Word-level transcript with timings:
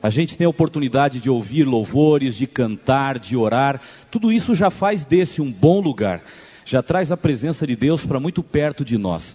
A 0.00 0.10
gente 0.10 0.36
tem 0.36 0.46
a 0.46 0.50
oportunidade 0.50 1.18
de 1.18 1.28
ouvir 1.28 1.64
louvores, 1.64 2.36
de 2.36 2.46
cantar, 2.46 3.18
de 3.18 3.36
orar. 3.36 3.80
Tudo 4.12 4.30
isso 4.30 4.54
já 4.54 4.70
faz 4.70 5.04
desse 5.04 5.42
um 5.42 5.50
bom 5.50 5.80
lugar 5.80 6.22
já 6.68 6.82
traz 6.82 7.10
a 7.10 7.16
presença 7.16 7.66
de 7.66 7.74
Deus 7.74 8.04
para 8.04 8.20
muito 8.20 8.42
perto 8.42 8.84
de 8.84 8.98
nós. 8.98 9.34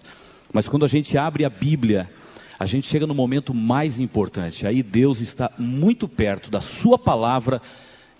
Mas 0.52 0.68
quando 0.68 0.84
a 0.84 0.88
gente 0.88 1.18
abre 1.18 1.44
a 1.44 1.50
Bíblia, 1.50 2.08
a 2.56 2.64
gente 2.64 2.86
chega 2.86 3.08
no 3.08 3.14
momento 3.14 3.52
mais 3.52 3.98
importante. 3.98 4.64
Aí 4.68 4.84
Deus 4.84 5.20
está 5.20 5.50
muito 5.58 6.06
perto 6.06 6.48
da 6.48 6.60
Sua 6.60 6.96
palavra 6.96 7.60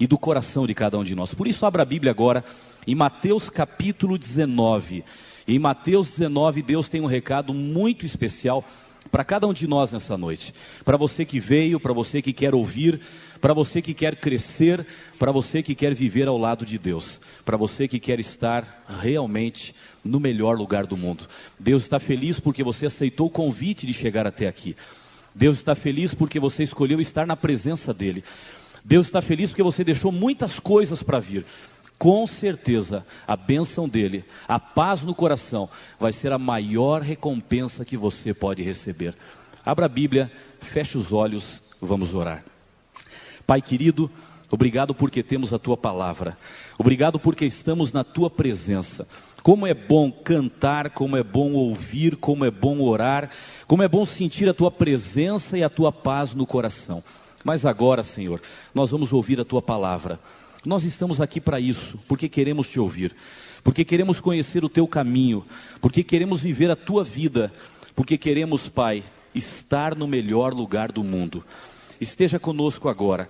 e 0.00 0.06
do 0.08 0.18
coração 0.18 0.66
de 0.66 0.74
cada 0.74 0.98
um 0.98 1.04
de 1.04 1.14
nós. 1.14 1.32
Por 1.32 1.46
isso, 1.46 1.64
abra 1.64 1.82
a 1.82 1.86
Bíblia 1.86 2.10
agora 2.10 2.44
em 2.88 2.96
Mateus 2.96 3.48
capítulo 3.48 4.18
19. 4.18 5.04
em 5.46 5.60
Mateus 5.60 6.08
19, 6.08 6.62
Deus 6.62 6.88
tem 6.88 7.00
um 7.00 7.06
recado 7.06 7.54
muito 7.54 8.04
especial 8.04 8.64
para 9.12 9.22
cada 9.22 9.46
um 9.46 9.52
de 9.52 9.68
nós 9.68 9.92
nessa 9.92 10.18
noite. 10.18 10.52
Para 10.84 10.96
você 10.96 11.24
que 11.24 11.38
veio, 11.38 11.78
para 11.78 11.92
você 11.92 12.20
que 12.20 12.32
quer 12.32 12.52
ouvir, 12.52 13.00
para 13.44 13.52
você 13.52 13.82
que 13.82 13.92
quer 13.92 14.16
crescer, 14.16 14.86
para 15.18 15.30
você 15.30 15.62
que 15.62 15.74
quer 15.74 15.92
viver 15.92 16.28
ao 16.28 16.38
lado 16.38 16.64
de 16.64 16.78
Deus, 16.78 17.20
para 17.44 17.58
você 17.58 17.86
que 17.86 18.00
quer 18.00 18.18
estar 18.18 18.82
realmente 18.88 19.74
no 20.02 20.18
melhor 20.18 20.56
lugar 20.56 20.86
do 20.86 20.96
mundo. 20.96 21.26
Deus 21.60 21.82
está 21.82 22.00
feliz 22.00 22.40
porque 22.40 22.64
você 22.64 22.86
aceitou 22.86 23.26
o 23.26 23.30
convite 23.30 23.86
de 23.86 23.92
chegar 23.92 24.26
até 24.26 24.48
aqui. 24.48 24.74
Deus 25.34 25.58
está 25.58 25.74
feliz 25.74 26.14
porque 26.14 26.40
você 26.40 26.62
escolheu 26.62 27.02
estar 27.02 27.26
na 27.26 27.36
presença 27.36 27.92
dEle. 27.92 28.24
Deus 28.82 29.08
está 29.08 29.20
feliz 29.20 29.50
porque 29.50 29.62
você 29.62 29.84
deixou 29.84 30.10
muitas 30.10 30.58
coisas 30.58 31.02
para 31.02 31.20
vir 31.20 31.44
com 31.98 32.26
certeza 32.26 33.06
a 33.26 33.36
bênção 33.36 33.86
dele, 33.86 34.24
a 34.48 34.58
paz 34.58 35.02
no 35.02 35.14
coração, 35.14 35.68
vai 36.00 36.14
ser 36.14 36.32
a 36.32 36.38
maior 36.38 37.02
recompensa 37.02 37.84
que 37.84 37.98
você 37.98 38.32
pode 38.32 38.62
receber. 38.62 39.14
Abra 39.62 39.84
a 39.84 39.88
Bíblia, 39.88 40.32
feche 40.60 40.96
os 40.96 41.12
olhos, 41.12 41.62
vamos 41.78 42.14
orar. 42.14 42.42
Pai 43.46 43.60
querido, 43.60 44.10
obrigado 44.50 44.94
porque 44.94 45.22
temos 45.22 45.52
a 45.52 45.58
tua 45.58 45.76
palavra, 45.76 46.36
obrigado 46.78 47.18
porque 47.18 47.44
estamos 47.44 47.92
na 47.92 48.02
tua 48.02 48.30
presença. 48.30 49.06
Como 49.42 49.66
é 49.66 49.74
bom 49.74 50.10
cantar, 50.10 50.88
como 50.90 51.18
é 51.18 51.22
bom 51.22 51.52
ouvir, 51.52 52.16
como 52.16 52.46
é 52.46 52.50
bom 52.50 52.80
orar, 52.80 53.28
como 53.66 53.82
é 53.82 53.88
bom 53.88 54.06
sentir 54.06 54.48
a 54.48 54.54
tua 54.54 54.70
presença 54.70 55.58
e 55.58 55.62
a 55.62 55.68
tua 55.68 55.92
paz 55.92 56.34
no 56.34 56.46
coração. 56.46 57.04
Mas 57.44 57.66
agora, 57.66 58.02
Senhor, 58.02 58.40
nós 58.74 58.90
vamos 58.90 59.12
ouvir 59.12 59.38
a 59.38 59.44
tua 59.44 59.60
palavra. 59.60 60.18
Nós 60.64 60.82
estamos 60.84 61.20
aqui 61.20 61.42
para 61.42 61.60
isso, 61.60 61.98
porque 62.08 62.26
queremos 62.26 62.70
te 62.70 62.80
ouvir, 62.80 63.14
porque 63.62 63.84
queremos 63.84 64.18
conhecer 64.18 64.64
o 64.64 64.68
teu 64.70 64.88
caminho, 64.88 65.44
porque 65.78 66.02
queremos 66.02 66.40
viver 66.40 66.70
a 66.70 66.76
tua 66.76 67.04
vida, 67.04 67.52
porque 67.94 68.16
queremos, 68.16 68.66
Pai, 68.70 69.04
estar 69.34 69.94
no 69.94 70.08
melhor 70.08 70.54
lugar 70.54 70.90
do 70.90 71.04
mundo. 71.04 71.44
Esteja 72.00 72.38
conosco 72.38 72.88
agora 72.88 73.28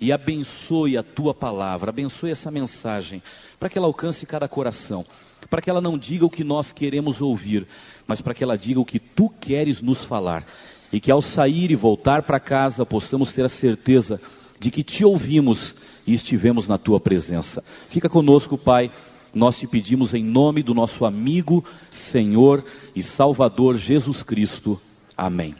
e 0.00 0.12
abençoe 0.12 0.96
a 0.96 1.02
tua 1.02 1.32
palavra, 1.32 1.90
abençoe 1.90 2.30
essa 2.30 2.50
mensagem, 2.50 3.22
para 3.58 3.68
que 3.68 3.78
ela 3.78 3.86
alcance 3.86 4.26
cada 4.26 4.48
coração, 4.48 5.04
para 5.48 5.62
que 5.62 5.70
ela 5.70 5.80
não 5.80 5.96
diga 5.96 6.26
o 6.26 6.30
que 6.30 6.44
nós 6.44 6.72
queremos 6.72 7.20
ouvir, 7.20 7.66
mas 8.06 8.20
para 8.20 8.34
que 8.34 8.44
ela 8.44 8.58
diga 8.58 8.80
o 8.80 8.84
que 8.84 8.98
tu 8.98 9.30
queres 9.40 9.80
nos 9.80 10.04
falar. 10.04 10.44
E 10.92 11.00
que 11.00 11.10
ao 11.10 11.20
sair 11.20 11.70
e 11.70 11.76
voltar 11.76 12.22
para 12.22 12.38
casa 12.38 12.86
possamos 12.86 13.32
ter 13.32 13.44
a 13.44 13.48
certeza 13.48 14.20
de 14.58 14.70
que 14.70 14.82
te 14.82 15.04
ouvimos 15.04 15.74
e 16.06 16.14
estivemos 16.14 16.68
na 16.68 16.78
tua 16.78 17.00
presença. 17.00 17.62
Fica 17.88 18.08
conosco, 18.08 18.56
Pai. 18.56 18.90
Nós 19.34 19.58
te 19.58 19.66
pedimos 19.66 20.14
em 20.14 20.24
nome 20.24 20.62
do 20.62 20.72
nosso 20.72 21.04
amigo, 21.04 21.64
Senhor 21.90 22.64
e 22.94 23.02
Salvador 23.02 23.76
Jesus 23.76 24.22
Cristo. 24.22 24.80
Amém. 25.16 25.54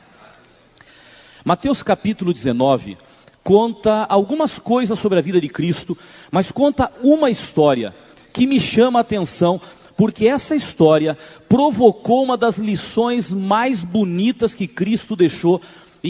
Mateus 1.47 1.81
capítulo 1.81 2.34
19 2.34 2.99
conta 3.45 4.05
algumas 4.09 4.59
coisas 4.59 4.99
sobre 4.99 5.21
a 5.21 5.23
vida 5.23 5.41
de 5.41 5.49
Cristo, 5.49 5.97
mas 6.29 6.51
conta 6.51 6.91
uma 7.05 7.31
história 7.31 7.95
que 8.33 8.49
me 8.49 8.59
chama 8.59 8.99
a 8.99 9.03
atenção, 9.03 9.61
porque 9.97 10.27
essa 10.27 10.57
história 10.57 11.17
provocou 11.49 12.25
uma 12.25 12.37
das 12.37 12.59
lições 12.59 13.31
mais 13.31 13.84
bonitas 13.84 14.57
que 14.57 14.67
Cristo 14.67 15.15
deixou 15.15 15.62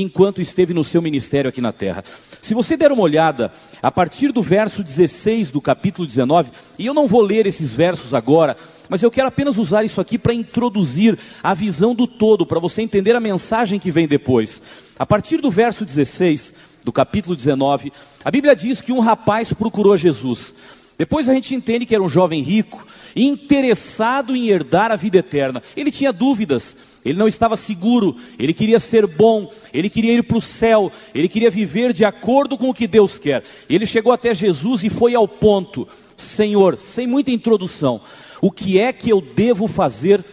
enquanto 0.03 0.41
esteve 0.41 0.75
no 0.75 0.85
seu 0.85 1.01
ministério 1.01 1.49
aqui 1.49 1.61
na 1.61 1.73
terra. 1.73 2.05
Se 2.43 2.55
você 2.55 2.77
der 2.77 2.93
uma 2.93 3.03
olhada, 3.03 3.51
a 3.83 3.91
partir 3.91 4.33
do 4.33 4.43
verso 4.43 4.83
16 4.83 5.51
do 5.51 5.61
capítulo 5.61 6.07
19, 6.07 6.51
e 6.79 6.87
eu 6.87 6.95
não 6.95 7.07
vou 7.07 7.23
ler 7.23 7.47
esses 7.47 7.75
versos 7.75 8.15
agora, 8.15 8.57
mas 8.89 9.03
eu 9.03 9.11
quero 9.11 9.29
apenas 9.29 9.57
usar 9.57 9.85
isso 9.85 10.01
aqui 10.01 10.19
para 10.19 10.35
introduzir 10.35 11.19
a 11.43 11.55
visão 11.55 11.95
do 11.95 12.07
todo, 12.07 12.47
para 12.47 12.61
você 12.61 12.83
entender 12.83 13.17
a 13.17 13.21
mensagem 13.21 13.79
que 13.79 13.91
vem 13.91 14.07
depois. 14.07 14.61
A 14.99 15.07
partir 15.07 15.39
do 15.39 15.51
verso 15.51 15.85
16 15.85 16.53
do 16.85 16.93
capítulo 16.93 17.35
19, 17.35 17.93
a 18.25 18.31
Bíblia 18.31 18.55
diz 18.55 18.81
que 18.81 18.93
um 18.93 19.01
rapaz 19.01 19.53
procurou 19.53 19.97
Jesus. 19.97 20.55
Depois 20.99 21.29
a 21.29 21.35
gente 21.35 21.55
entende 21.55 21.85
que 21.85 21.95
era 21.95 22.03
um 22.03 22.09
jovem 22.09 22.43
rico, 22.43 22.87
interessado 23.15 24.35
em 24.35 24.49
herdar 24.49 24.91
a 24.91 24.97
vida 24.97 25.19
eterna. 25.19 25.63
Ele 25.77 25.91
tinha 25.91 26.13
dúvidas, 26.13 26.75
ele 27.07 27.19
não 27.19 27.29
estava 27.29 27.57
seguro, 27.57 28.17
ele 28.37 28.53
queria 28.53 28.81
ser 28.81 29.07
bom, 29.07 29.49
ele 29.73 29.89
queria 29.89 30.13
ir 30.13 30.25
para 30.25 30.39
o 30.39 30.41
céu, 30.41 30.91
ele 31.15 31.29
queria 31.29 31.53
viver 31.53 31.93
de 31.93 32.05
acordo 32.05 32.59
com 32.59 32.69
o 32.69 32.75
que 32.75 32.89
Deus 32.89 33.17
quer. 33.17 33.45
Ele 33.71 33.87
chegou 33.87 34.13
até 34.13 34.35
Jesus 34.35 34.83
e 34.83 34.91
foi 34.91 35.15
ao 35.15 35.29
ponto: 35.29 35.87
Senhor, 36.17 36.77
sem 36.77 37.07
muita 37.07 37.31
introdução, 37.31 38.01
o 38.41 38.51
que 38.51 38.81
é 38.81 38.93
que 38.93 39.09
eu 39.09 39.21
devo 39.21 39.69
fazer 39.69 40.25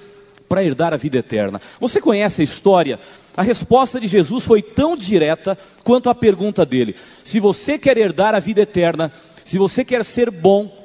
para 0.49 0.63
herdar 0.63 0.95
a 0.95 0.97
vida 0.97 1.19
eterna? 1.19 1.61
Você 1.79 2.01
conhece 2.01 2.41
a 2.41 2.43
história? 2.43 2.99
A 3.37 3.43
resposta 3.43 3.99
de 3.99 4.07
Jesus 4.07 4.43
foi 4.43 4.63
tão 4.63 4.97
direta 4.97 5.55
quanto 5.83 6.09
a 6.09 6.15
pergunta 6.15 6.65
dele: 6.65 6.95
Se 7.23 7.39
você 7.39 7.77
quer 7.77 7.99
herdar 7.99 8.33
a 8.33 8.39
vida 8.39 8.61
eterna, 8.61 9.13
se 9.45 9.59
você 9.59 9.85
quer 9.85 10.03
ser 10.03 10.31
bom, 10.31 10.75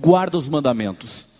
guarda 0.00 0.38
os 0.38 0.48
mandamentos. 0.48 1.33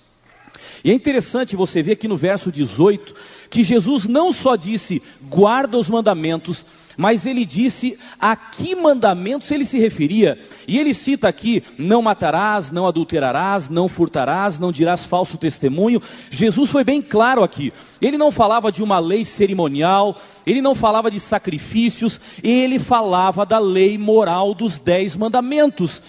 E 0.84 0.90
é 0.90 0.94
interessante 0.94 1.56
você 1.56 1.82
ver 1.82 1.92
aqui 1.92 2.06
no 2.06 2.16
verso 2.16 2.52
18 2.52 3.14
que 3.48 3.62
Jesus 3.62 4.06
não 4.06 4.34
só 4.34 4.54
disse 4.54 5.00
guarda 5.22 5.78
os 5.78 5.88
mandamentos, 5.88 6.66
mas 6.94 7.24
ele 7.24 7.46
disse 7.46 7.98
a 8.20 8.36
que 8.36 8.74
mandamentos 8.74 9.50
ele 9.50 9.64
se 9.64 9.78
referia. 9.78 10.38
E 10.68 10.78
ele 10.78 10.92
cita 10.92 11.26
aqui: 11.26 11.62
não 11.78 12.02
matarás, 12.02 12.70
não 12.70 12.86
adulterarás, 12.86 13.70
não 13.70 13.88
furtarás, 13.88 14.58
não 14.58 14.70
dirás 14.70 15.04
falso 15.04 15.38
testemunho. 15.38 16.02
Jesus 16.30 16.70
foi 16.70 16.84
bem 16.84 17.00
claro 17.00 17.42
aqui. 17.42 17.72
Ele 18.02 18.18
não 18.18 18.30
falava 18.30 18.70
de 18.70 18.82
uma 18.82 18.98
lei 18.98 19.24
cerimonial, 19.24 20.14
ele 20.46 20.60
não 20.60 20.74
falava 20.74 21.10
de 21.10 21.18
sacrifícios, 21.18 22.20
ele 22.42 22.78
falava 22.78 23.46
da 23.46 23.58
lei 23.58 23.96
moral 23.96 24.52
dos 24.52 24.78
dez 24.78 25.16
mandamentos. 25.16 26.02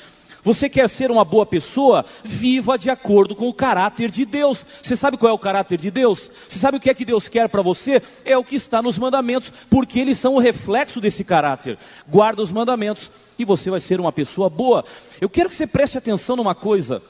Você 0.46 0.70
quer 0.70 0.88
ser 0.88 1.10
uma 1.10 1.26
boa 1.26 1.44
pessoa? 1.44 2.06
Viva 2.24 2.78
de 2.78 2.92
acordo 2.92 3.36
com 3.36 3.50
o 3.50 3.54
caráter 3.54 4.12
de 4.12 4.24
Deus. 4.26 4.64
Você 4.84 4.96
sabe 4.96 5.18
qual 5.18 5.32
é 5.32 5.34
o 5.34 5.40
caráter 5.40 5.76
de 5.76 5.90
Deus? 5.90 6.30
Você 6.48 6.60
sabe 6.60 6.78
o 6.78 6.80
que 6.80 6.88
é 6.88 6.94
que 6.94 7.04
Deus 7.04 7.28
quer 7.28 7.50
para 7.50 7.64
você? 7.64 8.00
É 8.24 8.38
o 8.38 8.44
que 8.44 8.56
está 8.56 8.80
nos 8.80 9.00
mandamentos, 9.00 9.52
porque 9.72 10.00
eles 10.00 10.20
são 10.20 10.36
o 10.36 10.40
reflexo 10.40 11.02
desse 11.02 11.24
caráter. 11.24 11.80
Guarda 12.08 12.44
os 12.44 12.52
mandamentos 12.52 13.10
e 13.40 13.44
você 13.44 13.72
vai 13.72 13.80
ser 13.80 14.00
uma 14.00 14.12
pessoa 14.12 14.48
boa. 14.48 14.86
Eu 15.20 15.28
quero 15.28 15.50
que 15.50 15.56
você 15.56 15.66
preste 15.66 15.98
atenção 15.98 16.36
numa 16.36 16.54
coisa. 16.54 17.02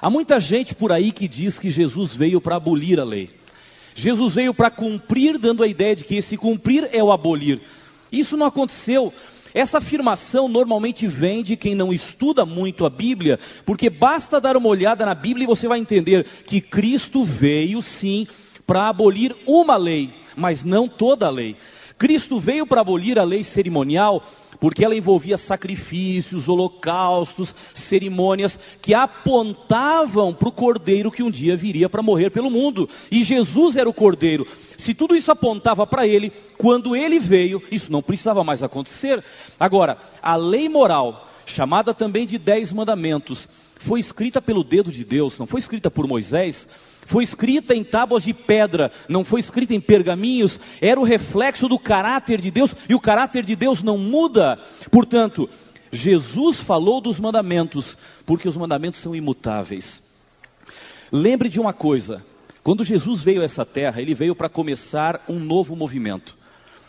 Há 0.00 0.08
muita 0.08 0.38
gente 0.38 0.76
por 0.76 0.92
aí 0.92 1.10
que 1.10 1.26
diz 1.26 1.58
que 1.58 1.70
Jesus 1.70 2.14
veio 2.14 2.40
para 2.40 2.54
abolir 2.54 3.00
a 3.00 3.04
lei. 3.04 3.30
Jesus 3.96 4.34
veio 4.34 4.54
para 4.54 4.70
cumprir, 4.70 5.38
dando 5.38 5.64
a 5.64 5.66
ideia 5.66 5.96
de 5.96 6.04
que 6.04 6.14
esse 6.14 6.36
cumprir 6.36 6.88
é 6.92 7.02
o 7.02 7.10
abolir. 7.10 7.60
Isso 8.12 8.36
não 8.36 8.46
aconteceu. 8.46 9.12
Essa 9.54 9.78
afirmação 9.78 10.48
normalmente 10.48 11.06
vem 11.06 11.40
de 11.40 11.56
quem 11.56 11.76
não 11.76 11.92
estuda 11.92 12.44
muito 12.44 12.84
a 12.84 12.90
Bíblia, 12.90 13.38
porque 13.64 13.88
basta 13.88 14.40
dar 14.40 14.56
uma 14.56 14.68
olhada 14.68 15.06
na 15.06 15.14
Bíblia 15.14 15.44
e 15.44 15.46
você 15.46 15.68
vai 15.68 15.78
entender 15.78 16.24
que 16.44 16.60
Cristo 16.60 17.24
veio 17.24 17.80
sim 17.80 18.26
para 18.66 18.88
abolir 18.88 19.34
uma 19.46 19.76
lei, 19.76 20.12
mas 20.36 20.64
não 20.64 20.88
toda 20.88 21.26
a 21.26 21.30
lei. 21.30 21.56
Cristo 21.96 22.40
veio 22.40 22.66
para 22.66 22.80
abolir 22.80 23.16
a 23.16 23.22
lei 23.22 23.44
cerimonial, 23.44 24.24
porque 24.64 24.82
ela 24.82 24.96
envolvia 24.96 25.36
sacrifícios, 25.36 26.48
holocaustos, 26.48 27.54
cerimônias 27.74 28.58
que 28.80 28.94
apontavam 28.94 30.32
para 30.32 30.48
o 30.48 30.52
cordeiro 30.52 31.12
que 31.12 31.22
um 31.22 31.30
dia 31.30 31.54
viria 31.54 31.86
para 31.86 32.02
morrer 32.02 32.30
pelo 32.30 32.50
mundo. 32.50 32.88
E 33.10 33.22
Jesus 33.22 33.76
era 33.76 33.86
o 33.86 33.92
cordeiro. 33.92 34.46
Se 34.78 34.94
tudo 34.94 35.14
isso 35.14 35.30
apontava 35.30 35.86
para 35.86 36.06
ele, 36.06 36.32
quando 36.56 36.96
ele 36.96 37.18
veio, 37.18 37.62
isso 37.70 37.92
não 37.92 38.00
precisava 38.00 38.42
mais 38.42 38.62
acontecer. 38.62 39.22
Agora, 39.60 39.98
a 40.22 40.34
lei 40.34 40.66
moral, 40.66 41.30
chamada 41.44 41.92
também 41.92 42.24
de 42.26 42.38
Dez 42.38 42.72
Mandamentos, 42.72 43.46
foi 43.78 44.00
escrita 44.00 44.40
pelo 44.40 44.64
dedo 44.64 44.90
de 44.90 45.04
Deus, 45.04 45.38
não 45.38 45.46
foi 45.46 45.60
escrita 45.60 45.90
por 45.90 46.08
Moisés. 46.08 46.66
Foi 47.06 47.24
escrita 47.24 47.74
em 47.74 47.84
tábuas 47.84 48.24
de 48.24 48.32
pedra, 48.32 48.90
não 49.08 49.24
foi 49.24 49.40
escrita 49.40 49.74
em 49.74 49.80
pergaminhos, 49.80 50.60
era 50.80 50.98
o 51.00 51.04
reflexo 51.04 51.68
do 51.68 51.78
caráter 51.78 52.40
de 52.40 52.50
Deus, 52.50 52.74
e 52.88 52.94
o 52.94 53.00
caráter 53.00 53.44
de 53.44 53.54
Deus 53.56 53.82
não 53.82 53.98
muda. 53.98 54.58
Portanto, 54.90 55.48
Jesus 55.92 56.60
falou 56.60 57.00
dos 57.00 57.20
mandamentos, 57.20 57.96
porque 58.26 58.48
os 58.48 58.56
mandamentos 58.56 59.00
são 59.00 59.14
imutáveis. 59.14 60.02
Lembre 61.12 61.48
de 61.48 61.60
uma 61.60 61.72
coisa: 61.72 62.24
quando 62.62 62.84
Jesus 62.84 63.22
veio 63.22 63.42
a 63.42 63.44
essa 63.44 63.64
terra, 63.64 64.00
ele 64.00 64.14
veio 64.14 64.34
para 64.34 64.48
começar 64.48 65.22
um 65.28 65.38
novo 65.38 65.76
movimento. 65.76 66.36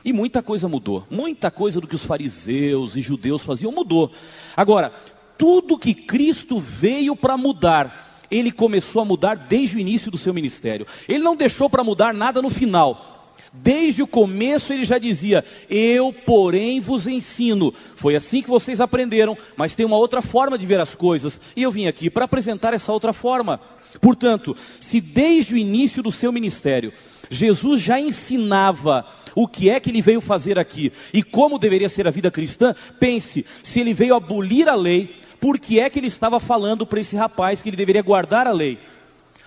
E 0.04 0.14
muita 0.14 0.42
coisa 0.42 0.68
mudou. 0.68 1.06
Muita 1.10 1.50
coisa 1.50 1.82
do 1.82 1.88
que 1.88 1.96
os 1.96 2.06
fariseus 2.06 2.96
e 2.96 3.02
judeus 3.02 3.42
faziam 3.42 3.72
mudou. 3.72 4.12
Agora, 4.56 4.94
tudo 5.38 5.80
que 5.80 5.94
Cristo 5.94 6.60
veio 6.60 7.16
para 7.16 7.36
mudar, 7.36 8.15
ele 8.38 8.52
começou 8.52 9.02
a 9.02 9.06
mudar 9.06 9.36
desde 9.36 9.78
o 9.78 9.80
início 9.80 10.12
do 10.12 10.18
seu 10.18 10.34
ministério. 10.34 10.86
Ele 11.08 11.24
não 11.24 11.36
deixou 11.36 11.70
para 11.70 11.84
mudar 11.84 12.14
nada 12.14 12.42
no 12.42 12.50
final. 12.50 13.12
Desde 13.54 14.04
o 14.04 14.08
começo 14.08 14.74
ele 14.74 14.86
já 14.86 14.98
dizia: 14.98 15.44
Eu, 15.70 16.12
porém, 16.12 16.80
vos 16.80 17.08
ensino. 17.08 17.74
Foi 17.96 18.16
assim 18.16 18.42
que 18.42 18.50
vocês 18.50 18.82
aprenderam, 18.82 19.38
mas 19.56 19.76
tem 19.76 19.86
uma 19.86 19.98
outra 19.98 20.22
forma 20.22 20.58
de 20.58 20.66
ver 20.66 20.80
as 20.80 20.94
coisas. 20.94 21.40
E 21.56 21.64
eu 21.64 21.72
vim 21.72 21.88
aqui 21.88 22.10
para 22.10 22.26
apresentar 22.26 22.74
essa 22.74 22.92
outra 22.92 23.14
forma. 23.14 23.60
Portanto, 24.02 24.56
se 24.58 25.00
desde 25.00 25.54
o 25.54 25.58
início 25.58 26.04
do 26.04 26.12
seu 26.12 26.30
ministério 26.30 26.92
Jesus 27.30 27.82
já 27.82 28.00
ensinava 28.00 29.06
o 29.36 29.48
que 29.48 29.70
é 29.70 29.80
que 29.80 29.90
ele 29.90 30.02
veio 30.02 30.22
fazer 30.22 30.58
aqui 30.58 30.92
e 31.14 31.22
como 31.22 31.60
deveria 31.60 31.90
ser 31.90 32.08
a 32.08 32.12
vida 32.12 32.32
cristã, 32.32 32.74
pense: 33.00 33.46
se 33.64 33.80
ele 33.80 33.94
veio 33.94 34.16
abolir 34.16 34.68
a 34.68 34.76
lei, 34.76 35.16
por 35.46 35.60
que 35.60 35.80
é 35.80 35.92
que 35.92 36.00
ele 36.00 36.08
estava 36.08 36.40
falando 36.40 36.88
para 36.88 37.00
esse 37.00 37.16
rapaz 37.16 37.62
que 37.62 37.70
ele 37.70 37.78
deveria 37.78 38.02
guardar 38.02 38.48
a 38.48 38.52
lei? 38.52 38.80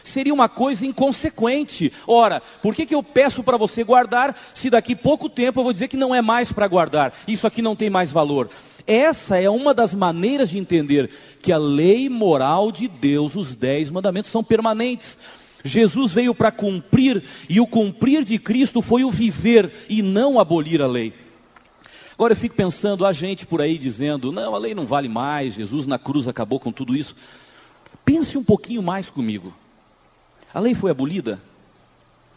Seria 0.04 0.32
uma 0.32 0.48
coisa 0.48 0.86
inconsequente. 0.86 1.92
Ora, 2.06 2.40
por 2.62 2.72
que, 2.72 2.86
que 2.86 2.94
eu 2.94 3.02
peço 3.02 3.42
para 3.42 3.56
você 3.56 3.82
guardar 3.82 4.32
se 4.54 4.70
daqui 4.70 4.94
pouco 4.94 5.28
tempo 5.28 5.58
eu 5.58 5.64
vou 5.64 5.72
dizer 5.72 5.88
que 5.88 5.96
não 5.96 6.14
é 6.14 6.22
mais 6.22 6.52
para 6.52 6.68
guardar? 6.68 7.12
Isso 7.26 7.48
aqui 7.48 7.60
não 7.60 7.74
tem 7.74 7.90
mais 7.90 8.12
valor. 8.12 8.48
Essa 8.86 9.42
é 9.42 9.50
uma 9.50 9.74
das 9.74 9.92
maneiras 9.92 10.50
de 10.50 10.58
entender 10.58 11.10
que 11.42 11.50
a 11.50 11.58
lei 11.58 12.08
moral 12.08 12.70
de 12.70 12.86
Deus, 12.86 13.34
os 13.34 13.56
dez 13.56 13.90
mandamentos, 13.90 14.30
são 14.30 14.44
permanentes. 14.44 15.18
Jesus 15.64 16.12
veio 16.12 16.32
para 16.32 16.52
cumprir, 16.52 17.24
e 17.48 17.58
o 17.58 17.66
cumprir 17.66 18.22
de 18.22 18.38
Cristo 18.38 18.80
foi 18.80 19.02
o 19.02 19.10
viver 19.10 19.72
e 19.88 20.00
não 20.00 20.38
abolir 20.38 20.80
a 20.80 20.86
lei. 20.86 21.12
Agora 22.19 22.32
eu 22.32 22.37
fico 22.37 22.56
pensando, 22.56 23.06
a 23.06 23.12
gente 23.12 23.47
por 23.47 23.62
aí 23.62 23.79
dizendo, 23.79 24.32
não, 24.32 24.53
a 24.53 24.59
lei 24.59 24.75
não 24.75 24.85
vale 24.85 25.09
mais, 25.09 25.55
Jesus 25.55 25.87
na 25.87 26.00
cruz 26.00 26.26
acabou 26.26 26.59
com 26.59 26.73
tudo 26.73 26.97
isso. 26.97 27.15
Pense 28.05 28.37
um 28.37 28.43
pouquinho 28.43 28.82
mais 28.82 29.09
comigo. 29.09 29.55
A 30.53 30.59
lei 30.59 30.75
foi 30.75 30.91
abolida? 30.91 31.41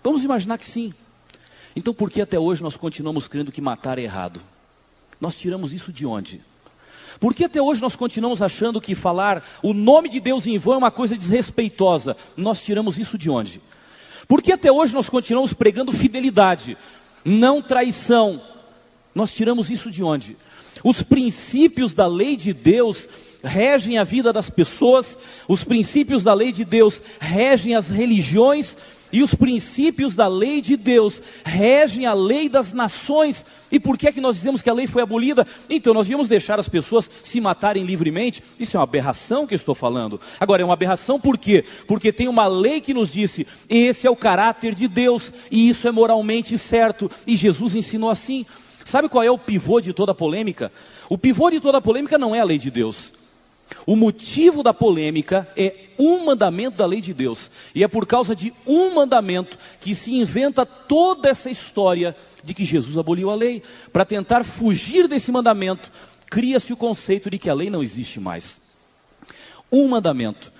Vamos 0.03 0.23
imaginar 0.23 0.59
que 0.59 0.67
sim. 0.67 0.93
Então 1.75 1.95
por 1.95 2.11
que 2.11 2.21
até 2.21 2.37
hoje 2.37 2.61
nós 2.61 2.77
continuamos 2.77 3.27
crendo 3.27 3.51
que 3.51 3.59
matar 3.59 3.97
é 3.97 4.03
errado? 4.03 4.39
Nós 5.19 5.35
tiramos 5.35 5.73
isso 5.73 5.91
de 5.91 6.05
onde? 6.05 6.43
Por 7.19 7.33
que 7.33 7.43
até 7.43 7.59
hoje 7.59 7.81
nós 7.81 7.95
continuamos 7.95 8.39
achando 8.39 8.79
que 8.79 8.93
falar 8.93 9.43
o 9.63 9.73
nome 9.73 10.09
de 10.09 10.19
Deus 10.19 10.45
em 10.45 10.59
vão 10.59 10.75
é 10.75 10.77
uma 10.77 10.91
coisa 10.91 11.17
desrespeitosa? 11.17 12.15
Nós 12.37 12.61
tiramos 12.61 12.99
isso 12.99 13.17
de 13.17 13.31
onde? 13.31 13.59
Por 14.27 14.43
que 14.43 14.51
até 14.51 14.71
hoje 14.71 14.93
nós 14.93 15.09
continuamos 15.09 15.53
pregando 15.53 15.91
fidelidade, 15.91 16.77
não 17.25 17.63
traição, 17.63 18.39
nós 19.13 19.33
tiramos 19.33 19.69
isso 19.69 19.91
de 19.91 20.03
onde? 20.03 20.37
Os 20.83 21.01
princípios 21.03 21.93
da 21.93 22.07
lei 22.07 22.37
de 22.37 22.53
Deus 22.53 23.07
regem 23.43 23.97
a 23.97 24.03
vida 24.03 24.31
das 24.31 24.49
pessoas, 24.49 25.17
os 25.47 25.63
princípios 25.63 26.23
da 26.23 26.33
lei 26.33 26.51
de 26.51 26.63
Deus 26.63 27.01
regem 27.19 27.75
as 27.75 27.89
religiões, 27.89 28.75
e 29.11 29.21
os 29.21 29.35
princípios 29.35 30.15
da 30.15 30.27
lei 30.27 30.61
de 30.61 30.77
Deus 30.77 31.21
regem 31.43 32.05
a 32.05 32.13
lei 32.13 32.47
das 32.47 32.71
nações. 32.71 33.45
E 33.71 33.79
por 33.79 33.97
que 33.97 34.07
é 34.07 34.11
que 34.11 34.21
nós 34.21 34.37
dizemos 34.37 34.61
que 34.61 34.69
a 34.69 34.73
lei 34.73 34.87
foi 34.87 35.01
abolida? 35.01 35.45
Então 35.69 35.93
nós 35.93 36.07
devíamos 36.07 36.29
deixar 36.29 36.59
as 36.59 36.69
pessoas 36.69 37.09
se 37.21 37.41
matarem 37.41 37.83
livremente. 37.83 38.41
Isso 38.57 38.77
é 38.77 38.79
uma 38.79 38.85
aberração 38.85 39.45
que 39.45 39.53
eu 39.53 39.57
estou 39.57 39.75
falando. 39.75 40.19
Agora 40.39 40.61
é 40.61 40.65
uma 40.65 40.73
aberração 40.73 41.19
por 41.19 41.37
quê? 41.37 41.65
Porque 41.87 42.13
tem 42.13 42.29
uma 42.29 42.47
lei 42.47 42.79
que 42.79 42.93
nos 42.93 43.11
disse: 43.11 43.45
esse 43.69 44.07
é 44.07 44.09
o 44.09 44.15
caráter 44.15 44.73
de 44.73 44.87
Deus 44.87 45.33
e 45.51 45.67
isso 45.67 45.87
é 45.87 45.91
moralmente 45.91 46.57
certo. 46.57 47.11
E 47.27 47.35
Jesus 47.35 47.75
ensinou 47.75 48.09
assim. 48.09 48.45
Sabe 48.85 49.09
qual 49.09 49.23
é 49.23 49.31
o 49.31 49.37
pivô 49.37 49.79
de 49.79 49.93
toda 49.93 50.11
a 50.11 50.15
polêmica? 50.15 50.71
O 51.09 51.17
pivô 51.17 51.49
de 51.49 51.59
toda 51.59 51.77
a 51.77 51.81
polêmica 51.81 52.17
não 52.17 52.35
é 52.35 52.39
a 52.39 52.45
lei 52.45 52.57
de 52.57 52.71
Deus. 52.71 53.13
O 53.85 53.95
motivo 53.95 54.63
da 54.63 54.73
polêmica 54.73 55.47
é 55.55 55.87
um 55.97 56.25
mandamento 56.25 56.77
da 56.77 56.85
lei 56.85 57.01
de 57.01 57.13
Deus. 57.13 57.49
E 57.73 57.83
é 57.83 57.87
por 57.87 58.05
causa 58.05 58.35
de 58.35 58.53
um 58.65 58.93
mandamento 58.93 59.57
que 59.79 59.95
se 59.95 60.13
inventa 60.13 60.65
toda 60.65 61.29
essa 61.29 61.49
história 61.49 62.15
de 62.43 62.53
que 62.53 62.65
Jesus 62.65 62.97
aboliu 62.97 63.29
a 63.29 63.35
lei. 63.35 63.61
Para 63.91 64.05
tentar 64.05 64.43
fugir 64.43 65.07
desse 65.07 65.31
mandamento, 65.31 65.91
cria-se 66.29 66.73
o 66.73 66.77
conceito 66.77 67.29
de 67.29 67.37
que 67.37 67.49
a 67.49 67.53
lei 67.53 67.69
não 67.69 67.83
existe 67.83 68.19
mais. 68.19 68.59
Um 69.71 69.87
mandamento 69.87 70.51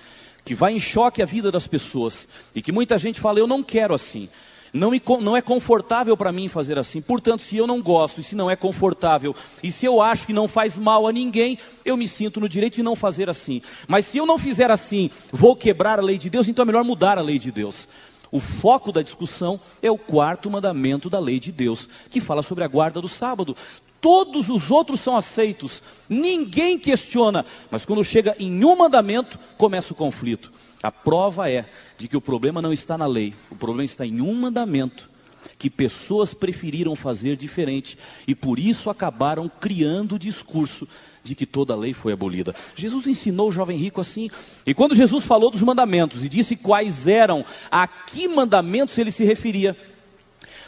que 0.44 0.54
vai 0.54 0.72
em 0.72 0.80
choque 0.80 1.22
a 1.22 1.26
vida 1.26 1.52
das 1.52 1.66
pessoas 1.66 2.26
e 2.54 2.62
que 2.62 2.72
muita 2.72 2.98
gente 2.98 3.20
fala: 3.20 3.38
Eu 3.38 3.46
não 3.46 3.62
quero 3.62 3.94
assim. 3.94 4.28
Não, 4.72 4.90
me, 4.90 5.02
não 5.20 5.36
é 5.36 5.42
confortável 5.42 6.16
para 6.16 6.32
mim 6.32 6.48
fazer 6.48 6.78
assim. 6.78 7.02
Portanto, 7.02 7.42
se 7.42 7.58
eu 7.58 7.66
não 7.66 7.82
gosto 7.82 8.20
e 8.20 8.22
se 8.22 8.34
não 8.34 8.50
é 8.50 8.56
confortável, 8.56 9.36
e 9.62 9.70
se 9.70 9.84
eu 9.84 10.00
acho 10.00 10.26
que 10.26 10.32
não 10.32 10.48
faz 10.48 10.78
mal 10.78 11.06
a 11.06 11.12
ninguém, 11.12 11.58
eu 11.84 11.96
me 11.96 12.08
sinto 12.08 12.40
no 12.40 12.48
direito 12.48 12.76
de 12.76 12.82
não 12.82 12.96
fazer 12.96 13.28
assim. 13.28 13.60
Mas 13.86 14.06
se 14.06 14.16
eu 14.16 14.24
não 14.24 14.38
fizer 14.38 14.70
assim, 14.70 15.10
vou 15.30 15.54
quebrar 15.54 15.98
a 15.98 16.02
lei 16.02 16.16
de 16.16 16.30
Deus, 16.30 16.48
então 16.48 16.62
é 16.62 16.66
melhor 16.66 16.84
mudar 16.84 17.18
a 17.18 17.22
lei 17.22 17.38
de 17.38 17.52
Deus. 17.52 17.86
O 18.30 18.40
foco 18.40 18.90
da 18.90 19.02
discussão 19.02 19.60
é 19.82 19.90
o 19.90 19.98
quarto 19.98 20.50
mandamento 20.50 21.10
da 21.10 21.18
lei 21.18 21.38
de 21.38 21.52
Deus, 21.52 21.86
que 22.08 22.18
fala 22.18 22.42
sobre 22.42 22.64
a 22.64 22.68
guarda 22.68 22.98
do 22.98 23.08
sábado. 23.08 23.54
Todos 24.00 24.48
os 24.48 24.70
outros 24.70 25.00
são 25.00 25.14
aceitos, 25.14 25.82
ninguém 26.08 26.78
questiona, 26.78 27.44
mas 27.70 27.84
quando 27.84 28.02
chega 28.02 28.34
em 28.38 28.64
um 28.64 28.74
mandamento, 28.74 29.38
começa 29.58 29.92
o 29.92 29.96
conflito. 29.96 30.50
A 30.82 30.90
prova 30.90 31.50
é 31.50 31.64
de 31.96 32.08
que 32.08 32.16
o 32.16 32.20
problema 32.20 32.60
não 32.60 32.72
está 32.72 32.98
na 32.98 33.06
lei, 33.06 33.32
o 33.50 33.54
problema 33.54 33.84
está 33.84 34.04
em 34.04 34.20
um 34.20 34.34
mandamento 34.34 35.10
que 35.58 35.70
pessoas 35.70 36.34
preferiram 36.34 36.96
fazer 36.96 37.36
diferente 37.36 37.96
e 38.26 38.34
por 38.34 38.58
isso 38.58 38.90
acabaram 38.90 39.48
criando 39.48 40.16
o 40.16 40.18
discurso 40.18 40.88
de 41.22 41.34
que 41.34 41.46
toda 41.46 41.72
a 41.72 41.76
lei 41.76 41.92
foi 41.92 42.12
abolida. 42.12 42.54
Jesus 42.74 43.06
ensinou 43.06 43.48
o 43.48 43.52
jovem 43.52 43.76
rico 43.76 44.00
assim, 44.00 44.28
e 44.66 44.74
quando 44.74 44.94
Jesus 44.94 45.24
falou 45.24 45.50
dos 45.50 45.62
mandamentos 45.62 46.24
e 46.24 46.28
disse 46.28 46.56
quais 46.56 47.06
eram, 47.06 47.44
a 47.70 47.86
que 47.86 48.26
mandamentos 48.26 48.98
ele 48.98 49.10
se 49.10 49.24
referia, 49.24 49.76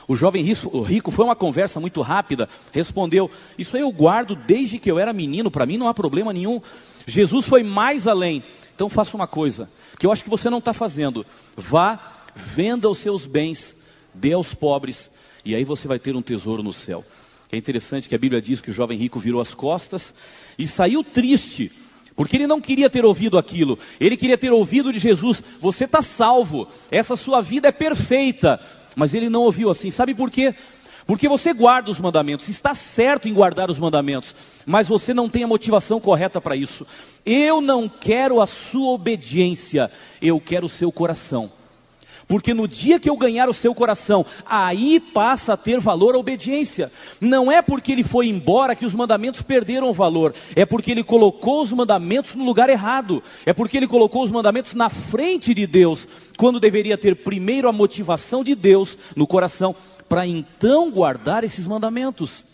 o 0.07 0.15
jovem 0.15 0.45
rico 0.45 1.11
foi 1.11 1.25
uma 1.25 1.35
conversa 1.35 1.81
muito 1.81 2.03
rápida, 2.03 2.49
respondeu: 2.73 3.31
Isso 3.57 3.75
aí 3.75 3.83
eu 3.83 3.91
guardo 3.91 4.37
desde 4.37 4.79
que 4.79 4.91
eu 4.91 4.99
era 4.99 5.15
menino, 5.15 5.51
para 5.51 5.65
mim 5.65 5.79
não 5.79 5.89
há 5.89 5.95
problema 5.95 6.33
nenhum. 6.33 6.61
Jesus 7.07 7.47
foi 7.47 7.63
mais 7.63 8.07
além. 8.07 8.45
Então 8.75 8.89
faça 8.89 9.17
uma 9.17 9.27
coisa, 9.27 9.69
que 9.99 10.07
eu 10.07 10.11
acho 10.11 10.25
que 10.25 10.31
você 10.31 10.51
não 10.51 10.59
está 10.59 10.73
fazendo. 10.73 11.25
Vá, 11.57 12.01
venda 12.35 12.91
os 12.91 12.99
seus 12.99 13.25
bens, 13.25 13.77
dê 14.13 14.33
aos 14.33 14.53
pobres, 14.53 15.11
e 15.45 15.55
aí 15.55 15.65
você 15.65 15.87
vai 15.87 15.99
ter 15.99 16.17
um 16.17 16.23
tesouro 16.23 16.63
no 16.63 16.73
céu. 16.73 17.05
É 17.53 17.57
interessante 17.57 18.09
que 18.09 18.15
a 18.15 18.19
Bíblia 18.19 18.41
diz 18.41 18.61
que 18.61 18.71
o 18.71 18.75
jovem 18.75 18.99
rico 18.99 19.21
virou 19.21 19.41
as 19.41 19.55
costas 19.55 20.13
e 20.59 20.67
saiu 20.67 21.05
triste, 21.05 21.71
porque 22.17 22.37
ele 22.37 22.49
não 22.49 22.61
queria 22.61 22.91
ter 22.91 23.05
ouvido 23.05 23.39
aquilo, 23.39 23.79
ele 24.01 24.17
queria 24.17 24.39
ter 24.39 24.51
ouvido 24.51 24.93
de 24.93 24.99
Jesus: 24.99 25.41
Você 25.61 25.85
está 25.85 26.03
salvo, 26.03 26.67
essa 26.91 27.17
sua 27.17 27.41
vida 27.41 27.69
é 27.69 27.73
perfeita. 27.73 28.61
Mas 28.97 29.13
ele 29.13 29.29
não 29.29 29.43
ouviu 29.43 29.71
assim, 29.71 29.91
sabe 29.91 30.15
por 30.15 30.31
quê? 30.31 30.55
Porque 31.07 31.29
você 31.29 31.53
guarda 31.53 31.91
os 31.91 32.01
mandamentos, 32.01 32.49
está 32.49 32.75
certo 32.75 33.29
em 33.29 33.35
guardar 33.35 33.71
os 33.71 33.79
mandamentos, 33.79 34.35
mas 34.65 34.89
você 34.89 35.13
não 35.13 35.29
tem 35.29 35.45
a 35.45 35.49
motivação 35.49 36.01
correta 36.01 36.41
para 36.41 36.57
isso. 36.57 36.87
Eu 37.27 37.61
não 37.61 37.89
quero 37.89 38.41
a 38.41 38.47
sua 38.47 38.93
obediência, 38.93 39.91
eu 40.23 40.41
quero 40.41 40.67
o 40.67 40.71
seu 40.71 40.91
coração. 40.91 41.51
Porque 42.27 42.55
no 42.55 42.67
dia 42.67 42.99
que 42.99 43.09
eu 43.09 43.17
ganhar 43.17 43.49
o 43.49 43.55
seu 43.55 43.75
coração, 43.75 44.25
aí 44.47 44.99
passa 44.99 45.53
a 45.53 45.57
ter 45.57 45.79
valor 45.79 46.15
a 46.15 46.19
obediência. 46.19 46.91
Não 47.21 47.51
é 47.53 47.61
porque 47.61 47.93
ele 47.93 48.03
foi 48.03 48.29
embora 48.29 48.75
que 48.75 48.87
os 48.87 48.95
mandamentos 48.95 49.43
perderam 49.43 49.93
valor, 49.93 50.35
é 50.57 50.65
porque 50.65 50.91
ele 50.91 51.05
colocou 51.05 51.63
os 51.63 51.73
mandamentos 51.73 52.35
no 52.35 52.45
lugar 52.45 52.71
errado, 52.71 53.23
é 53.45 53.53
porque 53.53 53.77
ele 53.77 53.87
colocou 53.87 54.23
os 54.23 54.31
mandamentos 54.31 54.75
na 54.75 54.89
frente 54.89 55.53
de 55.53 55.67
Deus, 55.67 56.09
quando 56.39 56.59
deveria 56.59 56.97
ter 56.97 57.17
primeiro 57.17 57.69
a 57.69 57.73
motivação 57.73 58.43
de 58.43 58.55
Deus 58.55 58.97
no 59.15 59.27
coração 59.27 59.75
para 60.09 60.27
então 60.27 60.91
guardar 60.91 61.45
esses 61.45 61.67
mandamentos. 61.67 62.45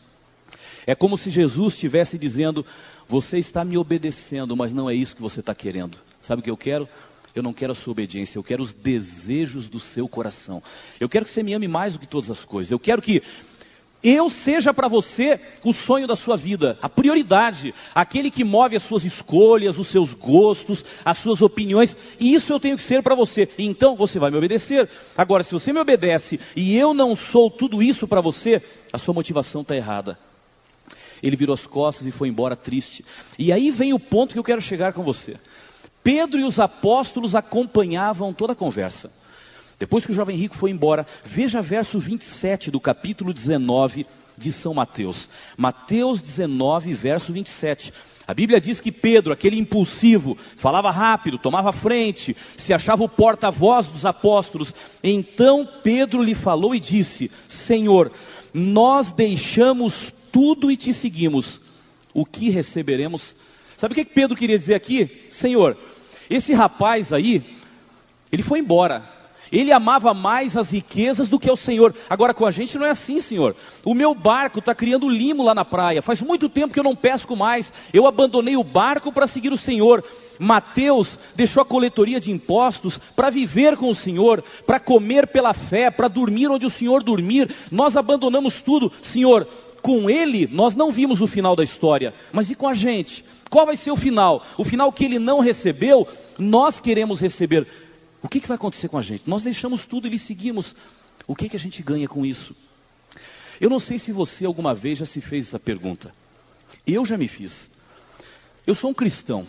É 0.87 0.95
como 0.95 1.16
se 1.16 1.30
Jesus 1.30 1.75
estivesse 1.75 2.19
dizendo: 2.19 2.64
Você 3.09 3.38
está 3.38 3.64
me 3.64 3.76
obedecendo, 3.76 4.57
mas 4.57 4.73
não 4.73 4.88
é 4.88 4.95
isso 4.95 5.14
que 5.14 5.23
você 5.23 5.40
está 5.40 5.54
querendo. 5.54 5.99
Sabe 6.21 6.40
o 6.40 6.42
que 6.42 6.50
eu 6.50 6.57
quero? 6.57 6.88
Eu 7.35 7.42
não 7.42 7.52
quero 7.52 7.73
a 7.73 7.76
sua 7.76 7.92
obediência, 7.92 8.38
eu 8.38 8.42
quero 8.42 8.62
os 8.62 8.73
desejos 8.73 9.69
do 9.69 9.78
seu 9.78 10.09
coração. 10.09 10.62
Eu 10.99 11.09
quero 11.09 11.25
que 11.25 11.30
você 11.30 11.42
me 11.42 11.54
ame 11.54 11.69
mais 11.69 11.92
do 11.92 12.00
que 12.00 12.09
todas 12.09 12.30
as 12.30 12.45
coisas. 12.45 12.73
Eu 12.73 12.78
quero 12.78 13.00
que 13.00 13.23
eu 14.02 14.30
seja 14.30 14.73
para 14.73 14.88
você 14.88 15.38
o 15.64 15.73
sonho 15.73 16.07
da 16.07 16.16
sua 16.16 16.37
vida, 16.37 16.78
a 16.80 16.88
prioridade, 16.88 17.75
aquele 17.95 18.30
que 18.30 18.45
move 18.45 18.76
as 18.76 18.83
suas 18.83 19.04
escolhas, 19.04 19.78
os 19.78 19.88
seus 19.88 20.14
gostos, 20.14 20.85
as 21.04 21.19
suas 21.19 21.42
opiniões, 21.42 21.97
e 22.19 22.35
isso 22.35 22.52
eu 22.52 22.61
tenho 22.61 22.76
que 22.76 22.83
ser 22.83 23.02
para 23.02 23.14
você. 23.14 23.49
Então 23.59 23.97
você 23.97 24.19
vai 24.19 24.30
me 24.30 24.37
obedecer. 24.37 24.88
Agora, 25.16 25.42
se 25.42 25.52
você 25.52 25.73
me 25.73 25.80
obedece 25.80 26.40
e 26.57 26.76
eu 26.76 26.95
não 26.95 27.14
sou 27.14 27.50
tudo 27.50 27.83
isso 27.83 28.09
para 28.09 28.21
você, 28.21 28.62
a 28.92 28.99
sua 28.99 29.14
motivação 29.14 29.61
está 29.61 29.76
errada. 29.76 30.19
Ele 31.23 31.37
virou 31.37 31.54
as 31.54 31.66
costas 31.66 32.07
e 32.07 32.11
foi 32.11 32.28
embora 32.28 32.57
triste. 32.57 33.04
E 33.38 33.52
aí 33.52 33.71
vem 33.71 33.92
o 33.92 34.00
ponto 34.00 34.33
que 34.33 34.38
eu 34.38 34.45
quero 34.45 34.62
chegar 34.62 34.92
com 34.92 35.02
você. 35.02 35.37
Pedro 36.02 36.40
e 36.40 36.45
os 36.45 36.59
apóstolos 36.59 37.35
acompanhavam 37.35 38.33
toda 38.33 38.54
a 38.54 38.57
conversa. 38.57 39.11
Depois 39.80 40.04
que 40.04 40.12
o 40.12 40.14
jovem 40.14 40.37
rico 40.37 40.54
foi 40.54 40.70
embora, 40.70 41.06
veja 41.25 41.62
verso 41.62 41.99
27 41.99 42.70
do 42.70 42.78
capítulo 42.78 43.32
19 43.32 44.04
de 44.37 44.52
São 44.52 44.75
Mateus. 44.75 45.26
Mateus 45.56 46.20
19, 46.20 46.92
verso 46.92 47.32
27. 47.32 47.90
A 48.28 48.34
Bíblia 48.34 48.60
diz 48.60 48.78
que 48.78 48.92
Pedro, 48.92 49.32
aquele 49.32 49.58
impulsivo, 49.58 50.37
falava 50.37 50.90
rápido, 50.90 51.38
tomava 51.38 51.72
frente, 51.72 52.37
se 52.58 52.75
achava 52.75 53.04
o 53.04 53.08
porta-voz 53.08 53.87
dos 53.87 54.04
apóstolos. 54.04 54.75
Então 55.02 55.66
Pedro 55.82 56.22
lhe 56.22 56.34
falou 56.34 56.75
e 56.75 56.78
disse: 56.78 57.30
Senhor, 57.49 58.12
nós 58.52 59.12
deixamos 59.12 60.12
tudo 60.30 60.70
e 60.70 60.76
te 60.76 60.92
seguimos. 60.92 61.58
O 62.12 62.26
que 62.26 62.50
receberemos? 62.50 63.34
Sabe 63.78 63.92
o 63.92 63.94
que 63.94 64.04
Pedro 64.04 64.37
queria 64.37 64.58
dizer 64.58 64.75
aqui? 64.75 65.26
Senhor, 65.30 65.75
esse 66.28 66.52
rapaz 66.52 67.14
aí, 67.14 67.42
ele 68.30 68.42
foi 68.42 68.58
embora. 68.58 69.19
Ele 69.52 69.73
amava 69.73 70.14
mais 70.14 70.57
as 70.57 70.71
riquezas 70.71 71.28
do 71.28 71.38
que 71.38 71.50
o 71.50 71.57
Senhor. 71.57 71.95
Agora 72.09 72.33
com 72.33 72.47
a 72.47 72.50
gente 72.50 72.78
não 72.78 72.87
é 72.87 72.90
assim, 72.90 73.21
Senhor. 73.21 73.57
O 73.85 73.95
meu 73.95 74.14
barco 74.14 74.61
está 74.61 74.75
criando 74.75 75.09
limo 75.09 75.42
lá 75.42 75.54
na 75.54 75.64
praia. 75.64 76.02
Faz 76.02 76.23
muito 76.23 76.49
tempo 76.49 76.73
que 76.73 76.78
eu 76.78 76.85
não 76.85 76.95
pesco 76.95 77.37
mais. 77.37 77.73
Eu 77.92 78.07
abandonei 78.07 78.57
o 78.57 78.64
barco 78.64 79.12
para 79.12 79.26
seguir 79.26 79.52
o 79.52 79.59
Senhor. 79.59 80.04
Mateus 80.38 81.19
deixou 81.35 81.62
a 81.62 81.66
coletoria 81.66 82.21
de 82.21 82.30
impostos 82.30 82.99
para 83.14 83.30
viver 83.30 83.76
com 83.76 83.90
o 83.90 83.95
Senhor, 83.95 84.42
para 84.66 84.80
comer 84.80 85.26
pela 85.26 85.52
fé, 85.52 85.90
para 85.90 86.09
dormir 86.09 86.49
onde 86.49 86.66
o 86.66 86.71
Senhor 86.71 87.02
dormir. 87.02 87.52
Nós 87.71 87.97
abandonamos 87.97 88.61
tudo, 88.61 88.90
Senhor. 89.02 89.47
Com 89.83 90.11
ele, 90.11 90.47
nós 90.52 90.75
não 90.75 90.92
vimos 90.92 91.23
o 91.23 91.26
final 91.26 91.57
da 91.57 91.64
história, 91.64 92.14
mas 92.33 92.50
e 92.50 92.54
com 92.54 92.69
a 92.69 92.75
gente? 92.75 93.25
Qual 93.49 93.64
vai 93.64 93.76
ser 93.76 93.90
o 93.90 93.97
final? 93.97 94.42
O 94.59 94.64
final 94.64 94.92
que 94.92 95.04
ele 95.04 95.19
não 95.19 95.40
recebeu, 95.40 96.07
nós 96.38 96.78
queremos 96.78 97.19
receber. 97.19 97.66
O 98.22 98.28
que, 98.28 98.40
que 98.40 98.48
vai 98.48 98.56
acontecer 98.56 98.88
com 98.88 98.98
a 98.98 99.02
gente? 99.02 99.28
Nós 99.28 99.42
deixamos 99.42 99.86
tudo 99.86 100.06
e 100.06 100.10
lhe 100.10 100.18
seguimos. 100.18 100.74
O 101.26 101.34
que, 101.34 101.48
que 101.48 101.56
a 101.56 101.60
gente 101.60 101.82
ganha 101.82 102.06
com 102.06 102.24
isso? 102.24 102.54
Eu 103.60 103.70
não 103.70 103.80
sei 103.80 103.98
se 103.98 104.12
você 104.12 104.44
alguma 104.44 104.74
vez 104.74 104.98
já 104.98 105.06
se 105.06 105.20
fez 105.20 105.48
essa 105.48 105.58
pergunta. 105.58 106.14
Eu 106.86 107.04
já 107.04 107.16
me 107.16 107.28
fiz. 107.28 107.70
Eu 108.66 108.74
sou 108.74 108.90
um 108.90 108.94
cristão. 108.94 109.46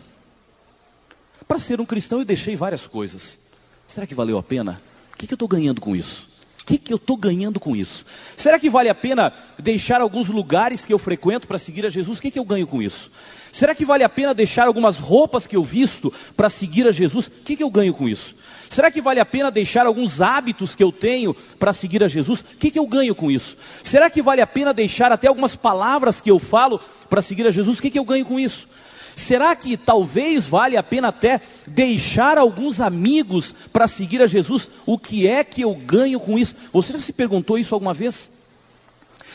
Para 1.47 1.59
ser 1.59 1.81
um 1.81 1.85
cristão, 1.85 2.19
eu 2.19 2.25
deixei 2.25 2.55
várias 2.55 2.87
coisas. 2.87 3.39
Será 3.87 4.07
que 4.07 4.15
valeu 4.15 4.37
a 4.37 4.43
pena? 4.43 4.81
O 5.13 5.17
que, 5.17 5.27
que 5.27 5.33
eu 5.33 5.35
estou 5.35 5.47
ganhando 5.47 5.81
com 5.81 5.95
isso? 5.95 6.30
Que, 6.65 6.77
que 6.77 6.93
eu 6.93 6.97
estou 6.97 7.17
ganhando 7.17 7.59
com 7.59 7.75
isso? 7.75 8.05
Será 8.37 8.59
que 8.59 8.69
vale 8.69 8.89
a 8.89 8.95
pena 8.95 9.33
deixar 9.57 10.01
alguns 10.01 10.27
lugares 10.27 10.85
que 10.85 10.93
eu 10.93 10.99
frequento 10.99 11.47
para 11.47 11.57
seguir 11.57 11.85
a 11.85 11.89
Jesus? 11.89 12.17
O 12.17 12.21
que, 12.21 12.31
que 12.31 12.39
eu 12.39 12.45
ganho 12.45 12.67
com 12.67 12.81
isso? 12.81 13.09
Será 13.51 13.75
que 13.75 13.83
vale 13.83 14.03
a 14.03 14.09
pena 14.09 14.33
deixar 14.33 14.67
algumas 14.67 14.97
roupas 14.97 15.45
que 15.45 15.55
eu 15.55 15.63
visto 15.63 16.13
para 16.37 16.49
seguir 16.49 16.87
a 16.87 16.91
Jesus? 16.91 17.27
O 17.27 17.31
que, 17.31 17.57
que 17.57 17.63
eu 17.63 17.69
ganho 17.69 17.93
com 17.93 18.07
isso? 18.07 18.35
Será 18.69 18.89
que 18.89 19.01
vale 19.01 19.19
a 19.19 19.25
pena 19.25 19.51
deixar 19.51 19.85
alguns 19.85 20.21
hábitos 20.21 20.73
que 20.73 20.83
eu 20.83 20.91
tenho 20.91 21.33
para 21.59 21.73
seguir 21.73 22.01
a 22.03 22.07
Jesus? 22.07 22.39
O 22.39 22.57
que, 22.57 22.71
que 22.71 22.79
eu 22.79 22.87
ganho 22.87 23.13
com 23.13 23.29
isso? 23.29 23.57
Será 23.83 24.09
que 24.09 24.21
vale 24.21 24.41
a 24.41 24.47
pena 24.47 24.73
deixar 24.73 25.11
até 25.11 25.27
algumas 25.27 25.55
palavras 25.55 26.21
que 26.21 26.31
eu 26.31 26.39
falo 26.39 26.79
para 27.09 27.21
seguir 27.21 27.45
a 27.45 27.51
Jesus? 27.51 27.79
O 27.79 27.81
que, 27.81 27.91
que 27.91 27.99
eu 27.99 28.05
ganho 28.05 28.25
com 28.25 28.39
isso? 28.39 28.67
Será 29.15 29.55
que 29.55 29.77
talvez 29.77 30.47
vale 30.47 30.77
a 30.77 30.83
pena 30.83 31.09
até 31.09 31.39
deixar 31.67 32.37
alguns 32.37 32.79
amigos 32.79 33.53
para 33.71 33.87
seguir 33.87 34.21
a 34.21 34.27
Jesus? 34.27 34.69
O 34.85 34.97
que 34.97 35.27
é 35.27 35.43
que 35.43 35.61
eu 35.61 35.75
ganho 35.75 36.19
com 36.19 36.37
isso? 36.37 36.55
Você 36.71 36.93
já 36.93 36.99
se 36.99 37.13
perguntou 37.13 37.57
isso 37.57 37.73
alguma 37.73 37.93
vez? 37.93 38.29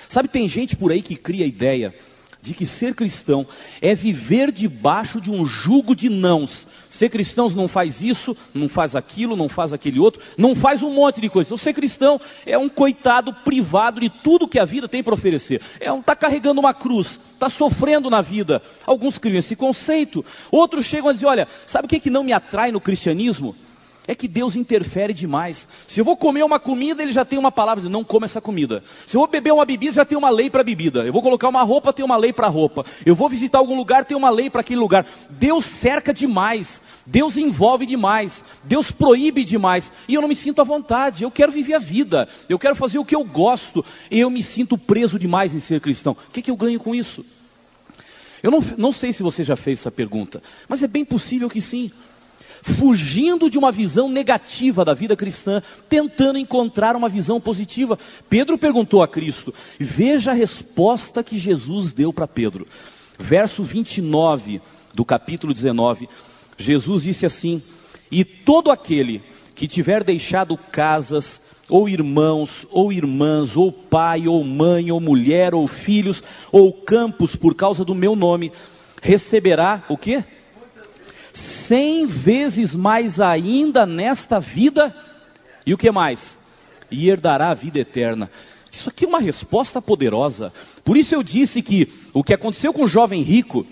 Sabe, 0.08 0.28
tem 0.28 0.48
gente 0.48 0.76
por 0.76 0.92
aí 0.92 1.02
que 1.02 1.16
cria 1.16 1.46
ideia 1.46 1.94
de 2.46 2.54
que 2.54 2.64
ser 2.64 2.94
cristão 2.94 3.46
é 3.82 3.94
viver 3.94 4.52
debaixo 4.52 5.20
de 5.20 5.30
um 5.30 5.44
jugo 5.44 5.94
de 5.94 6.08
nãos. 6.08 6.66
Ser 6.88 7.10
cristão 7.10 7.50
não 7.50 7.66
faz 7.66 8.00
isso, 8.00 8.36
não 8.54 8.68
faz 8.68 8.94
aquilo, 8.94 9.36
não 9.36 9.48
faz 9.48 9.72
aquele 9.72 9.98
outro, 9.98 10.22
não 10.38 10.54
faz 10.54 10.82
um 10.82 10.90
monte 10.90 11.20
de 11.20 11.28
coisa. 11.28 11.48
Então, 11.48 11.58
ser 11.58 11.74
cristão 11.74 12.20
é 12.46 12.56
um 12.56 12.68
coitado 12.68 13.34
privado 13.44 14.00
de 14.00 14.08
tudo 14.08 14.48
que 14.48 14.58
a 14.58 14.64
vida 14.64 14.88
tem 14.88 15.02
para 15.02 15.14
oferecer. 15.14 15.60
É 15.80 15.92
um 15.92 16.00
está 16.00 16.14
carregando 16.14 16.60
uma 16.60 16.72
cruz, 16.72 17.18
está 17.34 17.50
sofrendo 17.50 18.08
na 18.08 18.22
vida. 18.22 18.62
Alguns 18.86 19.18
criam 19.18 19.38
esse 19.38 19.56
conceito, 19.56 20.24
outros 20.52 20.86
chegam 20.86 21.10
a 21.10 21.12
dizer: 21.12 21.26
olha, 21.26 21.48
sabe 21.66 21.86
o 21.86 21.88
que, 21.88 21.98
que 21.98 22.10
não 22.10 22.22
me 22.22 22.32
atrai 22.32 22.70
no 22.70 22.80
cristianismo? 22.80 23.56
É 24.06 24.14
que 24.14 24.28
Deus 24.28 24.56
interfere 24.56 25.12
demais. 25.12 25.66
Se 25.86 26.00
eu 26.00 26.04
vou 26.04 26.16
comer 26.16 26.44
uma 26.44 26.58
comida, 26.58 27.02
ele 27.02 27.12
já 27.12 27.24
tem 27.24 27.38
uma 27.38 27.50
palavra, 27.50 27.88
não 27.88 28.04
come 28.04 28.24
essa 28.24 28.40
comida. 28.40 28.82
Se 29.06 29.16
eu 29.16 29.20
vou 29.20 29.28
beber 29.28 29.52
uma 29.52 29.64
bebida, 29.64 29.94
já 29.94 30.04
tem 30.04 30.16
uma 30.16 30.30
lei 30.30 30.48
para 30.48 30.62
bebida. 30.62 31.04
Eu 31.04 31.12
vou 31.12 31.22
colocar 31.22 31.48
uma 31.48 31.62
roupa, 31.62 31.92
tem 31.92 32.04
uma 32.04 32.16
lei 32.16 32.32
para 32.32 32.48
roupa. 32.48 32.84
Eu 33.04 33.14
vou 33.14 33.28
visitar 33.28 33.58
algum 33.58 33.76
lugar, 33.76 34.04
tem 34.04 34.16
uma 34.16 34.30
lei 34.30 34.48
para 34.48 34.60
aquele 34.60 34.80
lugar. 34.80 35.06
Deus 35.30 35.64
cerca 35.64 36.14
demais. 36.14 36.80
Deus 37.04 37.36
envolve 37.36 37.86
demais. 37.86 38.44
Deus 38.64 38.90
proíbe 38.90 39.44
demais. 39.44 39.92
E 40.08 40.14
eu 40.14 40.20
não 40.20 40.28
me 40.28 40.36
sinto 40.36 40.60
à 40.60 40.64
vontade. 40.64 41.24
Eu 41.24 41.30
quero 41.30 41.52
viver 41.52 41.74
a 41.74 41.78
vida. 41.78 42.28
Eu 42.48 42.58
quero 42.58 42.76
fazer 42.76 42.98
o 42.98 43.04
que 43.04 43.14
eu 43.14 43.24
gosto. 43.24 43.84
E 44.10 44.20
eu 44.20 44.30
me 44.30 44.42
sinto 44.42 44.78
preso 44.78 45.18
demais 45.18 45.54
em 45.54 45.58
ser 45.58 45.80
cristão. 45.80 46.12
O 46.12 46.30
que, 46.32 46.42
que 46.42 46.50
eu 46.50 46.56
ganho 46.56 46.78
com 46.78 46.94
isso? 46.94 47.24
Eu 48.42 48.50
não, 48.50 48.62
não 48.76 48.92
sei 48.92 49.12
se 49.12 49.22
você 49.22 49.42
já 49.42 49.56
fez 49.56 49.80
essa 49.80 49.90
pergunta, 49.90 50.42
mas 50.68 50.82
é 50.82 50.86
bem 50.86 51.04
possível 51.04 51.48
que 51.48 51.60
sim 51.60 51.90
fugindo 52.66 53.48
de 53.48 53.56
uma 53.56 53.70
visão 53.70 54.08
negativa 54.08 54.84
da 54.84 54.92
vida 54.92 55.14
cristã, 55.14 55.62
tentando 55.88 56.38
encontrar 56.38 56.96
uma 56.96 57.08
visão 57.08 57.40
positiva. 57.40 57.96
Pedro 58.28 58.58
perguntou 58.58 59.02
a 59.02 59.08
Cristo, 59.08 59.54
veja 59.78 60.32
a 60.32 60.34
resposta 60.34 61.22
que 61.22 61.38
Jesus 61.38 61.92
deu 61.92 62.12
para 62.12 62.26
Pedro. 62.26 62.66
Verso 63.18 63.62
29 63.62 64.60
do 64.92 65.04
capítulo 65.04 65.54
19, 65.54 66.08
Jesus 66.58 67.04
disse 67.04 67.24
assim: 67.24 67.62
E 68.10 68.24
todo 68.24 68.70
aquele 68.70 69.22
que 69.54 69.68
tiver 69.68 70.02
deixado 70.02 70.58
casas, 70.58 71.40
ou 71.68 71.88
irmãos, 71.88 72.66
ou 72.70 72.92
irmãs, 72.92 73.56
ou 73.56 73.72
pai, 73.72 74.26
ou 74.26 74.42
mãe, 74.44 74.90
ou 74.90 75.00
mulher, 75.00 75.54
ou 75.54 75.66
filhos, 75.68 76.22
ou 76.50 76.72
campos 76.72 77.36
por 77.36 77.54
causa 77.54 77.84
do 77.84 77.94
meu 77.94 78.16
nome, 78.16 78.52
receberá 79.00 79.82
o 79.88 79.96
quê? 79.96 80.22
Cem 81.36 82.06
vezes 82.06 82.74
mais 82.74 83.20
ainda 83.20 83.84
nesta 83.84 84.40
vida, 84.40 84.94
e 85.66 85.74
o 85.74 85.78
que 85.78 85.90
mais? 85.90 86.38
E 86.90 87.10
herdará 87.10 87.50
a 87.50 87.54
vida 87.54 87.78
eterna. 87.78 88.30
Isso 88.72 88.88
aqui 88.88 89.04
é 89.04 89.08
uma 89.08 89.20
resposta 89.20 89.82
poderosa. 89.82 90.52
Por 90.84 90.96
isso 90.96 91.14
eu 91.14 91.22
disse 91.22 91.60
que 91.60 91.88
o 92.12 92.24
que 92.24 92.32
aconteceu 92.32 92.72
com 92.72 92.84
o 92.84 92.88
jovem 92.88 93.22
rico 93.22 93.66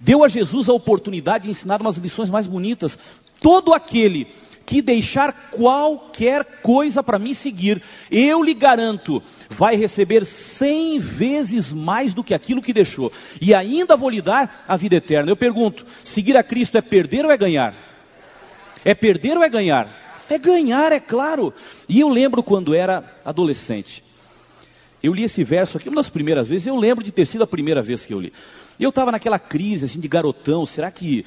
deu 0.00 0.22
a 0.22 0.28
Jesus 0.28 0.68
a 0.68 0.72
oportunidade 0.72 1.44
de 1.44 1.50
ensinar 1.50 1.80
umas 1.80 1.96
lições 1.96 2.30
mais 2.30 2.46
bonitas. 2.46 2.98
Todo 3.40 3.72
aquele 3.72 4.26
que 4.66 4.82
deixar 4.82 5.32
qualquer 5.52 6.44
coisa 6.60 7.00
para 7.00 7.20
me 7.20 7.32
seguir, 7.32 7.80
eu 8.10 8.42
lhe 8.42 8.52
garanto, 8.52 9.22
vai 9.48 9.76
receber 9.76 10.24
cem 10.24 10.98
vezes 10.98 11.72
mais 11.72 12.12
do 12.12 12.24
que 12.24 12.34
aquilo 12.34 12.60
que 12.60 12.72
deixou, 12.72 13.12
e 13.40 13.54
ainda 13.54 13.96
vou 13.96 14.10
lhe 14.10 14.20
dar 14.20 14.64
a 14.66 14.76
vida 14.76 14.96
eterna. 14.96 15.30
Eu 15.30 15.36
pergunto: 15.36 15.86
seguir 16.02 16.36
a 16.36 16.42
Cristo 16.42 16.76
é 16.76 16.82
perder 16.82 17.24
ou 17.24 17.30
é 17.30 17.36
ganhar? 17.36 17.72
É 18.84 18.92
perder 18.92 19.36
ou 19.36 19.44
é 19.44 19.48
ganhar? 19.48 20.24
É 20.28 20.36
ganhar, 20.36 20.90
é 20.90 20.98
claro. 20.98 21.54
E 21.88 22.00
eu 22.00 22.08
lembro 22.08 22.42
quando 22.42 22.74
era 22.74 23.04
adolescente. 23.24 24.02
Eu 25.00 25.14
li 25.14 25.22
esse 25.22 25.44
verso 25.44 25.76
aqui 25.76 25.88
uma 25.88 25.96
das 25.96 26.10
primeiras 26.10 26.48
vezes, 26.48 26.66
eu 26.66 26.74
lembro 26.74 27.04
de 27.04 27.12
ter 27.12 27.26
sido 27.26 27.44
a 27.44 27.46
primeira 27.46 27.80
vez 27.80 28.04
que 28.04 28.12
eu 28.12 28.20
li. 28.20 28.32
Eu 28.80 28.88
estava 28.88 29.12
naquela 29.12 29.38
crise 29.38 29.84
assim 29.84 30.00
de 30.00 30.08
garotão, 30.08 30.66
será 30.66 30.90
que 30.90 31.24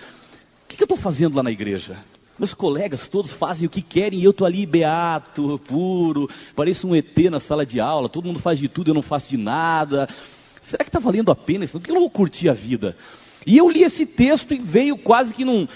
o 0.65 0.67
que, 0.67 0.75
que 0.75 0.83
eu 0.83 0.85
estou 0.85 0.97
fazendo 0.97 1.35
lá 1.35 1.43
na 1.43 1.51
igreja? 1.51 1.95
Meus 2.39 2.53
colegas 2.53 3.09
todos 3.09 3.33
fazem 3.33 3.67
o 3.67 3.69
que 3.69 3.81
querem 3.81 4.19
e 4.19 4.23
eu 4.23 4.31
estou 4.31 4.47
ali 4.47 4.65
beato, 4.65 5.59
puro, 5.67 6.29
pareço 6.55 6.87
um 6.87 6.95
ET 6.95 7.17
na 7.29 7.39
sala 7.39 7.65
de 7.65 7.81
aula, 7.81 8.07
todo 8.07 8.25
mundo 8.25 8.39
faz 8.39 8.57
de 8.57 8.69
tudo, 8.69 8.91
eu 8.91 8.93
não 8.93 9.01
faço 9.01 9.29
de 9.29 9.37
nada. 9.37 10.07
Será 10.61 10.85
que 10.85 10.89
está 10.89 10.99
valendo 10.99 11.31
a 11.31 11.35
pena 11.35 11.65
isso? 11.65 11.77
Por 11.77 11.85
que 11.85 11.91
eu 11.91 11.95
não 11.95 12.01
vou 12.01 12.09
curtir 12.09 12.47
a 12.47 12.53
vida? 12.53 12.95
E 13.45 13.57
eu 13.57 13.69
li 13.69 13.83
esse 13.83 14.05
texto 14.05 14.53
e 14.53 14.57
veio 14.57 14.97
quase 14.97 15.33
que 15.33 15.43
num. 15.43 15.67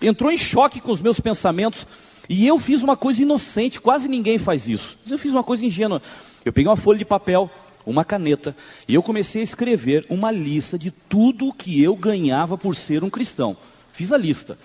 entrou 0.00 0.30
em 0.30 0.38
choque 0.38 0.80
com 0.80 0.92
os 0.92 1.00
meus 1.00 1.18
pensamentos. 1.18 1.84
E 2.28 2.46
eu 2.46 2.58
fiz 2.58 2.82
uma 2.82 2.96
coisa 2.96 3.22
inocente, 3.22 3.80
quase 3.80 4.06
ninguém 4.06 4.38
faz 4.38 4.68
isso. 4.68 4.96
Mas 5.02 5.10
eu 5.10 5.18
fiz 5.18 5.32
uma 5.32 5.44
coisa 5.44 5.64
ingênua. 5.64 6.00
Eu 6.44 6.52
peguei 6.52 6.68
uma 6.68 6.76
folha 6.76 6.98
de 6.98 7.04
papel, 7.04 7.50
uma 7.84 8.04
caneta, 8.04 8.56
e 8.86 8.94
eu 8.94 9.02
comecei 9.02 9.40
a 9.40 9.44
escrever 9.44 10.04
uma 10.08 10.30
lista 10.30 10.78
de 10.78 10.90
tudo 10.90 11.52
que 11.52 11.80
eu 11.80 11.96
ganhava 11.96 12.58
por 12.58 12.76
ser 12.76 13.02
um 13.02 13.10
cristão. 13.10 13.56
Fiz 13.92 14.12
a 14.12 14.16
lista. 14.16 14.58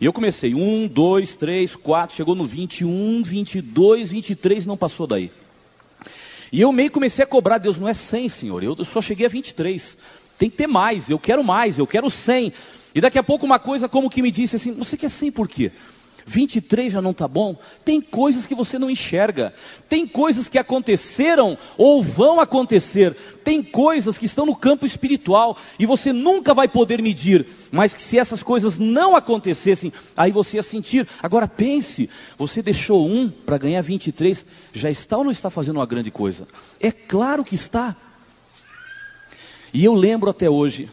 E 0.00 0.04
eu 0.04 0.12
comecei, 0.12 0.54
um, 0.54 0.86
dois, 0.86 1.34
três, 1.34 1.74
quatro, 1.74 2.14
chegou 2.14 2.34
no 2.34 2.44
21, 2.44 3.22
22, 3.22 4.10
23, 4.10 4.64
não 4.64 4.76
passou 4.76 5.06
daí. 5.06 5.30
E 6.52 6.60
eu 6.60 6.72
meio 6.72 6.90
comecei 6.90 7.24
a 7.24 7.26
cobrar, 7.26 7.58
Deus, 7.58 7.78
não 7.78 7.88
é 7.88 7.94
100, 7.94 8.28
Senhor, 8.28 8.62
eu 8.62 8.76
só 8.84 9.02
cheguei 9.02 9.26
a 9.26 9.28
23. 9.28 9.96
Tem 10.38 10.48
que 10.48 10.56
ter 10.56 10.68
mais, 10.68 11.10
eu 11.10 11.18
quero 11.18 11.42
mais, 11.42 11.78
eu 11.78 11.86
quero 11.86 12.08
100. 12.08 12.52
E 12.94 13.00
daqui 13.00 13.18
a 13.18 13.22
pouco 13.22 13.44
uma 13.44 13.58
coisa 13.58 13.88
como 13.88 14.08
que 14.08 14.22
me 14.22 14.30
disse 14.30 14.56
assim, 14.56 14.72
você 14.72 14.96
quer 14.96 15.10
100 15.10 15.32
por 15.32 15.48
quê? 15.48 15.72
23 16.28 16.92
já 16.92 17.00
não 17.00 17.12
está 17.12 17.26
bom? 17.26 17.56
Tem 17.84 18.00
coisas 18.00 18.44
que 18.44 18.54
você 18.54 18.78
não 18.78 18.90
enxerga, 18.90 19.52
tem 19.88 20.06
coisas 20.06 20.46
que 20.46 20.58
aconteceram 20.58 21.56
ou 21.78 22.02
vão 22.02 22.38
acontecer, 22.38 23.14
tem 23.42 23.62
coisas 23.62 24.18
que 24.18 24.26
estão 24.26 24.44
no 24.44 24.54
campo 24.54 24.84
espiritual 24.84 25.56
e 25.78 25.86
você 25.86 26.12
nunca 26.12 26.52
vai 26.52 26.68
poder 26.68 27.00
medir, 27.00 27.46
mas 27.72 27.94
que 27.94 28.02
se 28.02 28.18
essas 28.18 28.42
coisas 28.42 28.76
não 28.76 29.16
acontecessem, 29.16 29.92
aí 30.16 30.30
você 30.30 30.58
ia 30.58 30.62
sentir. 30.62 31.08
Agora 31.22 31.48
pense, 31.48 32.10
você 32.36 32.60
deixou 32.60 33.08
um 33.08 33.30
para 33.30 33.56
ganhar 33.58 33.80
23, 33.80 34.44
já 34.72 34.90
está 34.90 35.16
ou 35.16 35.24
não 35.24 35.32
está 35.32 35.48
fazendo 35.48 35.76
uma 35.76 35.86
grande 35.86 36.10
coisa? 36.10 36.46
É 36.78 36.92
claro 36.92 37.42
que 37.42 37.54
está. 37.54 37.96
E 39.72 39.84
eu 39.84 39.94
lembro 39.94 40.30
até 40.30 40.48
hoje, 40.48 40.90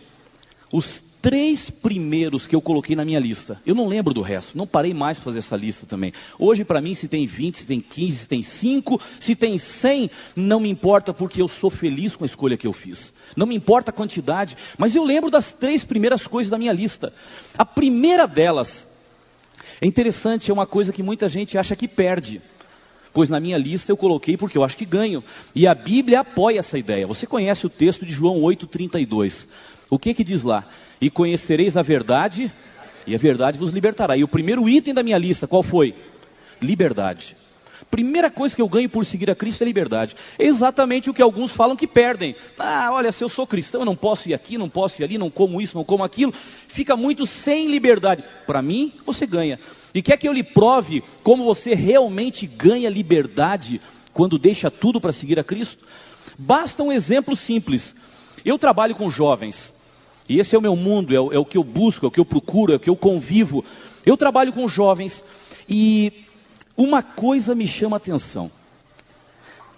os 0.71 1.04
três 1.25 1.71
primeiros 1.71 2.45
que 2.45 2.55
eu 2.55 2.61
coloquei 2.61 2.95
na 2.95 3.03
minha 3.03 3.19
lista. 3.19 3.59
Eu 3.65 3.73
não 3.73 3.87
lembro 3.87 4.13
do 4.13 4.21
resto, 4.21 4.55
não 4.55 4.67
parei 4.67 4.93
mais 4.93 5.17
para 5.17 5.23
fazer 5.23 5.39
essa 5.39 5.55
lista 5.55 5.87
também. 5.87 6.13
Hoje, 6.37 6.63
para 6.63 6.79
mim, 6.79 6.93
se 6.93 7.07
tem 7.07 7.25
20, 7.25 7.57
se 7.57 7.65
tem 7.65 7.81
15, 7.81 8.15
se 8.15 8.27
tem 8.27 8.43
5, 8.43 9.01
se 9.19 9.35
tem 9.35 9.57
100, 9.57 10.11
não 10.35 10.59
me 10.59 10.69
importa 10.69 11.15
porque 11.15 11.41
eu 11.41 11.47
sou 11.47 11.71
feliz 11.71 12.15
com 12.15 12.25
a 12.25 12.27
escolha 12.27 12.55
que 12.55 12.67
eu 12.67 12.71
fiz. 12.71 13.11
Não 13.35 13.47
me 13.47 13.55
importa 13.55 13.89
a 13.89 13.93
quantidade, 13.93 14.55
mas 14.77 14.93
eu 14.93 15.03
lembro 15.03 15.31
das 15.31 15.51
três 15.51 15.83
primeiras 15.83 16.27
coisas 16.27 16.51
da 16.51 16.59
minha 16.59 16.71
lista. 16.71 17.11
A 17.57 17.65
primeira 17.65 18.27
delas, 18.27 18.87
é 19.81 19.87
interessante, 19.87 20.51
é 20.51 20.53
uma 20.53 20.67
coisa 20.67 20.93
que 20.93 21.01
muita 21.01 21.27
gente 21.27 21.57
acha 21.57 21.75
que 21.75 21.87
perde 21.87 22.39
pois 23.15 23.29
na 23.29 23.39
minha 23.39 23.57
lista 23.57 23.89
eu 23.89 23.95
coloquei 23.95 24.35
porque 24.35 24.57
eu 24.57 24.63
acho 24.63 24.75
que 24.75 24.83
ganho. 24.83 25.23
E 25.55 25.65
a 25.65 25.73
Bíblia 25.73 26.19
apoia 26.19 26.59
essa 26.59 26.77
ideia. 26.77 27.07
Você 27.07 27.25
conhece 27.25 27.65
o 27.65 27.69
texto 27.69 28.05
de 28.05 28.11
João 28.11 28.41
8,32. 28.41 29.47
O 29.89 29.99
que 29.99 30.13
que 30.13 30.23
diz 30.23 30.43
lá? 30.43 30.65
E 30.99 31.09
conhecereis 31.09 31.77
a 31.77 31.81
verdade, 31.81 32.51
e 33.05 33.13
a 33.13 33.17
verdade 33.17 33.57
vos 33.57 33.71
libertará. 33.71 34.17
E 34.17 34.23
o 34.23 34.27
primeiro 34.27 34.67
item 34.67 34.93
da 34.93 35.03
minha 35.03 35.17
lista, 35.17 35.47
qual 35.47 35.61
foi? 35.61 35.95
Liberdade. 36.61 37.35
Primeira 37.91 38.31
coisa 38.31 38.55
que 38.55 38.61
eu 38.61 38.69
ganho 38.69 38.89
por 38.89 39.05
seguir 39.05 39.29
a 39.29 39.35
Cristo 39.35 39.61
é 39.61 39.65
liberdade. 39.65 40.15
É 40.39 40.45
exatamente 40.45 41.09
o 41.09 41.13
que 41.13 41.21
alguns 41.21 41.51
falam 41.51 41.75
que 41.75 41.85
perdem. 41.85 42.35
Ah, 42.57 42.89
olha, 42.91 43.11
se 43.11 43.23
eu 43.23 43.29
sou 43.29 43.45
cristão, 43.45 43.81
eu 43.81 43.85
não 43.85 43.95
posso 43.95 44.29
ir 44.29 44.33
aqui, 44.33 44.57
não 44.57 44.69
posso 44.69 45.01
ir 45.01 45.05
ali, 45.05 45.17
não 45.17 45.29
como 45.29 45.61
isso, 45.61 45.77
não 45.77 45.83
como 45.83 46.03
aquilo. 46.03 46.33
Fica 46.33 46.95
muito 46.95 47.25
sem 47.25 47.67
liberdade. 47.67 48.23
Para 48.47 48.61
mim, 48.61 48.93
você 49.05 49.25
ganha. 49.25 49.59
E 49.93 50.01
quer 50.01 50.17
que 50.17 50.27
eu 50.27 50.33
lhe 50.33 50.43
prove 50.43 51.03
como 51.21 51.43
você 51.43 51.75
realmente 51.75 52.47
ganha 52.47 52.89
liberdade 52.89 53.81
quando 54.13 54.39
deixa 54.39 54.71
tudo 54.71 54.99
para 54.99 55.11
seguir 55.11 55.39
a 55.39 55.43
Cristo? 55.43 55.85
Basta 56.37 56.81
um 56.81 56.91
exemplo 56.91 57.35
simples. 57.35 57.93
Eu 58.43 58.57
trabalho 58.57 58.95
com 58.95 59.09
jovens. 59.09 59.74
E 60.27 60.39
esse 60.39 60.55
é 60.55 60.57
o 60.57 60.61
meu 60.61 60.75
mundo, 60.75 61.15
é 61.15 61.19
o, 61.19 61.33
é 61.33 61.37
o 61.37 61.45
que 61.45 61.57
eu 61.57 61.63
busco, 61.63 62.05
é 62.05 62.07
o 62.07 62.11
que 62.11 62.19
eu 62.19 62.25
procuro, 62.25 62.73
é 62.73 62.75
o 62.75 62.79
que 62.79 62.89
eu 62.89 62.95
convivo. 62.95 63.63
Eu 64.05 64.17
trabalho 64.17 64.51
com 64.51 64.67
jovens 64.67 65.23
e 65.69 66.11
uma 66.75 67.03
coisa 67.03 67.53
me 67.53 67.67
chama 67.67 67.95
a 67.95 67.97
atenção. 67.97 68.51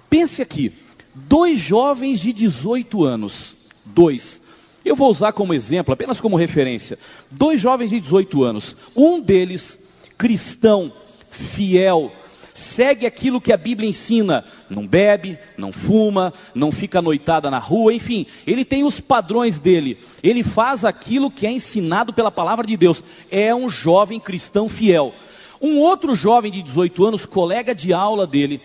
Pense 0.10 0.42
aqui, 0.42 0.72
dois 1.14 1.60
jovens 1.60 2.20
de 2.20 2.32
18 2.32 3.04
anos, 3.04 3.56
dois. 3.86 4.42
Eu 4.86 4.96
vou 4.96 5.12
usar 5.12 5.34
como 5.34 5.54
exemplo, 5.54 5.94
apenas 5.94 6.22
como 6.22 6.38
referência. 6.38 6.98
Dois 7.30 7.60
jovens 7.60 7.90
de 7.90 8.00
18 8.00 8.44
anos, 8.44 8.76
um 8.96 9.20
deles 9.20 9.80
cristão, 10.18 10.92
fiel, 11.30 12.12
segue 12.58 13.06
aquilo 13.06 13.40
que 13.40 13.54
a 13.54 13.58
Bíblia 13.58 13.88
ensina, 13.88 14.44
não 14.70 14.88
bebe, 14.88 15.38
não 15.56 15.72
fuma, 15.72 16.34
não 16.56 16.72
fica 16.72 17.02
noitada 17.02 17.52
na 17.52 17.60
rua, 17.60 17.94
enfim, 17.94 18.26
ele 18.46 18.66
tem 18.66 18.84
os 18.84 19.00
padrões 19.00 19.60
dele, 19.60 20.00
ele 20.24 20.44
faz 20.44 20.84
aquilo 20.84 21.30
que 21.30 21.46
é 21.46 21.52
ensinado 21.52 22.12
pela 22.12 22.32
palavra 22.32 22.66
de 22.66 22.76
Deus, 22.76 23.04
é 23.30 23.54
um 23.54 23.70
jovem 23.70 24.20
cristão 24.20 24.68
fiel. 24.68 25.14
Um 25.62 25.80
outro 25.80 26.14
jovem 26.16 26.52
de 26.52 26.62
18 26.62 27.06
anos, 27.06 27.26
colega 27.26 27.74
de 27.74 27.94
aula 27.94 28.28
dele, 28.28 28.62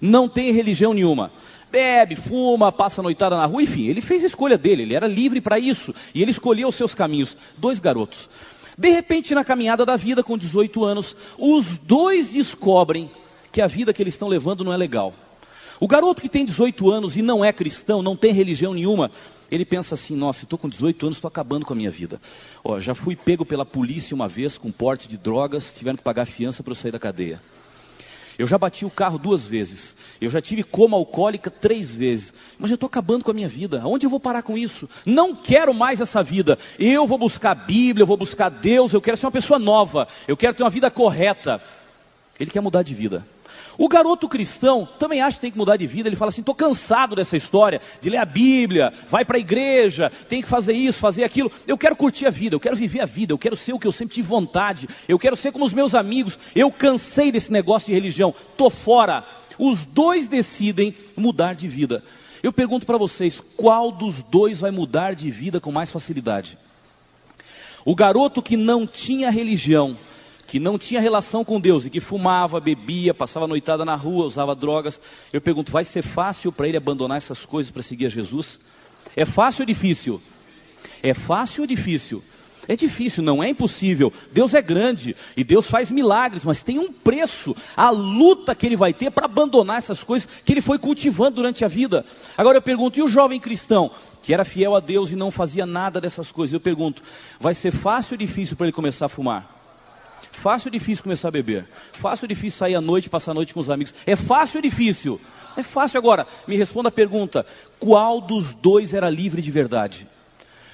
não 0.00 0.28
tem 0.28 0.52
religião 0.52 0.92
nenhuma, 0.92 1.30
bebe, 1.70 2.14
fuma, 2.14 2.70
passa 2.70 3.02
noitada 3.02 3.36
na 3.36 3.46
rua, 3.46 3.62
enfim, 3.62 3.86
ele 3.86 4.00
fez 4.00 4.22
a 4.22 4.28
escolha 4.28 4.56
dele, 4.56 4.82
ele 4.82 4.94
era 4.94 5.06
livre 5.06 5.40
para 5.40 5.58
isso, 5.58 5.94
e 6.14 6.22
ele 6.22 6.30
escolheu 6.30 6.68
os 6.68 6.74
seus 6.74 6.94
caminhos. 6.94 7.36
Dois 7.58 7.80
garotos. 7.80 8.28
De 8.76 8.90
repente, 8.90 9.34
na 9.34 9.44
caminhada 9.44 9.86
da 9.86 9.96
vida, 9.96 10.22
com 10.22 10.36
18 10.36 10.84
anos, 10.84 11.16
os 11.38 11.78
dois 11.78 12.30
descobrem 12.30 13.10
que 13.52 13.60
a 13.60 13.66
vida 13.66 13.92
que 13.92 14.02
eles 14.02 14.14
estão 14.14 14.28
levando 14.28 14.64
não 14.64 14.72
é 14.72 14.76
legal. 14.76 15.14
O 15.80 15.88
garoto 15.88 16.22
que 16.22 16.28
tem 16.28 16.44
18 16.44 16.90
anos 16.90 17.16
e 17.16 17.22
não 17.22 17.44
é 17.44 17.52
cristão, 17.52 18.02
não 18.02 18.16
tem 18.16 18.32
religião 18.32 18.72
nenhuma, 18.72 19.10
ele 19.50 19.64
pensa 19.64 19.94
assim: 19.94 20.16
nossa, 20.16 20.44
estou 20.44 20.58
com 20.58 20.68
18 20.68 21.06
anos, 21.06 21.18
estou 21.18 21.28
acabando 21.28 21.66
com 21.66 21.72
a 21.72 21.76
minha 21.76 21.90
vida. 21.90 22.20
Ó, 22.62 22.80
já 22.80 22.94
fui 22.94 23.16
pego 23.16 23.44
pela 23.44 23.64
polícia 23.64 24.14
uma 24.14 24.28
vez 24.28 24.56
com 24.56 24.70
porte 24.70 25.08
de 25.08 25.16
drogas, 25.16 25.72
tiveram 25.76 25.96
que 25.96 26.02
pagar 26.02 26.26
fiança 26.26 26.62
para 26.62 26.72
eu 26.72 26.76
sair 26.76 26.92
da 26.92 26.98
cadeia. 26.98 27.40
Eu 28.38 28.46
já 28.46 28.58
bati 28.58 28.84
o 28.84 28.90
carro 28.90 29.18
duas 29.18 29.44
vezes. 29.46 29.94
Eu 30.20 30.30
já 30.30 30.40
tive 30.40 30.62
coma 30.62 30.96
alcoólica 30.96 31.50
três 31.50 31.94
vezes. 31.94 32.34
Mas 32.58 32.70
eu 32.70 32.74
estou 32.74 32.86
acabando 32.86 33.24
com 33.24 33.30
a 33.30 33.34
minha 33.34 33.48
vida. 33.48 33.82
Onde 33.84 34.06
eu 34.06 34.10
vou 34.10 34.20
parar 34.20 34.42
com 34.42 34.58
isso? 34.58 34.88
Não 35.06 35.34
quero 35.34 35.72
mais 35.72 36.00
essa 36.00 36.22
vida. 36.22 36.58
Eu 36.78 37.06
vou 37.06 37.18
buscar 37.18 37.52
a 37.52 37.54
Bíblia, 37.54 38.02
eu 38.02 38.06
vou 38.06 38.16
buscar 38.16 38.48
Deus, 38.48 38.92
eu 38.92 39.00
quero 39.00 39.16
ser 39.16 39.26
uma 39.26 39.32
pessoa 39.32 39.58
nova. 39.58 40.08
Eu 40.26 40.36
quero 40.36 40.54
ter 40.54 40.62
uma 40.62 40.70
vida 40.70 40.90
correta. 40.90 41.62
Ele 42.38 42.50
quer 42.50 42.60
mudar 42.60 42.82
de 42.82 42.94
vida. 42.94 43.24
O 43.76 43.88
garoto 43.88 44.28
cristão 44.28 44.88
também 44.98 45.20
acha 45.20 45.36
que 45.36 45.42
tem 45.42 45.50
que 45.50 45.58
mudar 45.58 45.76
de 45.76 45.86
vida. 45.86 46.08
Ele 46.08 46.16
fala 46.16 46.30
assim: 46.30 46.40
estou 46.40 46.54
cansado 46.54 47.16
dessa 47.16 47.36
história 47.36 47.80
de 48.00 48.10
ler 48.10 48.18
a 48.18 48.24
Bíblia, 48.24 48.92
vai 49.08 49.24
para 49.24 49.36
a 49.36 49.40
igreja, 49.40 50.10
tem 50.28 50.42
que 50.42 50.48
fazer 50.48 50.72
isso, 50.72 50.98
fazer 50.98 51.24
aquilo. 51.24 51.50
Eu 51.66 51.76
quero 51.76 51.96
curtir 51.96 52.26
a 52.26 52.30
vida, 52.30 52.54
eu 52.54 52.60
quero 52.60 52.76
viver 52.76 53.00
a 53.00 53.06
vida, 53.06 53.32
eu 53.32 53.38
quero 53.38 53.56
ser 53.56 53.72
o 53.72 53.78
que 53.78 53.86
eu 53.86 53.92
sempre 53.92 54.14
tive 54.14 54.28
vontade, 54.28 54.88
eu 55.08 55.18
quero 55.18 55.36
ser 55.36 55.52
como 55.52 55.64
os 55.64 55.72
meus 55.72 55.94
amigos. 55.94 56.38
Eu 56.54 56.70
cansei 56.70 57.32
desse 57.32 57.52
negócio 57.52 57.88
de 57.88 57.94
religião, 57.94 58.34
estou 58.50 58.70
fora. 58.70 59.24
Os 59.58 59.84
dois 59.84 60.26
decidem 60.26 60.94
mudar 61.16 61.54
de 61.54 61.68
vida. 61.68 62.02
Eu 62.42 62.52
pergunto 62.52 62.86
para 62.86 62.98
vocês: 62.98 63.40
qual 63.56 63.90
dos 63.90 64.22
dois 64.22 64.60
vai 64.60 64.70
mudar 64.70 65.14
de 65.14 65.30
vida 65.30 65.60
com 65.60 65.72
mais 65.72 65.90
facilidade? 65.90 66.58
O 67.84 67.94
garoto 67.94 68.42
que 68.42 68.56
não 68.56 68.86
tinha 68.86 69.30
religião 69.30 69.96
que 70.54 70.60
não 70.60 70.78
tinha 70.78 71.00
relação 71.00 71.44
com 71.44 71.60
Deus 71.60 71.84
e 71.84 71.90
que 71.90 71.98
fumava, 71.98 72.60
bebia, 72.60 73.12
passava 73.12 73.44
noitada 73.48 73.84
na 73.84 73.96
rua, 73.96 74.26
usava 74.26 74.54
drogas, 74.54 75.00
eu 75.32 75.40
pergunto, 75.40 75.72
vai 75.72 75.82
ser 75.82 76.02
fácil 76.02 76.52
para 76.52 76.68
ele 76.68 76.76
abandonar 76.76 77.16
essas 77.16 77.44
coisas 77.44 77.72
para 77.72 77.82
seguir 77.82 78.06
a 78.06 78.08
Jesus? 78.08 78.60
É 79.16 79.24
fácil 79.24 79.62
ou 79.62 79.66
difícil? 79.66 80.22
É 81.02 81.12
fácil 81.12 81.62
ou 81.62 81.66
difícil? 81.66 82.22
É 82.68 82.76
difícil, 82.76 83.20
não 83.20 83.42
é 83.42 83.48
impossível. 83.48 84.12
Deus 84.30 84.54
é 84.54 84.62
grande 84.62 85.16
e 85.36 85.42
Deus 85.42 85.66
faz 85.66 85.90
milagres, 85.90 86.44
mas 86.44 86.62
tem 86.62 86.78
um 86.78 86.92
preço, 86.92 87.52
a 87.76 87.90
luta 87.90 88.54
que 88.54 88.64
ele 88.64 88.76
vai 88.76 88.94
ter 88.94 89.10
para 89.10 89.24
abandonar 89.24 89.78
essas 89.78 90.04
coisas 90.04 90.28
que 90.44 90.52
ele 90.52 90.62
foi 90.62 90.78
cultivando 90.78 91.34
durante 91.34 91.64
a 91.64 91.68
vida. 91.68 92.06
Agora 92.38 92.58
eu 92.58 92.62
pergunto, 92.62 92.96
e 92.96 93.02
o 93.02 93.08
jovem 93.08 93.40
cristão 93.40 93.90
que 94.22 94.32
era 94.32 94.44
fiel 94.44 94.76
a 94.76 94.80
Deus 94.80 95.10
e 95.10 95.16
não 95.16 95.32
fazia 95.32 95.66
nada 95.66 96.00
dessas 96.00 96.30
coisas? 96.30 96.54
Eu 96.54 96.60
pergunto, 96.60 97.02
vai 97.40 97.54
ser 97.54 97.72
fácil 97.72 98.14
ou 98.14 98.18
difícil 98.18 98.56
para 98.56 98.66
ele 98.66 98.72
começar 98.72 99.06
a 99.06 99.08
fumar? 99.08 99.63
Fácil 100.34 100.68
ou 100.68 100.72
difícil 100.72 101.02
começar 101.02 101.28
a 101.28 101.30
beber? 101.30 101.64
Fácil 101.92 102.24
ou 102.24 102.28
difícil 102.28 102.58
sair 102.58 102.74
à 102.74 102.80
noite, 102.80 103.08
passar 103.08 103.30
a 103.30 103.34
noite 103.34 103.54
com 103.54 103.60
os 103.60 103.70
amigos? 103.70 103.94
É 104.04 104.16
fácil 104.16 104.58
ou 104.58 104.62
difícil? 104.62 105.20
É 105.56 105.62
fácil 105.62 105.98
agora. 105.98 106.26
Me 106.46 106.56
responda 106.56 106.88
a 106.88 106.92
pergunta: 106.92 107.46
qual 107.78 108.20
dos 108.20 108.52
dois 108.52 108.92
era 108.92 109.08
livre 109.08 109.40
de 109.40 109.50
verdade? 109.50 110.06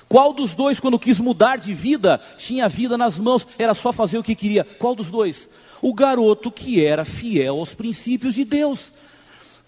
Qual 0.09 0.33
dos 0.33 0.55
dois, 0.57 0.81
quando 0.81 0.99
quis 0.99 1.21
mudar 1.21 1.57
de 1.57 1.73
vida, 1.73 2.21
tinha 2.37 2.65
a 2.65 2.69
vida 2.69 2.99
nas 2.99 3.17
mãos, 3.17 3.47
era 3.57 3.75
só 3.75 3.93
fazer 3.93 4.19
o 4.19 4.25
que 4.25 4.35
queria? 4.35 4.65
Qual 4.65 4.95
dos 4.97 5.09
dois? 5.09 5.49
O 5.81 5.95
garoto 5.95 6.51
que 6.51 6.85
era 6.85 7.05
fiel 7.05 7.59
aos 7.59 7.75
princípios 7.75 8.35
de 8.35 8.45
Deus. 8.45 8.93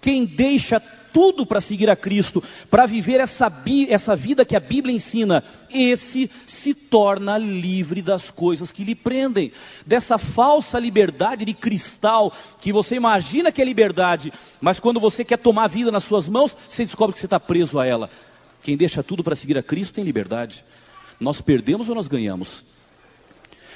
Quem 0.01 0.25
deixa 0.25 0.83
tudo 1.13 1.45
para 1.45 1.61
seguir 1.61 1.91
a 1.91 1.97
Cristo, 1.97 2.43
para 2.71 2.87
viver 2.87 3.21
essa, 3.21 3.53
essa 3.89 4.17
vida 4.17 4.45
que 4.45 4.57
a 4.57 4.61
Bíblia 4.61 4.95
ensina, 4.95 5.45
esse 5.71 6.31
se 6.47 6.75
torna 6.75 7.39
livre 7.39 8.03
das 8.03 8.31
coisas 8.31 8.73
que 8.73 8.85
lhe 8.85 8.95
prendem, 8.95 9.53
dessa 9.87 10.19
falsa 10.19 10.79
liberdade 10.79 11.45
de 11.45 11.55
cristal, 11.55 12.33
que 12.61 12.73
você 12.73 12.97
imagina 12.97 13.53
que 13.53 13.61
é 13.61 13.65
liberdade, 13.65 14.33
mas 14.61 14.81
quando 14.81 14.99
você 14.99 15.25
quer 15.25 15.39
tomar 15.39 15.65
a 15.65 15.69
vida 15.69 15.91
nas 15.91 16.05
suas 16.05 16.29
mãos, 16.29 16.57
você 16.69 16.85
descobre 16.85 17.15
que 17.15 17.21
você 17.21 17.27
está 17.27 17.41
preso 17.41 17.79
a 17.79 17.87
ela. 17.87 18.09
Quem 18.63 18.77
deixa 18.77 19.03
tudo 19.03 19.25
para 19.25 19.37
seguir 19.37 19.59
a 19.59 19.63
Cristo 19.63 19.95
tem 19.95 20.05
liberdade. 20.05 20.65
Nós 21.19 21.41
perdemos 21.41 21.89
ou 21.89 21.95
nós 21.95 22.09
ganhamos? 22.09 22.65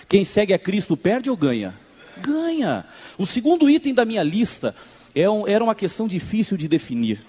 Quem 0.08 0.24
segue 0.24 0.52
a 0.52 0.58
Cristo 0.58 0.96
perde 0.96 1.28
ou 1.28 1.36
ganha? 1.36 1.76
Ganha. 2.18 2.84
O 3.18 3.26
segundo 3.26 3.68
item 3.68 3.92
da 3.92 4.04
minha 4.04 4.22
lista 4.22 4.74
é 5.20 5.50
era 5.50 5.64
uma 5.64 5.74
questão 5.74 6.06
difícil 6.06 6.56
de 6.56 6.68
definir. 6.68 7.24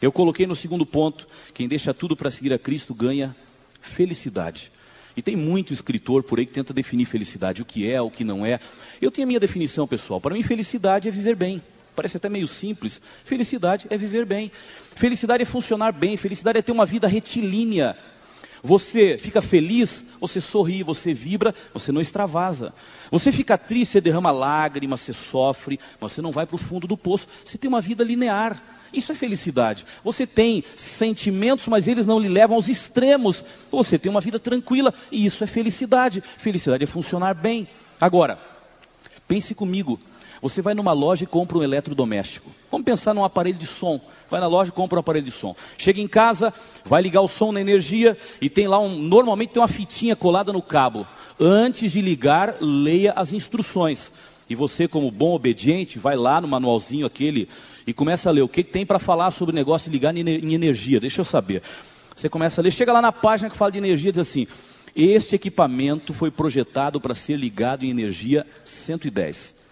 Eu 0.00 0.12
coloquei 0.12 0.46
no 0.46 0.54
segundo 0.54 0.86
ponto: 0.86 1.26
quem 1.52 1.66
deixa 1.66 1.92
tudo 1.92 2.16
para 2.16 2.30
seguir 2.30 2.52
a 2.52 2.58
Cristo 2.58 2.94
ganha 2.94 3.34
felicidade. 3.80 4.70
E 5.16 5.22
tem 5.22 5.36
muito 5.36 5.72
escritor 5.72 6.22
por 6.22 6.38
aí 6.38 6.46
que 6.46 6.52
tenta 6.52 6.72
definir 6.72 7.04
felicidade, 7.06 7.62
o 7.62 7.64
que 7.64 7.88
é, 7.88 8.00
o 8.00 8.10
que 8.10 8.24
não 8.24 8.44
é. 8.44 8.58
Eu 9.00 9.10
tenho 9.10 9.26
a 9.26 9.28
minha 9.28 9.40
definição, 9.40 9.86
pessoal. 9.86 10.20
Para 10.20 10.34
mim, 10.34 10.42
felicidade 10.42 11.08
é 11.08 11.10
viver 11.10 11.36
bem. 11.36 11.62
Parece 11.94 12.16
até 12.16 12.28
meio 12.28 12.48
simples. 12.48 13.00
Felicidade 13.24 13.86
é 13.90 13.96
viver 13.96 14.26
bem. 14.26 14.50
Felicidade 14.96 15.42
é 15.42 15.46
funcionar 15.46 15.92
bem. 15.92 16.16
Felicidade 16.16 16.58
é 16.58 16.62
ter 16.62 16.72
uma 16.72 16.84
vida 16.84 17.06
retilínea. 17.06 17.96
Você 18.66 19.18
fica 19.18 19.42
feliz, 19.42 20.02
você 20.18 20.40
sorri, 20.40 20.82
você 20.82 21.12
vibra, 21.12 21.54
você 21.74 21.92
não 21.92 22.00
extravasa. 22.00 22.72
Você 23.10 23.30
fica 23.30 23.58
triste, 23.58 23.92
você 23.92 24.00
derrama 24.00 24.30
lágrimas, 24.30 25.02
você 25.02 25.12
sofre, 25.12 25.78
você 26.00 26.22
não 26.22 26.32
vai 26.32 26.46
para 26.46 26.56
o 26.56 26.58
fundo 26.58 26.86
do 26.86 26.96
poço. 26.96 27.26
Você 27.44 27.58
tem 27.58 27.68
uma 27.68 27.82
vida 27.82 28.02
linear. 28.02 28.58
Isso 28.90 29.12
é 29.12 29.14
felicidade. 29.14 29.84
Você 30.02 30.26
tem 30.26 30.64
sentimentos, 30.74 31.68
mas 31.68 31.86
eles 31.86 32.06
não 32.06 32.18
lhe 32.18 32.28
levam 32.28 32.56
aos 32.56 32.70
extremos. 32.70 33.44
Você 33.70 33.98
tem 33.98 34.08
uma 34.08 34.22
vida 34.22 34.38
tranquila 34.38 34.94
e 35.12 35.26
isso 35.26 35.44
é 35.44 35.46
felicidade. 35.46 36.22
Felicidade 36.38 36.84
é 36.84 36.86
funcionar 36.86 37.34
bem. 37.34 37.68
Agora, 38.00 38.38
pense 39.28 39.54
comigo. 39.54 40.00
Você 40.44 40.60
vai 40.60 40.74
numa 40.74 40.92
loja 40.92 41.24
e 41.24 41.26
compra 41.26 41.56
um 41.56 41.62
eletrodoméstico. 41.62 42.50
Vamos 42.70 42.84
pensar 42.84 43.14
num 43.14 43.24
aparelho 43.24 43.56
de 43.56 43.66
som. 43.66 43.98
Vai 44.28 44.40
na 44.40 44.46
loja 44.46 44.68
e 44.68 44.74
compra 44.74 44.98
um 44.98 45.00
aparelho 45.00 45.24
de 45.24 45.30
som. 45.30 45.56
Chega 45.78 46.02
em 46.02 46.06
casa, 46.06 46.52
vai 46.84 47.00
ligar 47.00 47.22
o 47.22 47.28
som 47.28 47.50
na 47.50 47.62
energia 47.62 48.14
e 48.42 48.50
tem 48.50 48.68
lá 48.68 48.78
um. 48.78 48.94
Normalmente 48.94 49.54
tem 49.54 49.62
uma 49.62 49.66
fitinha 49.66 50.14
colada 50.14 50.52
no 50.52 50.60
cabo. 50.60 51.06
Antes 51.40 51.92
de 51.92 52.02
ligar, 52.02 52.56
leia 52.60 53.12
as 53.12 53.32
instruções. 53.32 54.12
E 54.46 54.54
você, 54.54 54.86
como 54.86 55.10
bom 55.10 55.34
obediente, 55.34 55.98
vai 55.98 56.14
lá 56.14 56.42
no 56.42 56.46
manualzinho 56.46 57.06
aquele 57.06 57.48
e 57.86 57.94
começa 57.94 58.28
a 58.28 58.32
ler 58.32 58.42
o 58.42 58.48
que 58.48 58.62
tem 58.62 58.84
para 58.84 58.98
falar 58.98 59.30
sobre 59.30 59.54
o 59.54 59.56
negócio 59.56 59.90
de 59.90 59.96
ligar 59.96 60.14
em 60.14 60.52
energia. 60.52 61.00
Deixa 61.00 61.22
eu 61.22 61.24
saber. 61.24 61.62
Você 62.14 62.28
começa 62.28 62.60
a 62.60 62.62
ler, 62.62 62.70
chega 62.70 62.92
lá 62.92 63.00
na 63.00 63.12
página 63.12 63.48
que 63.48 63.56
fala 63.56 63.72
de 63.72 63.78
energia, 63.78 64.12
diz 64.12 64.20
assim: 64.20 64.46
Este 64.94 65.36
equipamento 65.36 66.12
foi 66.12 66.30
projetado 66.30 67.00
para 67.00 67.14
ser 67.14 67.38
ligado 67.38 67.86
em 67.86 67.88
energia 67.88 68.46
110. 68.62 69.63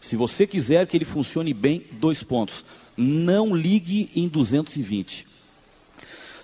Se 0.00 0.16
você 0.16 0.46
quiser 0.46 0.86
que 0.86 0.96
ele 0.96 1.04
funcione 1.04 1.52
bem, 1.52 1.82
dois 1.92 2.22
pontos. 2.22 2.64
Não 2.96 3.54
ligue 3.54 4.10
em 4.14 4.28
220. 4.28 5.26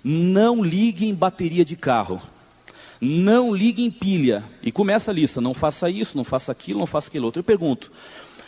Não 0.03 0.63
ligue 0.63 1.07
em 1.07 1.13
bateria 1.13 1.65
de 1.65 1.75
carro. 1.75 2.21
Não 3.01 3.53
ligue 3.53 3.83
em 3.83 3.91
pilha. 3.91 4.43
E 4.61 4.71
começa 4.71 5.11
a 5.11 5.13
lista. 5.13 5.41
Não 5.41 5.53
faça 5.53 5.89
isso, 5.89 6.15
não 6.15 6.23
faça 6.23 6.51
aquilo, 6.51 6.79
não 6.79 6.87
faça 6.87 7.07
aquilo 7.07 7.25
outro. 7.25 7.39
Eu 7.39 7.43
pergunto: 7.43 7.91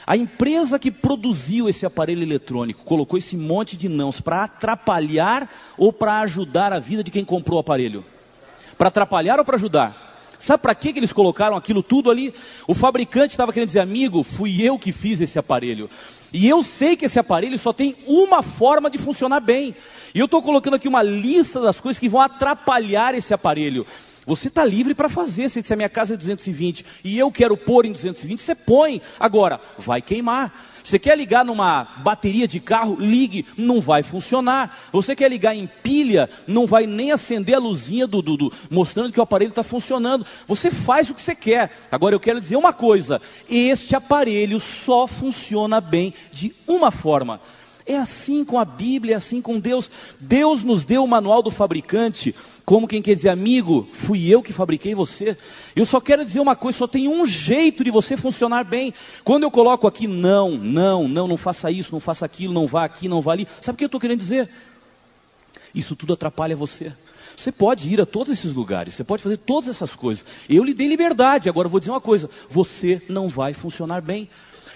a 0.05 0.15
empresa 0.15 0.79
que 0.79 0.89
produziu 0.89 1.67
esse 1.67 1.85
aparelho 1.85 2.23
eletrônico 2.23 2.85
colocou 2.85 3.17
esse 3.17 3.35
monte 3.35 3.75
de 3.75 3.89
nãos 3.89 4.21
para 4.21 4.45
atrapalhar 4.45 5.49
ou 5.77 5.91
para 5.91 6.21
ajudar 6.21 6.71
a 6.71 6.79
vida 6.79 7.03
de 7.03 7.11
quem 7.11 7.25
comprou 7.25 7.57
o 7.57 7.59
aparelho? 7.59 8.05
Para 8.77 8.87
atrapalhar 8.87 9.37
ou 9.37 9.43
para 9.43 9.57
ajudar? 9.57 10.06
Sabe 10.39 10.61
para 10.61 10.75
que 10.75 10.89
eles 10.89 11.11
colocaram 11.11 11.55
aquilo 11.55 11.81
tudo 11.81 12.11
ali? 12.11 12.33
O 12.67 12.75
fabricante 12.75 13.33
estava 13.33 13.51
querendo 13.51 13.67
dizer, 13.67 13.79
amigo, 13.79 14.23
fui 14.23 14.61
eu 14.61 14.77
que 14.77 14.91
fiz 14.91 15.19
esse 15.19 15.39
aparelho. 15.39 15.89
E 16.31 16.47
eu 16.47 16.63
sei 16.63 16.95
que 16.95 17.05
esse 17.05 17.19
aparelho 17.19 17.57
só 17.57 17.73
tem 17.73 17.95
uma 18.05 18.43
forma 18.43 18.89
de 18.89 18.97
funcionar 18.97 19.39
bem. 19.39 19.75
E 20.13 20.19
eu 20.19 20.25
estou 20.25 20.41
colocando 20.41 20.75
aqui 20.75 20.87
uma 20.87 21.01
lista 21.01 21.59
das 21.59 21.79
coisas 21.79 21.99
que 21.99 22.09
vão 22.09 22.21
atrapalhar 22.21 23.15
esse 23.15 23.33
aparelho. 23.33 23.85
Você 24.27 24.49
está 24.49 24.65
livre 24.65 24.93
para 24.93 25.07
fazer. 25.07 25.49
Se 25.49 25.73
a 25.73 25.75
minha 25.77 25.87
casa 25.87 26.13
é 26.13 26.17
220 26.17 26.85
e 27.01 27.17
eu 27.17 27.31
quero 27.31 27.55
pôr 27.55 27.85
em 27.85 27.93
220, 27.93 28.37
você 28.37 28.53
põe. 28.53 29.01
Agora, 29.17 29.61
vai 29.77 30.01
queimar. 30.01 30.53
Você 30.83 30.99
quer 30.99 31.17
ligar 31.17 31.45
numa 31.45 31.85
bateria 32.03 32.45
de 32.45 32.59
carro? 32.59 32.97
Ligue, 32.99 33.45
não 33.57 33.79
vai 33.79 34.03
funcionar. 34.03 34.77
Você 34.91 35.15
quer 35.15 35.29
ligar 35.29 35.55
em 35.55 35.65
pilha? 35.65 36.29
Não 36.45 36.67
vai 36.67 36.85
nem 36.85 37.13
acender 37.13 37.55
a 37.55 37.59
luzinha 37.59 38.05
do, 38.05 38.21
do, 38.21 38.35
do 38.35 38.53
mostrando 38.69 39.13
que 39.13 39.19
o 39.19 39.23
aparelho 39.23 39.49
está 39.49 39.63
funcionando. 39.63 40.25
Você 40.45 40.69
faz 40.69 41.09
o 41.09 41.13
que 41.13 41.21
você 41.21 41.33
quer. 41.33 41.71
Agora 41.89 42.13
eu 42.13 42.19
quero 42.19 42.41
dizer 42.41 42.57
uma 42.57 42.73
coisa: 42.73 43.21
este 43.49 43.95
aparelho 43.95 44.59
só 44.59 45.07
funciona 45.07 45.79
bem 45.79 46.13
de 46.33 46.53
uma 46.67 46.91
forma. 46.91 47.39
É 47.87 47.95
assim 47.95 48.43
com 48.43 48.59
a 48.59 48.65
Bíblia, 48.65 49.13
é 49.13 49.17
assim 49.17 49.41
com 49.41 49.57
Deus. 49.57 49.89
Deus 50.19 50.61
nos 50.61 50.83
deu 50.83 51.05
o 51.05 51.07
manual 51.07 51.41
do 51.41 51.49
fabricante, 51.49 52.35
como 52.65 52.85
quem 52.85 53.01
quer 53.01 53.15
dizer, 53.15 53.29
amigo, 53.29 53.87
fui 53.93 54.27
eu 54.27 54.43
que 54.43 54.51
fabriquei 54.51 54.93
você. 54.93 55.37
Eu 55.73 55.85
só 55.85 56.01
quero 56.01 56.25
dizer 56.25 56.41
uma 56.41 56.53
coisa: 56.53 56.79
só 56.79 56.87
tem 56.87 57.07
um 57.07 57.25
jeito 57.25 57.85
de 57.85 57.89
você 57.89 58.17
funcionar 58.17 58.65
bem. 58.65 58.93
Quando 59.23 59.43
eu 59.43 59.51
coloco 59.51 59.87
aqui, 59.87 60.05
não, 60.05 60.51
não, 60.51 61.07
não, 61.07 61.29
não 61.29 61.37
faça 61.37 61.71
isso, 61.71 61.93
não 61.93 62.01
faça 62.01 62.25
aquilo, 62.25 62.53
não 62.53 62.67
vá 62.67 62.83
aqui, 62.83 63.07
não 63.07 63.21
vá 63.21 63.31
ali. 63.31 63.47
Sabe 63.61 63.75
o 63.75 63.77
que 63.77 63.85
eu 63.85 63.87
estou 63.87 64.01
querendo 64.01 64.19
dizer? 64.19 64.49
Isso 65.73 65.95
tudo 65.95 66.11
atrapalha 66.11 66.57
você. 66.57 66.91
Você 67.37 67.53
pode 67.53 67.89
ir 67.89 68.01
a 68.01 68.05
todos 68.05 68.33
esses 68.33 68.51
lugares, 68.51 68.95
você 68.95 69.03
pode 69.03 69.23
fazer 69.23 69.37
todas 69.37 69.69
essas 69.69 69.95
coisas. 69.95 70.25
Eu 70.49 70.63
lhe 70.63 70.73
dei 70.73 70.87
liberdade, 70.89 71.47
agora 71.47 71.69
vou 71.69 71.79
dizer 71.79 71.91
uma 71.91 72.01
coisa: 72.01 72.29
você 72.49 73.01
não 73.07 73.29
vai 73.29 73.53
funcionar 73.53 74.01
bem. 74.01 74.27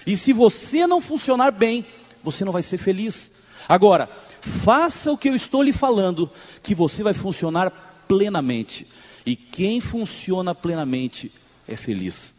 E 0.06 0.16
se 0.16 0.32
você 0.32 0.86
não 0.86 1.00
funcionar 1.00 1.52
bem, 1.52 1.84
você 2.22 2.44
não 2.44 2.52
vai 2.52 2.62
ser 2.62 2.78
feliz. 2.78 3.30
Agora, 3.68 4.08
faça 4.40 5.12
o 5.12 5.18
que 5.18 5.28
eu 5.28 5.34
estou 5.34 5.62
lhe 5.62 5.72
falando, 5.72 6.30
que 6.62 6.74
você 6.74 7.02
vai 7.02 7.14
funcionar 7.14 8.04
plenamente. 8.08 8.86
E 9.24 9.36
quem 9.36 9.80
funciona 9.80 10.54
plenamente 10.54 11.30
é 11.66 11.76
feliz. 11.76 12.34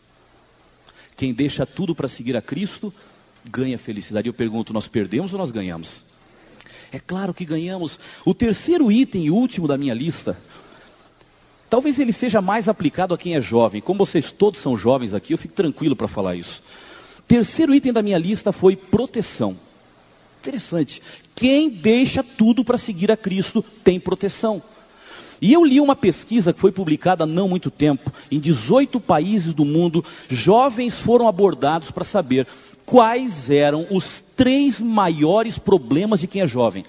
Quem 1.15 1.33
deixa 1.33 1.65
tudo 1.65 1.95
para 1.95 2.07
seguir 2.07 2.35
a 2.35 2.41
Cristo, 2.41 2.93
ganha 3.45 3.77
felicidade. 3.77 4.27
Eu 4.27 4.33
pergunto: 4.33 4.73
nós 4.73 4.87
perdemos 4.87 5.31
ou 5.31 5.39
nós 5.39 5.51
ganhamos? 5.51 6.03
É 6.91 6.99
claro 6.99 7.33
que 7.33 7.45
ganhamos. 7.45 7.99
O 8.25 8.33
terceiro 8.33 8.91
item 8.91 9.25
e 9.25 9.31
último 9.31 9.67
da 9.67 9.77
minha 9.77 9.93
lista, 9.93 10.37
talvez 11.69 11.97
ele 11.97 12.13
seja 12.13 12.41
mais 12.41 12.67
aplicado 12.67 13.13
a 13.13 13.17
quem 13.17 13.35
é 13.35 13.41
jovem. 13.41 13.81
Como 13.81 14.05
vocês 14.05 14.31
todos 14.31 14.59
são 14.59 14.77
jovens 14.77 15.13
aqui, 15.13 15.33
eu 15.33 15.37
fico 15.37 15.53
tranquilo 15.53 15.95
para 15.95 16.07
falar 16.07 16.35
isso. 16.35 16.61
Terceiro 17.27 17.73
item 17.73 17.93
da 17.93 18.01
minha 18.01 18.17
lista 18.17 18.51
foi 18.51 18.75
proteção. 18.75 19.57
Interessante. 20.43 21.01
Quem 21.33 21.69
deixa 21.69 22.21
tudo 22.21 22.65
para 22.65 22.77
seguir 22.77 23.09
a 23.09 23.15
Cristo 23.15 23.63
tem 23.81 23.97
proteção. 23.97 24.61
E 25.41 25.53
eu 25.53 25.63
li 25.63 25.79
uma 25.79 25.95
pesquisa 25.95 26.51
que 26.51 26.59
foi 26.59 26.69
publicada 26.69 27.23
há 27.23 27.27
não 27.27 27.47
muito 27.47 27.71
tempo, 27.71 28.11
em 28.29 28.41
18 28.41 28.99
países 28.99 29.53
do 29.53 29.63
mundo, 29.63 30.03
jovens 30.27 30.99
foram 30.99 31.29
abordados 31.29 31.91
para 31.91 32.03
saber 32.03 32.45
quais 32.85 33.49
eram 33.49 33.87
os 33.89 34.21
três 34.35 34.81
maiores 34.81 35.57
problemas 35.57 36.19
de 36.19 36.27
quem 36.27 36.41
é 36.41 36.45
jovem. 36.45 36.83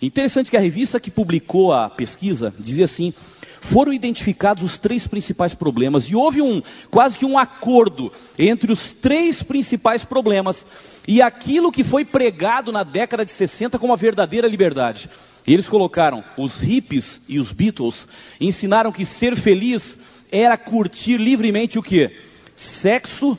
Interessante 0.00 0.50
que 0.50 0.56
a 0.56 0.60
revista 0.60 1.00
que 1.00 1.10
publicou 1.10 1.72
a 1.72 1.90
pesquisa 1.90 2.54
dizia 2.58 2.84
assim: 2.84 3.12
foram 3.60 3.92
identificados 3.92 4.62
os 4.62 4.78
três 4.78 5.06
principais 5.06 5.54
problemas 5.54 6.04
e 6.04 6.14
houve 6.14 6.40
um 6.40 6.62
quase 6.90 7.18
que 7.18 7.24
um 7.24 7.36
acordo 7.36 8.12
entre 8.38 8.72
os 8.72 8.92
três 8.92 9.42
principais 9.42 10.04
problemas 10.04 10.64
e 11.06 11.20
aquilo 11.20 11.72
que 11.72 11.82
foi 11.82 12.04
pregado 12.04 12.70
na 12.70 12.84
década 12.84 13.24
de 13.24 13.30
60 13.32 13.78
como 13.78 13.92
a 13.92 13.96
verdadeira 13.96 14.46
liberdade. 14.46 15.10
E 15.46 15.52
eles 15.52 15.68
colocaram 15.68 16.22
os 16.36 16.58
hippies 16.58 17.20
e 17.28 17.38
os 17.38 17.50
Beatles 17.50 18.06
ensinaram 18.40 18.92
que 18.92 19.04
ser 19.04 19.34
feliz 19.34 19.98
era 20.30 20.56
curtir 20.56 21.16
livremente 21.16 21.78
o 21.78 21.82
que? 21.82 22.14
Sexo, 22.54 23.36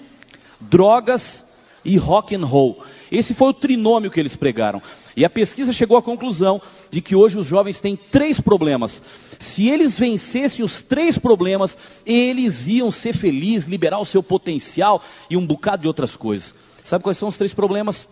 drogas 0.60 1.46
e 1.86 1.98
rock 1.98 2.36
and 2.36 2.46
roll. 2.46 2.84
Esse 3.12 3.34
foi 3.34 3.50
o 3.50 3.54
trinômio 3.54 4.12
que 4.12 4.20
eles 4.20 4.36
pregaram. 4.36 4.82
E 5.16 5.26
a 5.26 5.30
pesquisa 5.30 5.74
chegou 5.74 5.98
à 5.98 6.02
conclusão 6.02 6.62
de 6.92 7.02
que 7.02 7.16
hoje 7.16 7.38
os 7.38 7.46
jovens 7.46 7.82
têm 7.82 7.96
três 7.96 8.40
problemas. 8.40 9.02
Se 9.40 9.68
eles 9.68 9.98
vencessem 9.98 10.64
os 10.64 10.82
três 10.82 11.18
problemas, 11.18 11.78
eles 12.06 12.68
iam 12.68 12.92
ser 12.92 13.14
felizes, 13.16 13.68
liberar 13.68 14.00
o 14.00 14.06
seu 14.06 14.22
potencial 14.22 15.02
e 15.30 15.38
um 15.38 15.46
bocado 15.46 15.84
de 15.84 15.88
outras 15.88 16.16
coisas. 16.16 16.54
Sabe 16.84 17.04
quais 17.04 17.18
são 17.18 17.30
os 17.30 17.38
três 17.38 17.54
problemas? 17.54 18.08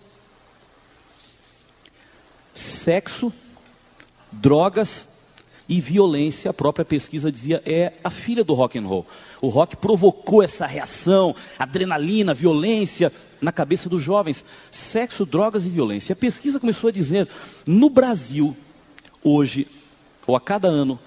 Sexo, 2.53 3.31
drogas 4.31 5.16
e 5.69 5.81
violência, 5.81 6.51
a 6.51 6.53
própria 6.53 6.85
pesquisa 6.85 7.31
dizia, 7.31 7.61
é 7.65 7.93
a 8.03 8.09
filha 8.09 8.43
do 8.43 8.53
rock 8.53 8.79
and 8.79 8.85
roll. 8.85 9.05
O 9.41 9.49
rock 9.49 9.75
provocou 9.75 10.41
essa 10.41 10.65
reação, 10.65 11.35
adrenalina, 11.59 12.33
violência 12.33 13.11
na 13.41 13.51
cabeça 13.51 13.89
dos 13.89 14.01
jovens. 14.01 14.45
Sexo, 14.71 15.25
drogas 15.25 15.65
e 15.65 15.69
violência. 15.69 16.13
A 16.13 16.15
pesquisa 16.15 16.59
começou 16.59 16.87
a 16.87 16.91
dizer, 16.91 17.27
no 17.65 17.89
Brasil, 17.89 18.55
hoje, 19.23 19.67
ou 20.25 20.35
a 20.35 20.41
cada 20.41 20.67
ano, 20.67 20.99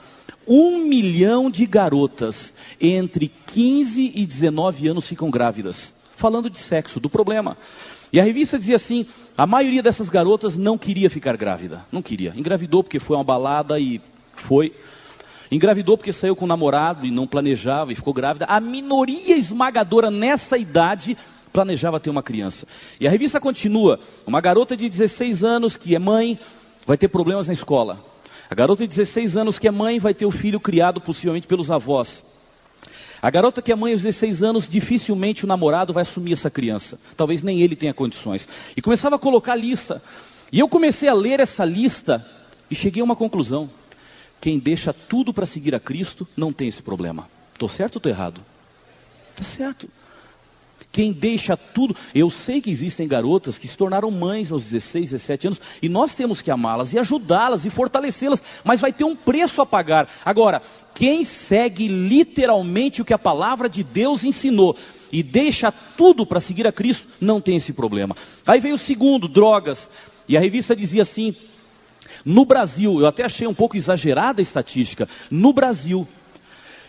um 0.46 0.84
milhão 0.86 1.50
de 1.50 1.64
garotas 1.66 2.52
entre 2.80 3.32
15 3.46 4.12
e 4.14 4.26
19 4.26 4.88
anos 4.88 5.06
ficam 5.06 5.30
grávidas. 5.30 5.94
Falando 6.16 6.50
de 6.50 6.58
sexo, 6.58 7.00
do 7.00 7.08
problema. 7.08 7.56
E 8.12 8.20
a 8.20 8.22
revista 8.22 8.58
dizia 8.58 8.76
assim: 8.76 9.06
a 9.38 9.46
maioria 9.46 9.82
dessas 9.82 10.10
garotas 10.10 10.56
não 10.56 10.76
queria 10.76 11.08
ficar 11.08 11.36
grávida. 11.36 11.84
Não 11.90 12.02
queria. 12.02 12.34
Engravidou 12.36 12.82
porque 12.82 12.98
foi 12.98 13.16
uma 13.16 13.24
balada 13.24 13.78
e 13.78 14.00
foi. 14.40 14.72
Engravidou 15.50 15.96
porque 15.96 16.12
saiu 16.12 16.36
com 16.36 16.44
o 16.44 16.48
namorado 16.48 17.06
e 17.06 17.10
não 17.10 17.26
planejava 17.26 17.92
e 17.92 17.96
ficou 17.96 18.14
grávida. 18.14 18.44
A 18.46 18.60
minoria 18.60 19.36
esmagadora 19.36 20.10
nessa 20.10 20.56
idade 20.56 21.16
planejava 21.52 21.98
ter 21.98 22.10
uma 22.10 22.22
criança. 22.22 22.66
E 23.00 23.06
a 23.06 23.10
revista 23.10 23.40
continua: 23.40 23.98
uma 24.26 24.40
garota 24.40 24.76
de 24.76 24.88
16 24.88 25.42
anos 25.42 25.76
que 25.76 25.94
é 25.94 25.98
mãe 25.98 26.38
vai 26.86 26.96
ter 26.96 27.08
problemas 27.08 27.48
na 27.48 27.52
escola. 27.52 28.04
A 28.48 28.54
garota 28.54 28.82
de 28.82 28.88
16 28.88 29.36
anos 29.36 29.58
que 29.58 29.68
é 29.68 29.70
mãe 29.70 29.98
vai 29.98 30.14
ter 30.14 30.26
o 30.26 30.30
filho 30.30 30.60
criado 30.60 31.00
possivelmente 31.00 31.46
pelos 31.46 31.70
avós. 31.70 32.24
A 33.22 33.30
garota 33.30 33.60
que 33.60 33.70
é 33.70 33.74
mãe 33.74 33.92
aos 33.92 34.02
16 34.02 34.42
anos, 34.42 34.68
dificilmente 34.68 35.44
o 35.44 35.48
namorado 35.48 35.92
vai 35.92 36.02
assumir 36.02 36.32
essa 36.32 36.50
criança. 36.50 36.98
Talvez 37.16 37.42
nem 37.42 37.60
ele 37.60 37.76
tenha 37.76 37.92
condições. 37.92 38.48
E 38.76 38.80
começava 38.80 39.16
a 39.16 39.18
colocar 39.18 39.54
lista. 39.54 40.02
E 40.50 40.58
eu 40.58 40.68
comecei 40.68 41.08
a 41.08 41.12
ler 41.12 41.38
essa 41.38 41.64
lista 41.64 42.26
e 42.70 42.74
cheguei 42.74 43.02
a 43.02 43.04
uma 43.04 43.14
conclusão. 43.14 43.70
Quem 44.40 44.58
deixa 44.58 44.92
tudo 44.92 45.34
para 45.34 45.46
seguir 45.46 45.74
a 45.74 45.80
Cristo 45.80 46.26
não 46.36 46.52
tem 46.52 46.68
esse 46.68 46.82
problema. 46.82 47.28
Estou 47.52 47.68
certo 47.68 47.96
ou 47.96 47.98
estou 47.98 48.10
errado? 48.10 48.40
Está 49.32 49.44
certo. 49.44 49.88
Quem 50.92 51.12
deixa 51.12 51.56
tudo. 51.56 51.94
Eu 52.14 52.30
sei 52.30 52.60
que 52.60 52.70
existem 52.70 53.06
garotas 53.06 53.58
que 53.58 53.68
se 53.68 53.76
tornaram 53.76 54.10
mães 54.10 54.50
aos 54.50 54.64
16, 54.64 55.10
17 55.10 55.46
anos, 55.46 55.60
e 55.80 55.88
nós 55.88 56.14
temos 56.14 56.42
que 56.42 56.50
amá-las 56.50 56.92
e 56.92 56.98
ajudá-las 56.98 57.64
e 57.64 57.70
fortalecê-las, 57.70 58.42
mas 58.64 58.80
vai 58.80 58.92
ter 58.92 59.04
um 59.04 59.14
preço 59.14 59.62
a 59.62 59.66
pagar. 59.66 60.08
Agora, 60.24 60.60
quem 60.94 61.24
segue 61.24 61.86
literalmente 61.86 63.02
o 63.02 63.04
que 63.04 63.14
a 63.14 63.18
palavra 63.18 63.68
de 63.68 63.84
Deus 63.84 64.24
ensinou 64.24 64.76
e 65.12 65.22
deixa 65.22 65.70
tudo 65.70 66.26
para 66.26 66.40
seguir 66.40 66.66
a 66.66 66.72
Cristo, 66.72 67.06
não 67.20 67.40
tem 67.40 67.56
esse 67.56 67.72
problema. 67.72 68.16
Aí 68.46 68.58
veio 68.58 68.74
o 68.74 68.78
segundo, 68.78 69.28
drogas. 69.28 69.88
E 70.28 70.36
a 70.36 70.40
revista 70.40 70.74
dizia 70.74 71.02
assim: 71.02 71.36
no 72.24 72.44
Brasil, 72.44 73.00
eu 73.00 73.06
até 73.06 73.24
achei 73.24 73.46
um 73.46 73.54
pouco 73.54 73.76
exagerada 73.76 74.40
a 74.40 74.42
estatística, 74.42 75.08
no 75.30 75.52
Brasil, 75.52 76.06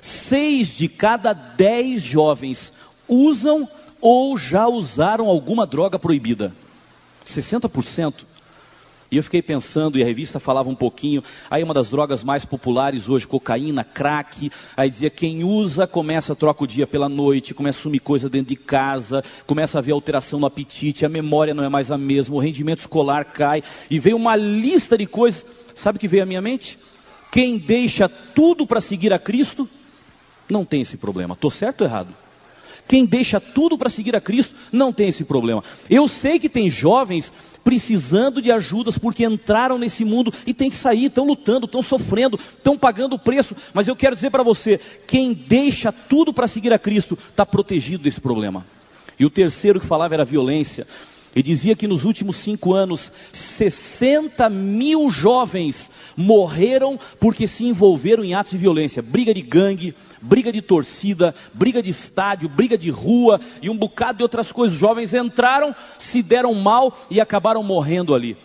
seis 0.01 0.75
de 0.75 0.87
cada 0.87 1.33
dez 1.33 2.01
jovens 2.01 2.73
usam 3.07 3.67
ou 3.99 4.37
já 4.37 4.67
usaram 4.67 5.27
alguma 5.27 5.65
droga 5.67 5.99
proibida. 5.99 6.53
60%. 7.25 8.25
E 9.11 9.17
eu 9.17 9.23
fiquei 9.23 9.41
pensando, 9.41 9.99
e 9.99 10.01
a 10.01 10.05
revista 10.05 10.39
falava 10.39 10.69
um 10.69 10.75
pouquinho, 10.75 11.21
aí 11.49 11.61
uma 11.61 11.73
das 11.73 11.89
drogas 11.89 12.23
mais 12.23 12.45
populares 12.45 13.09
hoje, 13.09 13.27
cocaína, 13.27 13.83
crack, 13.83 14.49
aí 14.77 14.89
dizia 14.89 15.09
quem 15.09 15.43
usa 15.43 15.85
começa 15.85 16.31
a 16.31 16.35
trocar 16.35 16.63
o 16.63 16.67
dia 16.67 16.87
pela 16.87 17.09
noite, 17.09 17.53
começa 17.53 17.77
a 17.77 17.81
sumir 17.81 17.99
coisa 17.99 18.29
dentro 18.29 18.47
de 18.47 18.55
casa, 18.55 19.21
começa 19.45 19.77
a 19.77 19.79
haver 19.79 19.91
alteração 19.91 20.39
no 20.39 20.45
apetite, 20.45 21.05
a 21.05 21.09
memória 21.09 21.53
não 21.53 21.65
é 21.65 21.67
mais 21.67 21.91
a 21.91 21.97
mesma, 21.97 22.35
o 22.35 22.39
rendimento 22.39 22.79
escolar 22.79 23.25
cai, 23.25 23.61
e 23.89 23.99
veio 23.99 24.15
uma 24.15 24.37
lista 24.37 24.97
de 24.97 25.05
coisas, 25.05 25.45
sabe 25.75 25.97
o 25.97 25.99
que 25.99 26.07
veio 26.07 26.23
à 26.23 26.25
minha 26.25 26.41
mente? 26.41 26.79
Quem 27.33 27.57
deixa 27.57 28.07
tudo 28.07 28.65
para 28.65 28.79
seguir 28.79 29.11
a 29.11 29.19
Cristo, 29.19 29.67
não 30.49 30.63
tem 30.63 30.81
esse 30.81 30.95
problema. 30.95 31.33
Estou 31.33 31.51
certo 31.51 31.81
ou 31.81 31.87
errado? 31.87 32.15
Quem 32.91 33.05
deixa 33.05 33.39
tudo 33.39 33.77
para 33.77 33.89
seguir 33.89 34.17
a 34.17 34.19
Cristo 34.19 34.53
não 34.69 34.91
tem 34.91 35.07
esse 35.07 35.23
problema. 35.23 35.63
Eu 35.89 36.09
sei 36.09 36.37
que 36.37 36.49
tem 36.49 36.69
jovens 36.69 37.31
precisando 37.63 38.41
de 38.41 38.51
ajudas 38.51 38.97
porque 38.97 39.23
entraram 39.23 39.77
nesse 39.77 40.03
mundo 40.03 40.33
e 40.45 40.53
tem 40.53 40.69
que 40.69 40.75
sair, 40.75 41.05
estão 41.05 41.25
lutando, 41.25 41.67
estão 41.67 41.81
sofrendo, 41.81 42.35
estão 42.35 42.77
pagando 42.77 43.13
o 43.13 43.17
preço. 43.19 43.55
Mas 43.73 43.87
eu 43.87 43.95
quero 43.95 44.13
dizer 44.13 44.29
para 44.29 44.43
você: 44.43 44.77
quem 45.07 45.31
deixa 45.31 45.89
tudo 45.89 46.33
para 46.33 46.49
seguir 46.49 46.73
a 46.73 46.77
Cristo 46.77 47.17
está 47.29 47.45
protegido 47.45 48.03
desse 48.03 48.19
problema. 48.19 48.67
E 49.17 49.23
o 49.23 49.29
terceiro 49.29 49.79
que 49.79 49.85
falava 49.85 50.13
era 50.13 50.25
violência. 50.25 50.85
E 51.33 51.41
dizia 51.41 51.75
que 51.75 51.87
nos 51.87 52.03
últimos 52.03 52.35
cinco 52.35 52.73
anos, 52.73 53.11
60 53.31 54.49
mil 54.49 55.09
jovens 55.09 55.89
morreram 56.15 56.99
porque 57.19 57.47
se 57.47 57.63
envolveram 57.65 58.23
em 58.23 58.33
atos 58.33 58.51
de 58.51 58.57
violência. 58.57 59.01
Briga 59.01 59.33
de 59.33 59.41
gangue, 59.41 59.95
briga 60.21 60.51
de 60.51 60.61
torcida, 60.61 61.33
briga 61.53 61.81
de 61.81 61.89
estádio, 61.89 62.49
briga 62.49 62.77
de 62.77 62.89
rua 62.89 63.39
e 63.61 63.69
um 63.69 63.77
bocado 63.77 64.17
de 64.17 64.23
outras 64.23 64.51
coisas. 64.51 64.77
Jovens 64.77 65.13
entraram, 65.13 65.73
se 65.97 66.21
deram 66.21 66.53
mal 66.53 66.93
e 67.09 67.21
acabaram 67.21 67.63
morrendo 67.63 68.13
ali. 68.13 68.35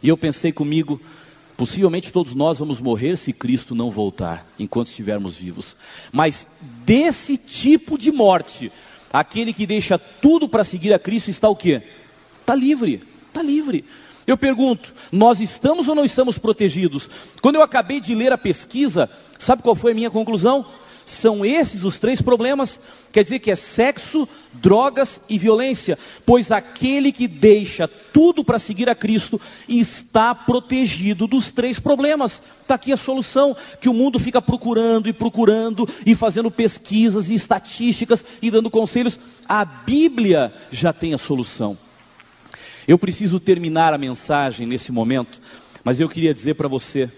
E 0.00 0.08
eu 0.08 0.16
pensei 0.16 0.52
comigo, 0.52 1.00
possivelmente 1.56 2.12
todos 2.12 2.36
nós 2.36 2.58
vamos 2.58 2.80
morrer 2.80 3.16
se 3.16 3.32
Cristo 3.32 3.74
não 3.74 3.90
voltar, 3.90 4.46
enquanto 4.58 4.88
estivermos 4.88 5.34
vivos. 5.34 5.76
Mas 6.12 6.46
desse 6.86 7.36
tipo 7.36 7.98
de 7.98 8.12
morte, 8.12 8.70
Aquele 9.12 9.52
que 9.52 9.66
deixa 9.66 9.98
tudo 9.98 10.48
para 10.48 10.64
seguir 10.64 10.92
a 10.92 10.98
Cristo 10.98 11.30
está 11.30 11.48
o 11.48 11.56
quê? 11.56 11.82
Está 12.40 12.54
livre, 12.54 13.02
está 13.28 13.42
livre. 13.42 13.84
Eu 14.26 14.36
pergunto, 14.36 14.94
nós 15.10 15.40
estamos 15.40 15.88
ou 15.88 15.94
não 15.94 16.04
estamos 16.04 16.38
protegidos? 16.38 17.10
Quando 17.42 17.56
eu 17.56 17.62
acabei 17.62 18.00
de 18.00 18.14
ler 18.14 18.32
a 18.32 18.38
pesquisa, 18.38 19.10
sabe 19.38 19.62
qual 19.62 19.74
foi 19.74 19.92
a 19.92 19.94
minha 19.94 20.10
conclusão? 20.10 20.64
São 21.10 21.44
esses 21.44 21.82
os 21.82 21.98
três 21.98 22.22
problemas? 22.22 22.80
Quer 23.12 23.24
dizer 23.24 23.40
que 23.40 23.50
é 23.50 23.56
sexo, 23.56 24.28
drogas 24.52 25.20
e 25.28 25.38
violência. 25.38 25.98
Pois 26.24 26.52
aquele 26.52 27.10
que 27.10 27.26
deixa 27.26 27.88
tudo 27.88 28.44
para 28.44 28.60
seguir 28.60 28.88
a 28.88 28.94
Cristo 28.94 29.40
está 29.68 30.32
protegido 30.32 31.26
dos 31.26 31.50
três 31.50 31.80
problemas. 31.80 32.40
Está 32.62 32.76
aqui 32.76 32.92
a 32.92 32.96
solução 32.96 33.56
que 33.80 33.88
o 33.88 33.94
mundo 33.94 34.20
fica 34.20 34.40
procurando 34.40 35.08
e 35.08 35.12
procurando 35.12 35.86
e 36.06 36.14
fazendo 36.14 36.48
pesquisas 36.48 37.28
e 37.28 37.34
estatísticas 37.34 38.24
e 38.40 38.48
dando 38.48 38.70
conselhos. 38.70 39.18
A 39.48 39.64
Bíblia 39.64 40.54
já 40.70 40.92
tem 40.92 41.12
a 41.12 41.18
solução. 41.18 41.76
Eu 42.86 42.96
preciso 42.96 43.40
terminar 43.40 43.92
a 43.92 43.98
mensagem 43.98 44.64
nesse 44.64 44.92
momento, 44.92 45.40
mas 45.82 45.98
eu 45.98 46.08
queria 46.08 46.32
dizer 46.32 46.54
para 46.54 46.68
você: 46.68 47.10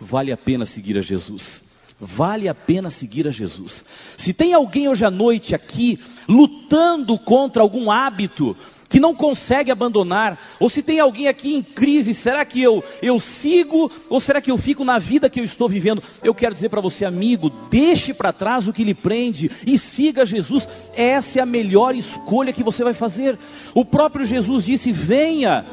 vale 0.00 0.32
a 0.32 0.38
pena 0.38 0.64
seguir 0.64 0.96
a 0.96 1.02
Jesus. 1.02 1.73
Vale 2.06 2.48
a 2.50 2.54
pena 2.54 2.90
seguir 2.90 3.26
a 3.26 3.30
Jesus. 3.30 3.82
Se 4.18 4.34
tem 4.34 4.52
alguém 4.52 4.88
hoje 4.88 5.06
à 5.06 5.10
noite 5.10 5.54
aqui 5.54 5.98
lutando 6.28 7.18
contra 7.18 7.62
algum 7.62 7.90
hábito 7.90 8.54
que 8.90 9.00
não 9.00 9.14
consegue 9.14 9.70
abandonar, 9.70 10.38
ou 10.60 10.68
se 10.68 10.82
tem 10.82 11.00
alguém 11.00 11.28
aqui 11.28 11.54
em 11.54 11.62
crise, 11.62 12.12
será 12.12 12.44
que 12.44 12.60
eu 12.60 12.84
eu 13.00 13.18
sigo 13.18 13.90
ou 14.10 14.20
será 14.20 14.42
que 14.42 14.50
eu 14.50 14.58
fico 14.58 14.84
na 14.84 14.98
vida 14.98 15.30
que 15.30 15.40
eu 15.40 15.44
estou 15.44 15.66
vivendo? 15.66 16.02
Eu 16.22 16.34
quero 16.34 16.54
dizer 16.54 16.68
para 16.68 16.82
você, 16.82 17.06
amigo, 17.06 17.50
deixe 17.70 18.12
para 18.12 18.34
trás 18.34 18.68
o 18.68 18.72
que 18.72 18.84
lhe 18.84 18.94
prende 18.94 19.50
e 19.66 19.78
siga 19.78 20.26
Jesus. 20.26 20.68
Essa 20.94 21.38
é 21.38 21.42
a 21.42 21.46
melhor 21.46 21.94
escolha 21.94 22.52
que 22.52 22.62
você 22.62 22.84
vai 22.84 22.92
fazer. 22.92 23.38
O 23.74 23.82
próprio 23.82 24.26
Jesus 24.26 24.66
disse: 24.66 24.92
"Venha, 24.92 25.64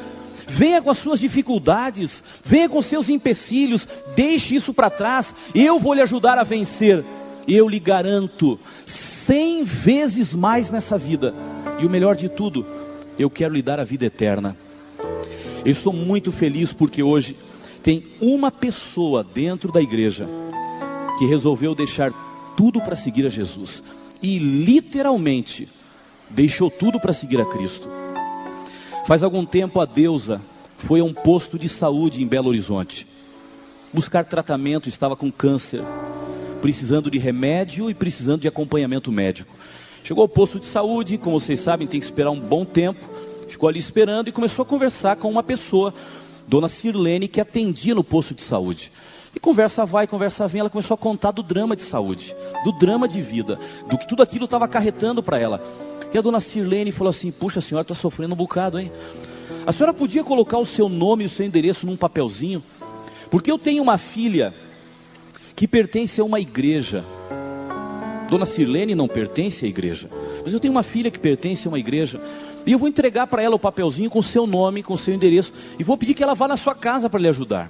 Venha 0.48 0.82
com 0.82 0.90
as 0.90 0.98
suas 0.98 1.20
dificuldades, 1.20 2.24
venha 2.44 2.70
com 2.70 2.82
seus 2.82 3.10
empecilhos, 3.10 3.88
deixe 4.16 4.56
isso 4.56 4.74
para 4.74 4.90
trás, 4.90 5.36
eu 5.54 5.80
vou 5.80 5.94
lhe 5.94 6.02
ajudar 6.02 6.38
a 6.38 6.44
vencer. 6.44 7.04
Eu 7.48 7.68
lhe 7.68 7.80
garanto, 7.80 8.60
cem 8.86 9.64
vezes 9.64 10.34
mais 10.34 10.70
nessa 10.70 10.98
vida. 10.98 11.34
E 11.80 11.86
o 11.86 11.90
melhor 11.90 12.16
de 12.16 12.30
tudo, 12.30 12.66
eu 13.18 13.30
quero 13.30 13.54
lhe 13.54 13.62
dar 13.62 13.80
a 13.80 13.84
vida 13.84 14.06
eterna. 14.06 14.56
Eu 15.66 15.72
estou 15.72 15.94
muito 15.94 16.32
feliz 16.32 16.72
porque 16.72 17.02
hoje 17.02 17.36
tem 17.82 18.04
uma 18.20 18.52
pessoa 18.52 19.24
dentro 19.24 19.72
da 19.72 19.82
igreja 19.82 20.28
que 21.18 21.26
resolveu 21.26 21.74
deixar 21.74 22.12
tudo 22.56 22.82
para 22.82 22.96
seguir 22.96 23.26
a 23.26 23.30
Jesus 23.30 23.84
e 24.22 24.38
literalmente 24.38 25.68
deixou 26.30 26.70
tudo 26.70 27.00
para 27.00 27.14
seguir 27.14 27.42
a 27.42 27.46
Cristo. 27.46 28.01
Faz 29.06 29.24
algum 29.24 29.44
tempo 29.44 29.80
a 29.80 29.86
deusa 29.86 30.40
foi 30.78 31.00
a 31.00 31.04
um 31.04 31.14
posto 31.14 31.58
de 31.58 31.68
saúde 31.68 32.22
em 32.22 32.28
Belo 32.28 32.50
Horizonte. 32.50 33.08
Buscar 33.92 34.24
tratamento, 34.24 34.88
estava 34.88 35.16
com 35.16 35.32
câncer, 35.32 35.82
precisando 36.62 37.10
de 37.10 37.18
remédio 37.18 37.90
e 37.90 37.94
precisando 37.94 38.42
de 38.42 38.48
acompanhamento 38.48 39.12
médico. 39.12 39.56
Chegou 40.04 40.22
ao 40.22 40.28
posto 40.28 40.60
de 40.60 40.66
saúde, 40.66 41.18
como 41.18 41.40
vocês 41.40 41.60
sabem, 41.60 41.88
tem 41.88 42.00
que 42.00 42.06
esperar 42.06 42.32
um 42.32 42.40
bom 42.40 42.64
tempo. 42.64 43.10
Ficou 43.50 43.68
ali 43.68 43.80
esperando 43.80 44.28
e 44.28 44.32
começou 44.32 44.64
a 44.64 44.66
conversar 44.66 45.16
com 45.16 45.30
uma 45.30 45.44
pessoa, 45.44 45.94
Dona 46.48 46.70
Sirlene, 46.70 47.28
que 47.28 47.42
atendia 47.42 47.96
no 47.96 48.04
posto 48.04 48.34
de 48.34 48.42
saúde. 48.42 48.92
E 49.36 49.40
conversa 49.40 49.86
vai, 49.86 50.06
conversa 50.06 50.48
vem, 50.48 50.62
ela 50.62 50.70
começou 50.70 50.96
a 50.96 50.98
contar 50.98 51.32
do 51.32 51.42
drama 51.42 51.76
de 51.76 51.82
saúde, 51.82 52.36
do 52.64 52.72
drama 52.72 53.08
de 53.08 53.22
vida, 53.22 53.58
do 53.90 53.98
que 53.98 54.08
tudo 54.08 54.22
aquilo 54.22 54.46
estava 54.46 54.66
acarretando 54.66 55.24
para 55.24 55.40
ela. 55.40 55.62
E 56.14 56.18
a 56.18 56.22
dona 56.22 56.40
Sirlene 56.40 56.92
falou 56.92 57.10
assim: 57.10 57.32
Puxa, 57.32 57.60
a 57.60 57.62
senhora 57.62 57.84
está 57.84 57.96
sofrendo 57.96 58.34
um 58.34 58.38
bocado, 58.38 58.80
hein? 58.80 58.92
A 59.66 59.72
senhora 59.72 59.94
podia 59.94 60.24
colocar 60.24 60.58
o 60.58 60.66
seu 60.66 60.90
nome 60.90 61.24
e 61.24 61.28
o 61.28 61.30
seu 61.30 61.46
endereço 61.46 61.86
num 61.86 61.96
papelzinho? 61.96 62.64
Porque 63.30 63.52
eu 63.52 63.58
tenho 63.58 63.84
uma 63.84 63.98
filha 63.98 64.54
que 65.56 65.68
pertence 65.68 66.20
a 66.20 66.24
uma 66.24 66.40
igreja. 66.40 67.06
Dona 68.30 68.46
Sirlene 68.46 68.96
não 68.96 69.08
pertence 69.08 69.66
à 69.66 69.68
igreja, 69.68 70.10
mas 70.44 70.54
eu 70.54 70.60
tenho 70.60 70.72
uma 70.72 70.84
filha 70.84 71.12
que 71.12 71.20
pertence 71.20 71.68
a 71.68 71.70
uma 71.70 71.80
igreja. 71.80 72.20
E 72.66 72.72
eu 72.72 72.80
vou 72.80 72.88
entregar 72.88 73.28
para 73.28 73.42
ela 73.42 73.56
o 73.56 73.60
papelzinho 73.60 74.10
com 74.10 74.20
o 74.20 74.24
seu 74.24 74.48
nome, 74.48 74.82
com 74.82 74.94
o 74.94 74.98
seu 74.98 75.14
endereço, 75.14 75.52
e 75.78 75.84
vou 75.84 75.98
pedir 75.98 76.14
que 76.14 76.24
ela 76.24 76.34
vá 76.34 76.48
na 76.48 76.56
sua 76.56 76.74
casa 76.74 77.10
para 77.10 77.20
lhe 77.20 77.28
ajudar. 77.28 77.70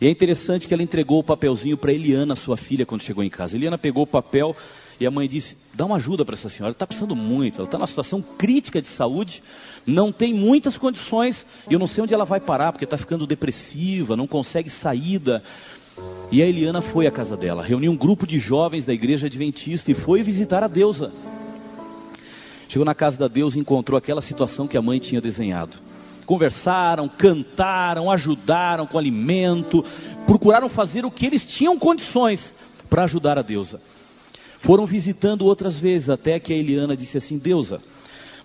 E 0.00 0.06
é 0.06 0.10
interessante 0.10 0.68
que 0.68 0.74
ela 0.74 0.82
entregou 0.82 1.20
o 1.20 1.24
papelzinho 1.24 1.76
para 1.76 1.92
Eliana, 1.92 2.36
sua 2.36 2.56
filha, 2.56 2.84
quando 2.84 3.02
chegou 3.02 3.24
em 3.24 3.30
casa. 3.30 3.56
Eliana 3.56 3.78
pegou 3.78 4.04
o 4.04 4.06
papel 4.06 4.54
e 4.98 5.06
a 5.06 5.10
mãe 5.10 5.28
disse: 5.28 5.56
dá 5.74 5.84
uma 5.84 5.96
ajuda 5.96 6.24
para 6.24 6.34
essa 6.34 6.48
senhora, 6.48 6.66
ela 6.66 6.72
está 6.72 6.86
precisando 6.86 7.14
muito, 7.14 7.56
ela 7.56 7.64
está 7.64 7.78
numa 7.78 7.86
situação 7.86 8.22
crítica 8.22 8.80
de 8.80 8.88
saúde, 8.88 9.42
não 9.86 10.10
tem 10.10 10.32
muitas 10.32 10.78
condições, 10.78 11.46
e 11.68 11.74
eu 11.74 11.78
não 11.78 11.86
sei 11.86 12.04
onde 12.04 12.14
ela 12.14 12.24
vai 12.24 12.40
parar, 12.40 12.72
porque 12.72 12.84
está 12.84 12.96
ficando 12.96 13.26
depressiva, 13.26 14.16
não 14.16 14.26
consegue 14.26 14.70
saída. 14.70 15.42
E 16.30 16.42
a 16.42 16.46
Eliana 16.46 16.82
foi 16.82 17.06
à 17.06 17.10
casa 17.10 17.36
dela, 17.36 17.62
reuniu 17.62 17.90
um 17.90 17.96
grupo 17.96 18.26
de 18.26 18.38
jovens 18.38 18.84
da 18.84 18.92
igreja 18.92 19.26
adventista 19.26 19.90
e 19.90 19.94
foi 19.94 20.22
visitar 20.22 20.62
a 20.62 20.68
deusa. 20.68 21.10
Chegou 22.68 22.84
na 22.84 22.94
casa 22.94 23.16
da 23.16 23.28
deusa 23.28 23.56
e 23.56 23.60
encontrou 23.60 23.96
aquela 23.96 24.20
situação 24.20 24.66
que 24.66 24.76
a 24.76 24.82
mãe 24.82 24.98
tinha 24.98 25.20
desenhado 25.20 25.78
conversaram, 26.26 27.08
cantaram, 27.08 28.10
ajudaram 28.10 28.84
com 28.84 28.98
alimento, 28.98 29.84
procuraram 30.26 30.68
fazer 30.68 31.06
o 31.06 31.10
que 31.10 31.24
eles 31.24 31.46
tinham 31.46 31.78
condições 31.78 32.52
para 32.90 33.04
ajudar 33.04 33.38
a 33.38 33.42
deusa. 33.42 33.80
Foram 34.58 34.86
visitando 34.86 35.44
outras 35.44 35.78
vezes, 35.78 36.10
até 36.10 36.38
que 36.40 36.52
a 36.52 36.56
Eliana 36.56 36.96
disse 36.96 37.18
assim: 37.18 37.38
Deusa, 37.38 37.80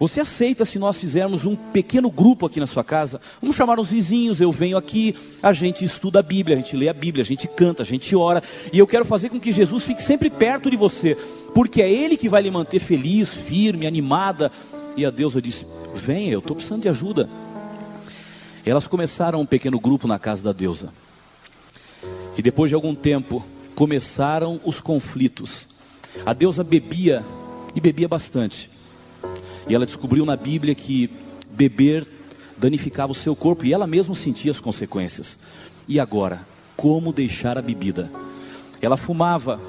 você 0.02 0.19
aceita 0.19 0.65
se 0.65 0.80
nós 0.80 0.97
fizermos 0.97 1.45
um 1.45 1.56
pequeno 1.56 2.10
grupo 2.10 2.47
aqui 2.47 2.60
na 2.60 2.65
sua 2.65 2.84
casa? 2.84 3.21
Vamos 3.39 3.56
chamar 3.56 3.80
os 3.80 3.88
vizinhos, 3.88 4.41
eu 4.41 4.52
venho 4.52 4.76
aqui, 4.76 5.15
a 5.43 5.54
gente 5.54 5.86
estuda 5.86 6.19
a 6.19 6.24
Bíblia, 6.24 6.58
a 6.58 6.60
gente 6.60 6.76
lê 6.76 6.89
a 6.89 6.93
Bíblia, 6.93 7.21
a 7.21 7.26
gente 7.26 7.47
canta, 7.47 7.84
a 7.84 7.86
gente 7.86 8.15
ora, 8.15 8.41
e 8.74 8.80
eu 8.80 8.88
quero 8.88 9.06
fazer 9.06 9.30
com 9.30 9.39
que 9.39 9.52
Jesus 9.52 9.84
fique 9.84 10.02
sempre 10.02 10.32
perto 10.32 10.71
de 10.71 10.76
você, 10.76 11.15
porque 11.54 11.84
é 11.84 11.91
Ele 11.91 12.17
que 12.17 12.28
vai 12.28 12.41
lhe 12.41 12.50
manter 12.50 12.80
feliz, 12.80 13.36
firme, 13.36 13.86
animada. 13.86 14.52
E 14.97 15.06
a 15.06 15.12
deusa 15.12 15.39
disse: 15.39 15.67
Venha, 15.93 16.34
eu 16.34 16.39
estou 16.39 16.56
precisando 16.56 16.82
de 16.82 16.89
ajuda. 16.89 17.30
Elas 18.65 18.88
começaram 18.88 19.39
um 19.39 19.45
pequeno 19.45 19.80
grupo 19.80 20.08
na 20.08 20.17
casa 20.17 20.43
da 20.43 20.52
deusa. 20.52 20.89
E 22.36 22.41
depois 22.41 22.69
de 22.69 22.76
algum 22.76 22.95
tempo, 22.95 23.45
começaram 23.76 24.60
os 24.65 24.82
conflitos. 24.82 25.67
A 26.26 26.34
deusa 26.34 26.63
bebia 26.63 27.24
e 27.76 27.82
bebia 27.82 28.08
bastante. 28.08 28.69
E 29.67 29.76
ela 29.76 29.86
descobriu 29.86 30.26
na 30.26 30.36
Bíblia 30.36 30.76
que 30.76 31.10
beber 31.52 32.08
danificava 32.58 33.12
o 33.12 33.15
seu 33.15 33.36
corpo 33.36 33.65
e 33.65 33.74
ela 33.74 33.88
mesma 33.88 34.13
sentia 34.13 34.52
as 34.52 34.60
consequências. 34.60 35.38
E 35.88 36.00
agora, 36.00 36.45
como 36.76 37.12
deixar 37.12 37.58
a 37.58 37.62
bebida? 37.62 38.12
Ela 38.82 38.97
fumava. 38.97 39.60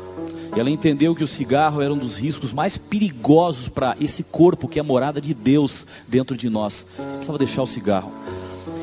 E 0.55 0.61
ela 0.61 0.69
entendeu 0.69 1.15
que 1.15 1.25
o 1.25 1.29
cigarro 1.29 1.81
era 1.81 1.93
um 1.93 1.99
dos 1.99 2.19
riscos 2.19 2.53
mais 2.53 2.77
perigosos 2.77 3.69
para 3.69 3.97
esse 3.99 4.23
corpo 4.23 4.69
que 4.69 4.79
é 4.79 4.83
a 4.83 4.85
morada 4.85 5.21
de 5.21 5.33
Deus 5.33 5.87
dentro 6.07 6.37
de 6.37 6.51
nós. 6.51 6.87
Precisava 7.15 7.39
deixar 7.39 7.63
o 7.63 7.67
cigarro. 7.67 8.13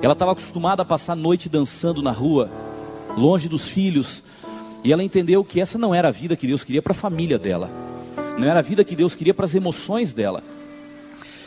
Ela 0.02 0.14
estava 0.14 0.32
acostumada 0.32 0.82
a 0.82 0.86
passar 0.86 1.14
a 1.14 1.16
noite 1.16 1.48
dançando 1.48 2.02
na 2.02 2.12
rua, 2.12 2.50
longe 3.16 3.48
dos 3.48 3.68
filhos, 3.68 4.24
e 4.84 4.94
ela 4.94 5.04
entendeu 5.04 5.44
que 5.44 5.60
essa 5.60 5.78
não 5.78 5.94
era 5.94 6.08
a 6.08 6.12
vida 6.12 6.36
que 6.36 6.48
Deus 6.48 6.64
queria 6.64 6.82
para 6.82 6.92
a 6.92 6.96
família 6.96 7.38
dela, 7.38 7.70
não 8.38 8.48
era 8.48 8.60
a 8.60 8.64
vida 8.64 8.84
que 8.84 8.96
Deus 8.96 9.16
queria 9.16 9.34
para 9.34 9.46
as 9.46 9.54
emoções 9.54 10.14
dela. 10.14 10.42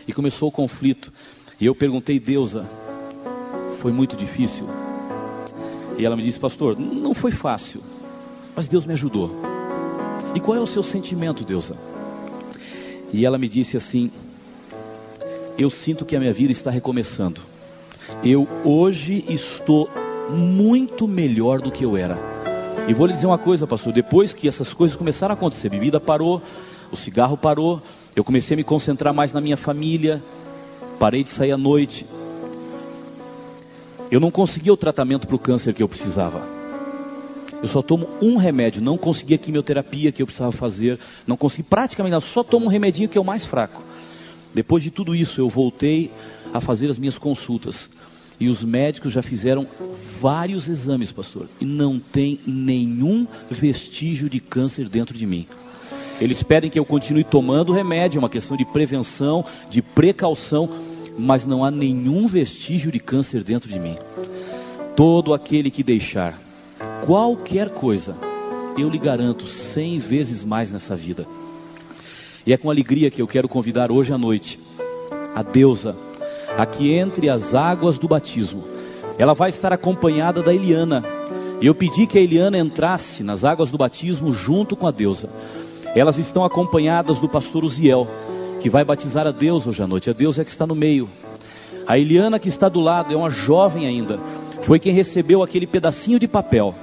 E 0.06 0.12
começou 0.12 0.48
o 0.48 0.52
conflito. 0.52 1.12
E 1.60 1.64
eu 1.64 1.74
perguntei, 1.74 2.18
Deusa, 2.18 2.68
foi 3.78 3.92
muito 3.92 4.16
difícil? 4.16 4.66
E 5.96 6.04
ela 6.04 6.16
me 6.16 6.22
disse, 6.22 6.38
pastor, 6.38 6.78
não 6.78 7.14
foi 7.14 7.30
fácil, 7.30 7.80
mas 8.54 8.68
Deus 8.68 8.84
me 8.84 8.92
ajudou. 8.92 9.30
E 10.34 10.40
qual 10.40 10.56
é 10.56 10.60
o 10.60 10.66
seu 10.66 10.82
sentimento, 10.82 11.44
Deusa? 11.44 11.76
E 13.12 13.26
ela 13.26 13.38
me 13.38 13.48
disse 13.48 13.76
assim: 13.76 14.10
Eu 15.58 15.68
sinto 15.68 16.04
que 16.04 16.16
a 16.16 16.20
minha 16.20 16.32
vida 16.32 16.50
está 16.50 16.70
recomeçando. 16.70 17.40
Eu 18.24 18.48
hoje 18.64 19.24
estou 19.28 19.88
muito 20.30 21.06
melhor 21.06 21.60
do 21.60 21.70
que 21.70 21.84
eu 21.84 21.96
era. 21.96 22.41
E 22.88 22.94
vou 22.94 23.06
lhe 23.06 23.12
dizer 23.12 23.26
uma 23.26 23.38
coisa, 23.38 23.66
pastor: 23.66 23.92
depois 23.92 24.32
que 24.32 24.48
essas 24.48 24.72
coisas 24.74 24.96
começaram 24.96 25.32
a 25.32 25.36
acontecer, 25.36 25.68
a 25.68 25.70
bebida 25.70 26.00
parou, 26.00 26.42
o 26.90 26.96
cigarro 26.96 27.36
parou, 27.36 27.80
eu 28.14 28.24
comecei 28.24 28.54
a 28.54 28.56
me 28.56 28.64
concentrar 28.64 29.14
mais 29.14 29.32
na 29.32 29.40
minha 29.40 29.56
família, 29.56 30.22
parei 30.98 31.22
de 31.22 31.30
sair 31.30 31.52
à 31.52 31.58
noite. 31.58 32.06
Eu 34.10 34.20
não 34.20 34.30
conseguia 34.30 34.72
o 34.72 34.76
tratamento 34.76 35.26
para 35.26 35.36
o 35.36 35.38
câncer 35.38 35.72
que 35.72 35.82
eu 35.82 35.88
precisava. 35.88 36.42
Eu 37.62 37.68
só 37.68 37.80
tomo 37.80 38.08
um 38.20 38.36
remédio, 38.36 38.82
não 38.82 38.98
consegui 38.98 39.34
a 39.34 39.38
quimioterapia 39.38 40.10
que 40.10 40.20
eu 40.20 40.26
precisava 40.26 40.50
fazer, 40.50 40.98
não 41.26 41.36
consegui 41.36 41.62
praticamente 41.62 42.10
nada, 42.10 42.24
só 42.24 42.42
tomo 42.42 42.66
um 42.66 42.68
remedinho 42.68 43.08
que 43.08 43.16
é 43.16 43.20
o 43.20 43.24
mais 43.24 43.46
fraco. 43.46 43.84
Depois 44.52 44.82
de 44.82 44.90
tudo 44.90 45.14
isso, 45.14 45.40
eu 45.40 45.48
voltei 45.48 46.10
a 46.52 46.60
fazer 46.60 46.90
as 46.90 46.98
minhas 46.98 47.16
consultas. 47.16 47.88
E 48.42 48.48
os 48.48 48.64
médicos 48.64 49.12
já 49.12 49.22
fizeram 49.22 49.64
vários 50.20 50.68
exames, 50.68 51.12
pastor, 51.12 51.48
e 51.60 51.64
não 51.64 52.00
tem 52.00 52.40
nenhum 52.44 53.24
vestígio 53.48 54.28
de 54.28 54.40
câncer 54.40 54.88
dentro 54.88 55.16
de 55.16 55.24
mim. 55.24 55.46
Eles 56.20 56.42
pedem 56.42 56.68
que 56.68 56.76
eu 56.76 56.84
continue 56.84 57.22
tomando 57.22 57.72
remédio, 57.72 58.18
é 58.18 58.20
uma 58.20 58.28
questão 58.28 58.56
de 58.56 58.64
prevenção, 58.64 59.44
de 59.70 59.80
precaução, 59.80 60.68
mas 61.16 61.46
não 61.46 61.64
há 61.64 61.70
nenhum 61.70 62.26
vestígio 62.26 62.90
de 62.90 62.98
câncer 62.98 63.44
dentro 63.44 63.70
de 63.70 63.78
mim. 63.78 63.96
Todo 64.96 65.34
aquele 65.34 65.70
que 65.70 65.84
deixar 65.84 66.36
qualquer 67.06 67.70
coisa, 67.70 68.16
eu 68.76 68.88
lhe 68.88 68.98
garanto 68.98 69.46
cem 69.46 70.00
vezes 70.00 70.42
mais 70.42 70.72
nessa 70.72 70.96
vida. 70.96 71.28
E 72.44 72.52
é 72.52 72.56
com 72.56 72.68
alegria 72.68 73.08
que 73.08 73.22
eu 73.22 73.28
quero 73.28 73.48
convidar 73.48 73.92
hoje 73.92 74.12
à 74.12 74.18
noite 74.18 74.58
a 75.32 75.44
deusa 75.44 75.96
aqui 76.56 76.92
entre 76.92 77.28
as 77.28 77.54
águas 77.54 77.98
do 77.98 78.08
batismo. 78.08 78.64
Ela 79.18 79.34
vai 79.34 79.50
estar 79.50 79.72
acompanhada 79.72 80.42
da 80.42 80.54
Eliana. 80.54 81.04
Eu 81.60 81.74
pedi 81.74 82.06
que 82.06 82.18
a 82.18 82.20
Eliana 82.20 82.58
entrasse 82.58 83.22
nas 83.22 83.44
águas 83.44 83.70
do 83.70 83.78
batismo 83.78 84.32
junto 84.32 84.74
com 84.76 84.86
a 84.86 84.90
deusa. 84.90 85.28
Elas 85.94 86.18
estão 86.18 86.44
acompanhadas 86.44 87.18
do 87.18 87.28
pastor 87.28 87.64
Uziel, 87.64 88.08
que 88.60 88.70
vai 88.70 88.84
batizar 88.84 89.26
a 89.26 89.30
Deus 89.30 89.66
hoje 89.66 89.82
à 89.82 89.86
noite. 89.86 90.10
A 90.10 90.12
Deus 90.12 90.38
é 90.38 90.44
que 90.44 90.50
está 90.50 90.66
no 90.66 90.74
meio. 90.74 91.08
A 91.86 91.98
Eliana 91.98 92.38
que 92.38 92.48
está 92.48 92.68
do 92.68 92.80
lado 92.80 93.12
é 93.12 93.16
uma 93.16 93.30
jovem 93.30 93.86
ainda. 93.86 94.18
Foi 94.62 94.78
quem 94.78 94.92
recebeu 94.92 95.42
aquele 95.42 95.66
pedacinho 95.66 96.18
de 96.18 96.26
papel. 96.26 96.74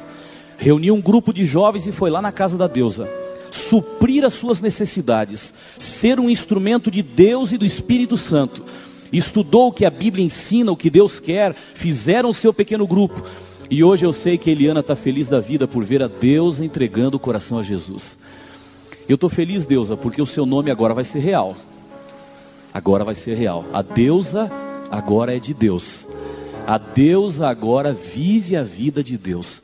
Reuniu 0.57 0.93
um 0.93 1.01
grupo 1.01 1.33
de 1.33 1.45
jovens 1.45 1.87
e 1.87 1.91
foi 1.91 2.09
lá 2.09 2.21
na 2.21 2.31
casa 2.31 2.57
da 2.57 2.67
deusa 2.67 3.07
suprir 3.51 4.23
as 4.23 4.33
suas 4.33 4.61
necessidades, 4.61 5.53
ser 5.79 6.19
um 6.19 6.29
instrumento 6.29 6.91
de 6.91 7.01
Deus 7.01 7.51
e 7.51 7.57
do 7.57 7.65
Espírito 7.65 8.15
Santo 8.15 8.63
estudou 9.11 9.67
o 9.67 9.71
que 9.71 9.85
a 9.85 9.89
Bíblia 9.89 10.25
ensina, 10.25 10.71
o 10.71 10.77
que 10.77 10.89
Deus 10.89 11.19
quer, 11.19 11.53
fizeram 11.53 12.29
o 12.29 12.33
seu 12.33 12.53
pequeno 12.53 12.85
grupo. 12.87 13.23
E 13.69 13.83
hoje 13.83 14.05
eu 14.05 14.13
sei 14.13 14.37
que 14.37 14.49
Eliana 14.49 14.79
está 14.79 14.95
feliz 14.95 15.27
da 15.27 15.39
vida 15.39 15.67
por 15.67 15.83
ver 15.83 16.01
a 16.01 16.07
Deus 16.07 16.59
entregando 16.59 17.17
o 17.17 17.19
coração 17.19 17.59
a 17.59 17.63
Jesus. 17.63 18.17
Eu 19.07 19.15
estou 19.15 19.29
feliz, 19.29 19.65
Deusa, 19.65 19.95
porque 19.95 20.21
o 20.21 20.25
seu 20.25 20.45
nome 20.45 20.71
agora 20.71 20.93
vai 20.93 21.03
ser 21.03 21.19
real. 21.19 21.55
Agora 22.73 23.03
vai 23.03 23.15
ser 23.15 23.35
real. 23.35 23.65
A 23.73 23.81
deusa 23.81 24.51
agora 24.91 25.35
é 25.35 25.39
de 25.39 25.53
Deus. 25.53 26.07
A 26.67 26.77
deusa 26.77 27.47
agora 27.47 27.93
vive 27.93 28.55
a 28.55 28.63
vida 28.63 29.03
de 29.03 29.17
Deus. 29.17 29.61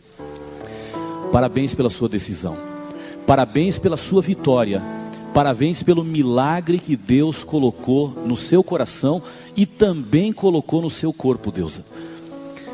Parabéns 1.32 1.74
pela 1.74 1.90
sua 1.90 2.10
decisão. 2.10 2.58
Parabéns 3.28 3.78
pela 3.78 3.98
sua 3.98 4.22
vitória. 4.22 4.82
Parabéns 5.36 5.84
pelo 5.84 6.02
milagre 6.02 6.80
que 6.80 6.96
Deus 6.96 7.44
colocou 7.44 8.08
no 8.26 8.38
seu 8.38 8.64
coração 8.64 9.22
e 9.54 9.66
também 9.66 10.32
colocou 10.32 10.82
no 10.82 10.90
seu 10.90 11.12
corpo, 11.12 11.52
Deus. 11.52 11.82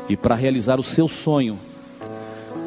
E 0.08 0.16
para 0.16 0.36
realizar 0.36 0.78
o 0.78 0.84
seu 0.84 1.08
sonho, 1.08 1.58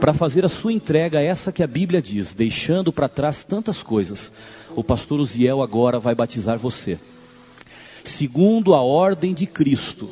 para 0.01 0.13
fazer 0.13 0.43
a 0.43 0.49
sua 0.49 0.73
entrega, 0.73 1.21
essa 1.21 1.49
que 1.49 1.63
a 1.63 1.67
Bíblia 1.67 2.01
diz, 2.01 2.33
deixando 2.33 2.91
para 2.91 3.07
trás 3.07 3.45
tantas 3.45 3.81
coisas, 3.81 4.33
o 4.75 4.83
pastor 4.83 5.21
Uziel 5.21 5.61
agora 5.61 5.97
vai 5.97 6.13
batizar 6.13 6.59
você. 6.59 6.99
Segundo 8.03 8.73
a 8.73 8.81
ordem 8.81 9.33
de 9.33 9.45
Cristo, 9.45 10.09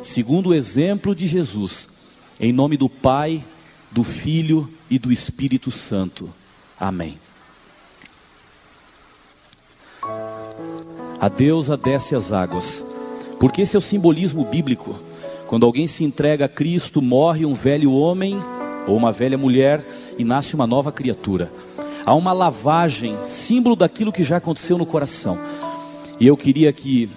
segundo 0.00 0.50
o 0.50 0.54
exemplo 0.54 1.12
de 1.12 1.26
Jesus, 1.26 1.88
em 2.38 2.52
nome 2.52 2.76
do 2.76 2.88
Pai, 2.88 3.44
do 3.90 4.04
Filho 4.04 4.72
e 4.88 4.96
do 4.96 5.10
Espírito 5.10 5.72
Santo. 5.72 6.32
Amém. 6.78 7.23
A 11.24 11.28
deusa 11.30 11.74
desce 11.74 12.14
as 12.14 12.32
águas. 12.32 12.84
Porque 13.40 13.62
esse 13.62 13.74
é 13.74 13.78
o 13.78 13.80
simbolismo 13.80 14.44
bíblico. 14.44 14.94
Quando 15.46 15.64
alguém 15.64 15.86
se 15.86 16.04
entrega 16.04 16.44
a 16.44 16.48
Cristo, 16.50 17.00
morre 17.00 17.46
um 17.46 17.54
velho 17.54 17.90
homem 17.94 18.38
ou 18.86 18.94
uma 18.94 19.10
velha 19.10 19.38
mulher 19.38 19.82
e 20.18 20.22
nasce 20.22 20.54
uma 20.54 20.66
nova 20.66 20.92
criatura. 20.92 21.50
Há 22.04 22.14
uma 22.14 22.34
lavagem, 22.34 23.16
símbolo 23.24 23.74
daquilo 23.74 24.12
que 24.12 24.22
já 24.22 24.36
aconteceu 24.36 24.76
no 24.76 24.84
coração. 24.84 25.38
E 26.20 26.26
eu 26.26 26.36
queria 26.36 26.70
que 26.74 27.08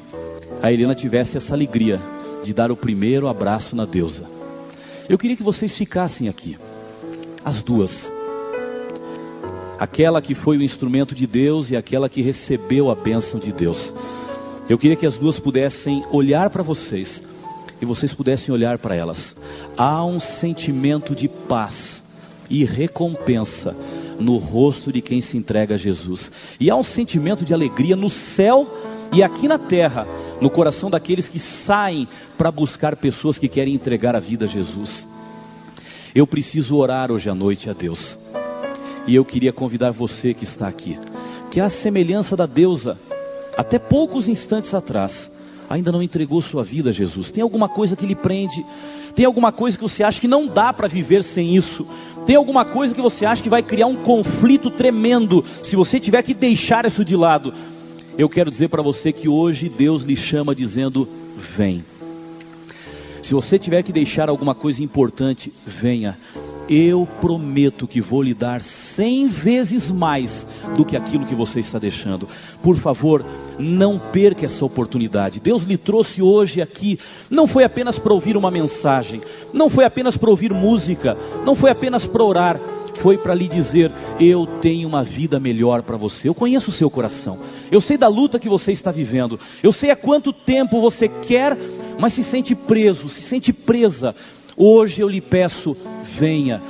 a 0.64 0.72
Helena 0.72 0.96
tivesse 0.96 1.36
essa 1.36 1.54
alegria 1.54 2.00
de 2.46 2.54
dar 2.54 2.72
o 2.72 2.78
primeiro 2.78 3.28
abraço 3.28 3.76
na 3.76 3.84
deusa. 3.84 4.24
Eu 5.10 5.18
queria 5.18 5.36
que 5.36 5.44
vocês 5.44 5.76
ficassem 5.76 6.30
aqui, 6.30 6.58
as 7.44 7.62
duas 7.62 8.10
aquela 9.80 10.22
que 10.22 10.34
foi 10.34 10.58
o 10.58 10.64
instrumento 10.64 11.14
de 11.14 11.28
Deus 11.28 11.72
e 11.72 11.76
aquela 11.76 12.10
que 12.10 12.22
recebeu 12.22 12.90
a 12.90 12.96
bênção 12.96 13.40
de 13.40 13.52
Deus. 13.52 13.94
Eu 14.70 14.78
queria 14.78 14.96
que 14.96 15.06
as 15.06 15.18
duas 15.18 15.40
pudessem 15.40 16.04
olhar 16.12 16.50
para 16.50 16.64
vocês 16.64 17.24
e 17.82 17.86
vocês 17.86 18.14
pudessem 18.14 18.54
olhar 18.54 18.78
para 18.78 18.96
elas. 18.96 19.36
Há 19.78 20.04
um 20.04 20.20
sentimento 20.20 21.16
de 21.16 21.28
paz 21.28 22.04
e 22.50 22.64
recompensa 22.64 23.76
no 24.20 24.38
rosto 24.38 24.92
de 24.92 25.02
quem 25.02 25.22
se 25.22 25.38
entrega 25.38 25.76
a 25.76 25.78
Jesus. 25.78 26.32
E 26.60 26.70
há 26.70 26.76
um 26.76 26.84
sentimento 26.84 27.46
de 27.46 27.54
alegria 27.54 27.96
no 27.96 28.10
céu 28.10 28.68
e 29.14 29.24
aqui 29.24 29.48
na 29.48 29.58
terra, 29.58 30.08
no 30.42 30.50
coração 30.50 30.90
daqueles 30.90 31.30
que 31.30 31.40
saem 31.40 32.08
para 32.38 32.52
buscar 32.52 32.96
pessoas 32.96 33.38
que 33.38 33.48
querem 33.48 33.74
entregar 33.74 34.16
a 34.16 34.20
vida 34.20 34.46
a 34.46 34.48
Jesus. 34.48 35.08
Eu 36.16 36.26
preciso 36.26 36.76
orar 36.78 37.12
hoje 37.12 37.30
à 37.30 37.36
noite 37.36 37.70
a 37.70 37.74
Deus. 37.74 38.18
E 39.08 39.16
eu 39.16 39.24
queria 39.24 39.54
convidar 39.54 39.92
você 39.92 40.34
que 40.34 40.44
está 40.44 40.68
aqui, 40.68 41.00
que 41.50 41.62
é 41.62 41.64
a 41.64 41.70
semelhança 41.70 42.36
da 42.36 42.46
deusa, 42.46 43.00
até 43.58 43.80
poucos 43.80 44.28
instantes 44.28 44.74
atrás, 44.74 45.32
ainda 45.70 45.94
não 45.94 46.04
entregou 46.04 46.42
sua 46.42 46.62
vida 46.62 46.90
a 46.90 46.94
Jesus? 46.94 47.32
Tem 47.32 47.42
alguma 47.42 47.70
coisa 47.70 47.96
que 47.96 48.06
lhe 48.06 48.16
prende? 48.16 48.66
Tem 49.16 49.26
alguma 49.26 49.52
coisa 49.54 49.78
que 49.78 49.84
você 49.84 50.04
acha 50.04 50.20
que 50.20 50.28
não 50.28 50.46
dá 50.46 50.74
para 50.74 50.90
viver 50.90 51.24
sem 51.24 51.56
isso? 51.56 51.88
Tem 52.26 52.36
alguma 52.36 52.66
coisa 52.66 52.94
que 52.94 53.02
você 53.02 53.26
acha 53.26 53.42
que 53.42 53.50
vai 53.50 53.64
criar 53.64 53.88
um 53.88 53.96
conflito 53.96 54.70
tremendo 54.70 55.44
se 55.64 55.78
você 55.78 56.02
tiver 56.02 56.22
que 56.22 56.34
deixar 56.34 56.86
isso 56.86 57.06
de 57.06 57.16
lado? 57.16 57.54
Eu 58.18 58.28
quero 58.28 58.52
dizer 58.52 58.68
para 58.68 58.82
você 58.82 59.14
que 59.14 59.30
hoje 59.30 59.70
Deus 59.70 60.04
lhe 60.04 60.18
chama 60.18 60.54
dizendo: 60.54 61.08
vem. 61.56 61.84
Se 63.22 63.34
você 63.34 63.58
tiver 63.60 63.84
que 63.84 63.92
deixar 63.92 64.30
alguma 64.30 64.56
coisa 64.56 64.84
importante, 64.84 65.54
venha 65.66 66.18
eu 66.70 67.08
prometo 67.22 67.88
que 67.88 68.02
vou 68.02 68.22
lhe 68.22 68.34
dar 68.34 68.62
cem 68.62 69.28
vezes 69.28 69.90
mais 69.90 70.46
do 70.76 70.86
que 70.86 70.98
aquilo 70.98 71.26
que 71.26 71.36
você 71.36 71.60
está 71.60 71.80
deixando. 71.80 72.28
Por 72.62 72.78
favor, 72.78 73.26
não 73.58 73.98
perca 73.98 74.46
essa 74.46 74.66
oportunidade. 74.66 75.40
Deus 75.40 75.64
lhe 75.64 75.78
trouxe 75.78 76.22
hoje 76.22 76.62
aqui, 76.62 77.00
não 77.30 77.48
foi 77.48 77.64
apenas 77.64 77.98
para 77.98 78.14
ouvir 78.14 78.36
uma 78.36 78.52
mensagem, 78.52 79.22
não 79.54 79.70
foi 79.70 79.86
apenas 79.86 80.18
para 80.18 80.30
ouvir 80.30 80.54
música, 80.54 81.18
não 81.46 81.56
foi 81.56 81.72
apenas 81.72 82.06
para 82.06 82.24
orar, 82.24 82.62
foi 82.96 83.18
para 83.18 83.34
lhe 83.34 83.48
dizer: 83.48 83.92
Eu 84.20 84.46
tenho 84.46 84.88
uma 84.88 85.04
vida 85.04 85.40
melhor 85.40 85.82
para 85.84 85.98
você. 85.98 86.28
Eu 86.28 86.36
conheço 86.36 86.70
o 86.70 86.74
seu 86.74 86.90
coração, 86.90 87.38
eu 87.72 87.80
sei 87.80 87.98
da 87.98 88.08
luta 88.08 88.40
que 88.40 88.50
você 88.50 88.72
está 88.72 88.92
vivendo, 88.92 89.40
eu 89.64 89.72
sei 89.72 89.92
há 89.92 89.96
quanto 89.96 90.34
tempo 90.34 90.82
você 90.82 91.08
quer, 91.08 91.58
mas 92.00 92.14
se 92.14 92.24
sente 92.24 92.56
preso, 92.56 93.08
se 93.08 93.22
sente 93.22 93.54
presa. 93.54 94.16
Hoje 94.60 95.02
eu 95.02 95.08
lhe 95.08 95.22
peço, 95.22 95.78
venha. 96.02 96.64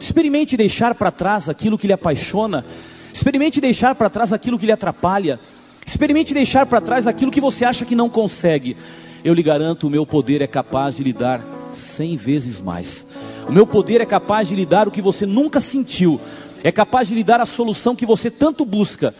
Experimente 0.00 0.56
deixar 0.56 0.94
para 0.94 1.10
trás 1.10 1.46
aquilo 1.46 1.76
que 1.76 1.86
lhe 1.86 1.92
apaixona. 1.92 2.64
Experimente 3.12 3.60
deixar 3.60 3.94
para 3.94 4.08
trás 4.08 4.32
aquilo 4.32 4.58
que 4.58 4.64
lhe 4.64 4.72
atrapalha. 4.72 5.38
Experimente 5.86 6.32
deixar 6.32 6.64
para 6.64 6.80
trás 6.80 7.06
aquilo 7.06 7.30
que 7.30 7.42
você 7.42 7.66
acha 7.66 7.84
que 7.84 7.94
não 7.94 8.08
consegue. 8.08 8.78
Eu 9.22 9.34
lhe 9.34 9.42
garanto, 9.42 9.86
o 9.86 9.90
meu 9.90 10.06
poder 10.06 10.40
é 10.40 10.46
capaz 10.46 10.96
de 10.96 11.04
lhe 11.04 11.12
dar 11.12 11.44
cem 11.74 12.16
vezes 12.16 12.62
mais. 12.62 13.06
O 13.46 13.52
meu 13.52 13.66
poder 13.66 14.00
é 14.00 14.06
capaz 14.06 14.48
de 14.48 14.56
lhe 14.56 14.64
dar 14.64 14.88
o 14.88 14.90
que 14.90 15.02
você 15.02 15.26
nunca 15.26 15.60
sentiu. 15.60 16.18
É 16.62 16.72
capaz 16.72 17.08
de 17.08 17.14
lhe 17.14 17.22
dar 17.22 17.42
a 17.42 17.46
solução 17.46 17.94
que 17.94 18.06
você 18.06 18.30
tanto 18.30 18.64
busca. 18.64 19.14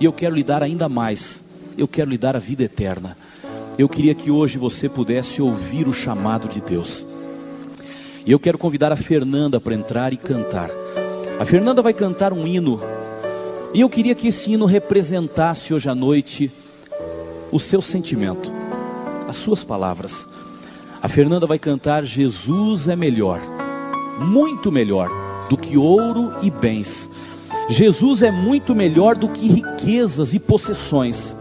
E 0.00 0.04
eu 0.04 0.12
quero 0.12 0.34
lhe 0.34 0.42
dar 0.42 0.64
ainda 0.64 0.88
mais. 0.88 1.44
Eu 1.76 1.86
quero 1.86 2.10
lhe 2.10 2.18
dar 2.18 2.34
a 2.34 2.40
vida 2.40 2.64
eterna. 2.64 3.16
Eu 3.78 3.88
queria 3.88 4.16
que 4.16 4.32
hoje 4.32 4.58
você 4.58 4.88
pudesse 4.88 5.40
ouvir 5.40 5.86
o 5.86 5.92
chamado 5.92 6.48
de 6.48 6.60
Deus. 6.60 7.06
E 8.28 8.30
eu 8.32 8.38
quero 8.38 8.58
convidar 8.58 8.92
a 8.92 8.96
Fernanda 8.96 9.58
para 9.58 9.72
entrar 9.72 10.12
e 10.12 10.16
cantar. 10.18 10.68
A 11.40 11.46
Fernanda 11.46 11.80
vai 11.80 11.94
cantar 11.94 12.30
um 12.30 12.46
hino. 12.46 12.78
E 13.72 13.80
eu 13.80 13.88
queria 13.88 14.14
que 14.14 14.28
esse 14.28 14.52
hino 14.52 14.66
representasse 14.66 15.72
hoje 15.72 15.88
à 15.88 15.94
noite 15.94 16.52
o 17.50 17.58
seu 17.58 17.80
sentimento, 17.80 18.52
as 19.26 19.34
suas 19.34 19.64
palavras. 19.64 20.28
A 21.00 21.08
Fernanda 21.08 21.46
vai 21.46 21.58
cantar 21.58 22.04
Jesus 22.04 22.86
é 22.86 22.94
melhor, 22.94 23.40
muito 24.20 24.70
melhor 24.70 25.08
do 25.48 25.56
que 25.56 25.78
ouro 25.78 26.30
e 26.42 26.50
bens. 26.50 27.08
Jesus 27.70 28.20
é 28.22 28.30
muito 28.30 28.74
melhor 28.74 29.16
do 29.16 29.30
que 29.30 29.48
riquezas 29.48 30.34
e 30.34 30.38
possessões. 30.38 31.34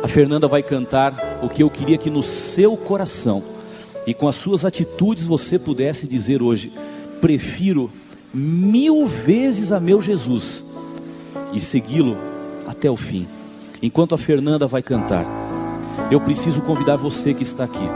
A 0.00 0.06
Fernanda 0.06 0.46
vai 0.46 0.62
cantar 0.62 1.40
o 1.42 1.48
que 1.48 1.64
eu 1.64 1.68
queria 1.68 1.98
que 1.98 2.08
no 2.08 2.22
seu 2.22 2.76
coração 2.76 3.55
e 4.06 4.14
com 4.14 4.28
as 4.28 4.36
suas 4.36 4.64
atitudes 4.64 5.24
você 5.26 5.58
pudesse 5.58 6.06
dizer 6.06 6.42
hoje: 6.42 6.72
prefiro 7.20 7.90
mil 8.32 9.06
vezes 9.06 9.72
a 9.72 9.80
meu 9.80 10.00
Jesus 10.00 10.64
e 11.52 11.58
segui-lo 11.58 12.16
até 12.66 12.90
o 12.90 12.96
fim. 12.96 13.26
Enquanto 13.82 14.14
a 14.14 14.18
Fernanda 14.18 14.66
vai 14.66 14.82
cantar, 14.82 15.26
eu 16.10 16.20
preciso 16.20 16.62
convidar 16.62 16.96
você 16.96 17.34
que 17.34 17.42
está 17.42 17.64
aqui, 17.64 17.88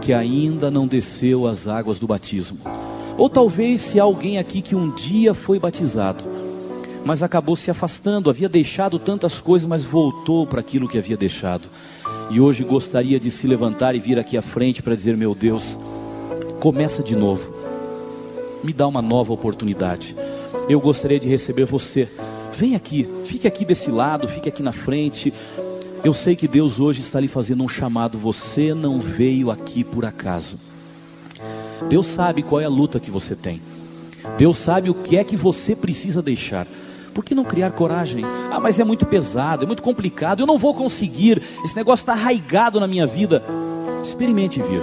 que 0.00 0.12
ainda 0.12 0.70
não 0.70 0.86
desceu 0.86 1.46
as 1.46 1.66
águas 1.66 1.98
do 1.98 2.06
batismo, 2.06 2.58
ou 3.16 3.28
talvez 3.28 3.80
se 3.80 4.00
há 4.00 4.02
alguém 4.02 4.38
aqui 4.38 4.60
que 4.60 4.74
um 4.74 4.90
dia 4.90 5.34
foi 5.34 5.58
batizado, 5.58 6.24
mas 7.04 7.22
acabou 7.22 7.54
se 7.54 7.70
afastando, 7.70 8.30
havia 8.30 8.48
deixado 8.48 8.98
tantas 8.98 9.40
coisas, 9.40 9.68
mas 9.68 9.84
voltou 9.84 10.46
para 10.46 10.60
aquilo 10.60 10.88
que 10.88 10.98
havia 10.98 11.16
deixado 11.16 11.68
e 12.30 12.40
hoje 12.40 12.64
gostaria 12.64 13.20
de 13.20 13.30
se 13.30 13.46
levantar 13.46 13.94
e 13.94 14.00
vir 14.00 14.18
aqui 14.18 14.36
à 14.36 14.42
frente 14.42 14.82
para 14.82 14.94
dizer: 14.94 15.16
Meu 15.16 15.34
Deus, 15.34 15.78
começa 16.60 17.02
de 17.02 17.14
novo, 17.14 17.54
me 18.62 18.72
dá 18.72 18.86
uma 18.86 19.02
nova 19.02 19.32
oportunidade. 19.32 20.16
Eu 20.68 20.80
gostaria 20.80 21.20
de 21.20 21.28
receber 21.28 21.64
você. 21.64 22.08
Vem 22.56 22.74
aqui, 22.74 23.08
fique 23.26 23.46
aqui 23.46 23.64
desse 23.64 23.90
lado, 23.90 24.28
fique 24.28 24.48
aqui 24.48 24.62
na 24.62 24.72
frente. 24.72 25.32
Eu 26.02 26.12
sei 26.12 26.36
que 26.36 26.46
Deus 26.46 26.78
hoje 26.78 27.00
está 27.00 27.20
lhe 27.20 27.28
fazendo 27.28 27.62
um 27.64 27.68
chamado. 27.68 28.18
Você 28.18 28.72
não 28.72 29.00
veio 29.00 29.50
aqui 29.50 29.82
por 29.82 30.04
acaso. 30.04 30.58
Deus 31.88 32.06
sabe 32.06 32.42
qual 32.42 32.60
é 32.60 32.64
a 32.64 32.68
luta 32.68 33.00
que 33.00 33.10
você 33.10 33.34
tem. 33.34 33.60
Deus 34.38 34.56
sabe 34.56 34.88
o 34.88 34.94
que 34.94 35.16
é 35.16 35.24
que 35.24 35.36
você 35.36 35.76
precisa 35.76 36.22
deixar. 36.22 36.66
Por 37.14 37.24
que 37.24 37.34
não 37.34 37.44
criar 37.44 37.70
coragem? 37.70 38.24
Ah, 38.50 38.58
mas 38.58 38.80
é 38.80 38.84
muito 38.84 39.06
pesado, 39.06 39.64
é 39.64 39.66
muito 39.66 39.82
complicado, 39.82 40.40
eu 40.40 40.46
não 40.46 40.58
vou 40.58 40.74
conseguir, 40.74 41.40
esse 41.64 41.76
negócio 41.76 42.02
está 42.02 42.12
arraigado 42.12 42.80
na 42.80 42.88
minha 42.88 43.06
vida. 43.06 43.42
Experimente 44.02 44.60
vir, 44.60 44.82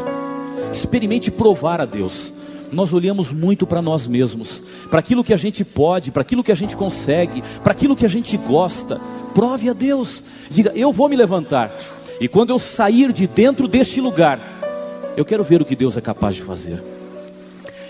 experimente 0.72 1.30
provar 1.30 1.82
a 1.82 1.86
Deus. 1.86 2.34
Nós 2.72 2.94
olhamos 2.94 3.34
muito 3.34 3.68
para 3.68 3.82
nós 3.82 4.08
mesmos, 4.08 4.64
para 4.90 5.00
aquilo 5.00 5.26
que 5.26 5.34
a 5.34 5.38
gente 5.38 5.66
pode, 5.66 6.10
para 6.10 6.22
aquilo 6.22 6.42
que 6.42 6.54
a 6.54 6.56
gente 6.56 6.78
consegue, 6.78 7.44
para 7.62 7.74
aquilo 7.74 7.98
que 7.98 8.06
a 8.06 8.10
gente 8.10 8.38
gosta. 8.38 9.00
Prove 9.36 9.70
a 9.70 9.74
Deus, 9.74 10.24
diga: 10.50 10.72
Eu 10.74 10.94
vou 10.94 11.10
me 11.10 11.18
levantar, 11.18 11.78
e 12.22 12.30
quando 12.30 12.52
eu 12.52 12.60
sair 12.60 13.12
de 13.12 13.28
dentro 13.28 13.68
deste 13.68 14.00
lugar, 14.00 14.40
eu 15.18 15.26
quero 15.26 15.44
ver 15.44 15.62
o 15.62 15.66
que 15.66 15.76
Deus 15.76 15.98
é 15.98 16.02
capaz 16.02 16.36
de 16.36 16.44
fazer. 16.44 16.82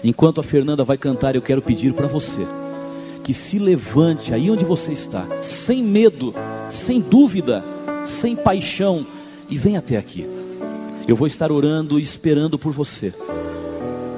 Enquanto 0.03 0.41
a 0.41 0.43
Fernanda 0.43 0.83
vai 0.83 0.97
cantar, 0.97 1.35
eu 1.35 1.43
quero 1.43 1.61
pedir 1.61 1.93
para 1.93 2.07
você 2.07 2.43
que 3.23 3.33
se 3.33 3.59
levante 3.59 4.33
aí 4.33 4.49
onde 4.49 4.65
você 4.65 4.91
está, 4.91 5.25
sem 5.41 5.83
medo, 5.83 6.33
sem 6.69 6.99
dúvida, 6.99 7.63
sem 8.05 8.35
paixão, 8.35 9.05
e 9.49 9.57
venha 9.57 9.79
até 9.79 9.97
aqui. 9.97 10.27
Eu 11.07 11.15
vou 11.15 11.27
estar 11.27 11.51
orando 11.51 11.99
e 11.99 12.01
esperando 12.01 12.57
por 12.57 12.71
você. 12.71 13.13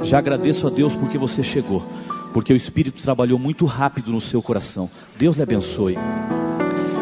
Já 0.03 0.19
agradeço 0.19 0.67
a 0.67 0.69
Deus 0.69 0.93
porque 0.93 1.17
você 1.17 1.41
chegou, 1.41 1.83
porque 2.33 2.53
o 2.53 2.55
Espírito 2.55 3.01
trabalhou 3.01 3.39
muito 3.39 3.65
rápido 3.65 4.11
no 4.11 4.21
seu 4.21 4.41
coração. 4.41 4.89
Deus 5.17 5.37
lhe 5.37 5.43
abençoe. 5.43 5.97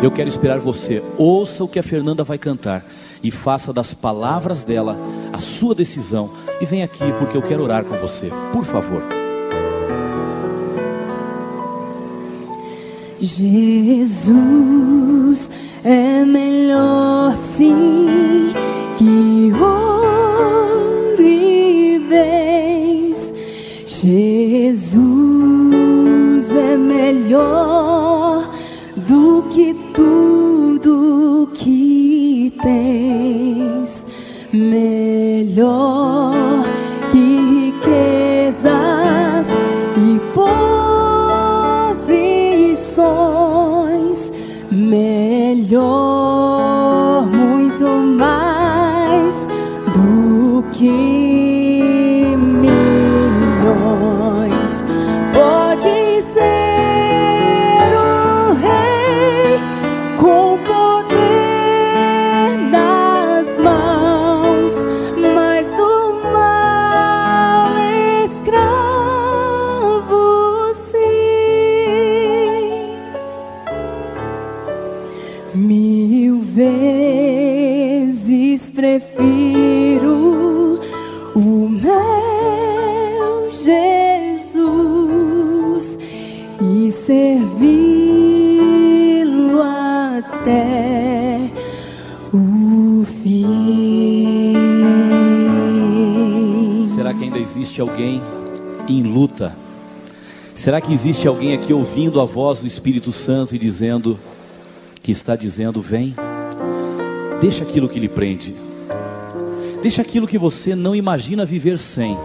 Eu 0.01 0.11
quero 0.11 0.29
esperar 0.29 0.59
você. 0.59 1.03
Ouça 1.17 1.63
o 1.63 1.67
que 1.67 1.77
a 1.77 1.83
Fernanda 1.83 2.23
vai 2.23 2.37
cantar 2.37 2.85
e 3.23 3.29
faça 3.29 3.71
das 3.71 3.93
palavras 3.93 4.63
dela 4.63 4.99
a 5.31 5.37
sua 5.37 5.75
decisão. 5.75 6.31
E 6.59 6.65
vem 6.65 6.81
aqui 6.81 7.11
porque 7.19 7.37
eu 7.37 7.41
quero 7.41 7.63
orar 7.63 7.83
com 7.85 7.97
você. 7.97 8.29
Por 8.51 8.65
favor. 8.65 9.20
Jesus 13.21 15.49
é 15.83 16.25
melhor 16.25 17.35
sim 17.35 18.51
que 18.97 19.53
ouro 19.53 21.21
e 21.21 21.99
bens. 22.09 23.31
Jesus 23.85 24.09
é 26.49 26.75
melhor 26.75 28.49
do 28.97 29.43
que 29.51 29.75
tudo 29.93 31.47
que 31.53 32.51
tens. 32.59 34.03
Melhor 34.51 36.50
Será 100.61 100.79
que 100.79 100.93
existe 100.93 101.27
alguém 101.27 101.55
aqui 101.55 101.73
ouvindo 101.73 102.21
a 102.21 102.25
voz 102.25 102.59
do 102.59 102.67
Espírito 102.67 103.11
Santo 103.11 103.55
e 103.55 103.57
dizendo, 103.57 104.19
que 105.01 105.11
está 105.11 105.35
dizendo: 105.35 105.81
vem, 105.81 106.13
deixa 107.41 107.63
aquilo 107.63 107.89
que 107.89 107.99
lhe 107.99 108.07
prende, 108.07 108.53
deixa 109.81 110.03
aquilo 110.03 110.27
que 110.27 110.37
você 110.37 110.75
não 110.75 110.95
imagina 110.95 111.47
viver 111.47 111.79
sem. 111.79 112.15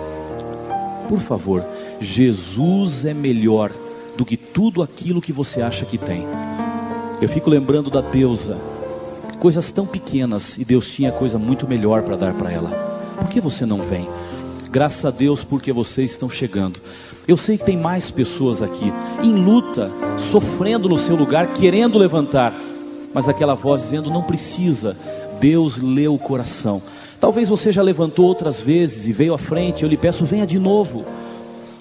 Por 1.08 1.18
favor, 1.18 1.64
Jesus 1.98 3.06
é 3.06 3.14
melhor 3.14 3.72
do 4.18 4.24
que 4.26 4.36
tudo 4.36 4.82
aquilo 4.82 5.22
que 5.22 5.32
você 5.32 5.62
acha 5.62 5.86
que 5.86 5.96
tem. 5.96 6.26
Eu 7.22 7.30
fico 7.30 7.48
lembrando 7.48 7.88
da 7.88 8.02
deusa, 8.02 8.58
coisas 9.40 9.70
tão 9.70 9.86
pequenas 9.86 10.58
e 10.58 10.64
Deus 10.66 10.90
tinha 10.90 11.10
coisa 11.10 11.38
muito 11.38 11.66
melhor 11.66 12.02
para 12.02 12.16
dar 12.16 12.34
para 12.34 12.52
ela. 12.52 12.68
Por 13.18 13.30
que 13.30 13.40
você 13.40 13.64
não 13.64 13.80
vem? 13.80 14.06
Graças 14.70 15.04
a 15.04 15.10
Deus 15.10 15.44
porque 15.44 15.72
vocês 15.72 16.10
estão 16.10 16.28
chegando. 16.28 16.80
Eu 17.26 17.36
sei 17.36 17.56
que 17.56 17.64
tem 17.64 17.76
mais 17.76 18.10
pessoas 18.10 18.62
aqui 18.62 18.92
em 19.22 19.34
luta, 19.34 19.90
sofrendo 20.30 20.88
no 20.88 20.98
seu 20.98 21.16
lugar, 21.16 21.54
querendo 21.54 21.98
levantar, 21.98 22.58
mas 23.12 23.28
aquela 23.28 23.54
voz 23.54 23.82
dizendo: 23.82 24.10
não 24.10 24.22
precisa. 24.22 24.96
Deus 25.40 25.78
lê 25.78 26.08
o 26.08 26.18
coração. 26.18 26.82
Talvez 27.20 27.48
você 27.48 27.72
já 27.72 27.82
levantou 27.82 28.26
outras 28.26 28.60
vezes 28.60 29.06
e 29.06 29.12
veio 29.12 29.34
à 29.34 29.38
frente. 29.38 29.82
Eu 29.82 29.88
lhe 29.88 29.96
peço, 29.96 30.24
venha 30.24 30.46
de 30.46 30.58
novo. 30.58 31.04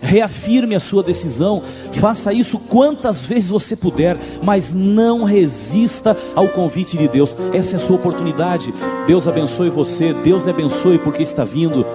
Reafirme 0.01 0.75
a 0.75 0.79
sua 0.79 1.01
decisão, 1.01 1.63
faça 1.93 2.31
isso 2.31 2.59
quantas 2.59 3.25
vezes 3.25 3.49
você 3.49 3.75
puder, 3.75 4.17
mas 4.43 4.71
não 4.73 5.23
resista 5.23 6.15
ao 6.35 6.49
convite 6.49 6.95
de 6.95 7.07
Deus. 7.07 7.35
Essa 7.53 7.75
é 7.75 7.79
a 7.79 7.81
sua 7.81 7.95
oportunidade. 7.95 8.73
Deus 9.07 9.27
abençoe 9.27 9.69
você, 9.69 10.13
Deus 10.13 10.43
lhe 10.43 10.51
abençoe 10.51 10.99
porque 10.99 11.23
está 11.23 11.43
vindo. 11.43 11.85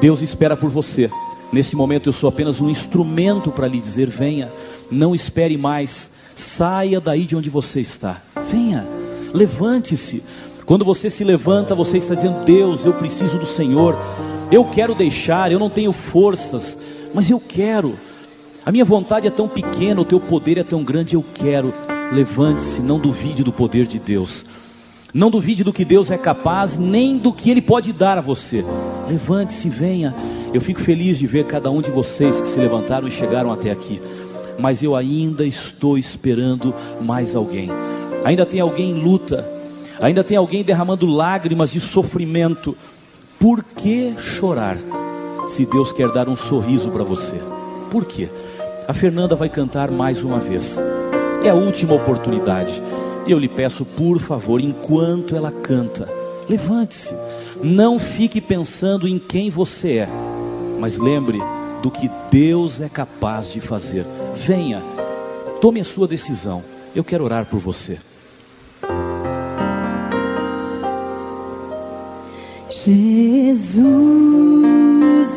Deus 0.00 0.22
espera 0.22 0.56
por 0.56 0.70
você. 0.70 1.10
Nesse 1.52 1.74
momento 1.74 2.08
eu 2.08 2.12
sou 2.12 2.28
apenas 2.28 2.60
um 2.60 2.70
instrumento 2.70 3.50
para 3.50 3.66
lhe 3.66 3.80
dizer: 3.80 4.08
venha, 4.08 4.52
não 4.90 5.14
espere 5.14 5.56
mais, 5.56 6.10
saia 6.34 7.00
daí 7.00 7.24
de 7.24 7.34
onde 7.34 7.50
você 7.50 7.80
está. 7.80 8.22
Venha, 8.50 8.86
levante-se. 9.32 10.22
Quando 10.64 10.84
você 10.84 11.08
se 11.08 11.24
levanta, 11.24 11.74
você 11.74 11.96
está 11.96 12.14
dizendo: 12.14 12.44
Deus, 12.44 12.84
eu 12.84 12.92
preciso 12.92 13.38
do 13.38 13.46
Senhor. 13.46 13.98
Eu 14.50 14.64
quero 14.64 14.94
deixar, 14.94 15.50
eu 15.50 15.58
não 15.58 15.70
tenho 15.70 15.92
forças, 15.92 16.78
mas 17.14 17.30
eu 17.30 17.40
quero. 17.40 17.98
A 18.64 18.70
minha 18.70 18.84
vontade 18.84 19.26
é 19.26 19.30
tão 19.30 19.48
pequena, 19.48 20.00
o 20.00 20.04
teu 20.04 20.20
poder 20.20 20.58
é 20.58 20.62
tão 20.62 20.84
grande, 20.84 21.14
eu 21.14 21.24
quero. 21.34 21.72
Levante-se, 22.12 22.80
não 22.80 22.98
duvide 22.98 23.42
do 23.42 23.52
poder 23.52 23.86
de 23.86 23.98
Deus. 23.98 24.44
Não 25.14 25.30
duvide 25.30 25.64
do 25.64 25.72
que 25.72 25.86
Deus 25.86 26.10
é 26.10 26.18
capaz, 26.18 26.76
nem 26.76 27.16
do 27.16 27.32
que 27.32 27.50
Ele 27.50 27.62
pode 27.62 27.92
dar 27.92 28.18
a 28.18 28.20
você. 28.20 28.62
Levante-se, 29.08 29.68
venha. 29.68 30.14
Eu 30.52 30.60
fico 30.60 30.80
feliz 30.80 31.18
de 31.18 31.26
ver 31.26 31.46
cada 31.46 31.70
um 31.70 31.80
de 31.80 31.90
vocês 31.90 32.40
que 32.40 32.46
se 32.46 32.60
levantaram 32.60 33.08
e 33.08 33.10
chegaram 33.10 33.50
até 33.50 33.70
aqui. 33.70 34.02
Mas 34.58 34.82
eu 34.82 34.94
ainda 34.94 35.46
estou 35.46 35.96
esperando 35.96 36.74
mais 37.00 37.34
alguém. 37.34 37.70
Ainda 38.22 38.44
tem 38.44 38.60
alguém 38.60 38.90
em 38.90 39.02
luta. 39.02 39.48
Ainda 39.98 40.22
tem 40.22 40.36
alguém 40.36 40.62
derramando 40.62 41.06
lágrimas 41.06 41.70
de 41.70 41.80
sofrimento. 41.80 42.76
Por 43.40 43.62
que 43.62 44.14
chorar 44.18 44.76
se 45.46 45.64
Deus 45.64 45.90
quer 45.90 46.10
dar 46.10 46.28
um 46.28 46.36
sorriso 46.36 46.90
para 46.90 47.02
você? 47.02 47.36
Por 47.90 48.04
quê? 48.04 48.28
A 48.86 48.92
Fernanda 48.92 49.34
vai 49.34 49.48
cantar 49.48 49.90
mais 49.90 50.22
uma 50.22 50.38
vez. 50.38 50.78
É 51.42 51.48
a 51.48 51.54
última 51.54 51.94
oportunidade. 51.94 52.82
Eu 53.28 53.38
lhe 53.38 53.46
peço, 53.46 53.84
por 53.84 54.18
favor, 54.18 54.58
enquanto 54.58 55.36
ela 55.36 55.52
canta, 55.52 56.08
levante-se. 56.48 57.14
Não 57.62 57.98
fique 57.98 58.40
pensando 58.40 59.06
em 59.06 59.18
quem 59.18 59.50
você 59.50 59.98
é, 59.98 60.08
mas 60.80 60.96
lembre 60.96 61.38
do 61.82 61.90
que 61.90 62.10
Deus 62.30 62.80
é 62.80 62.88
capaz 62.88 63.52
de 63.52 63.60
fazer. 63.60 64.06
Venha, 64.34 64.82
tome 65.60 65.78
a 65.78 65.84
sua 65.84 66.08
decisão. 66.08 66.64
Eu 66.96 67.04
quero 67.04 67.22
orar 67.22 67.44
por 67.44 67.60
você. 67.60 67.98
Jesus 72.70 73.04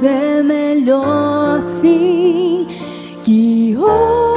é 0.01 0.41
melhor 0.41 1.61
sim 1.61 2.67
que 3.25 3.75
ouro 3.77 4.30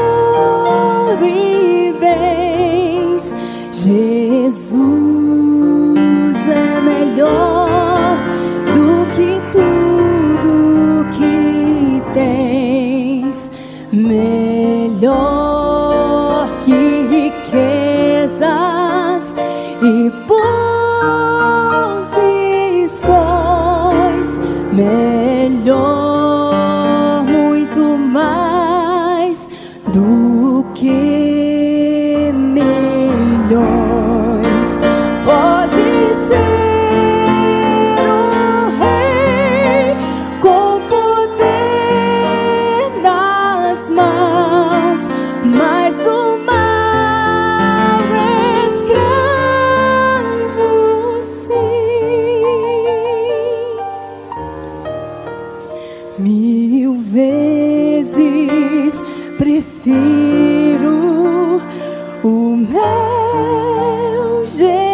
meu 62.69 64.47
Jesus 64.47 64.93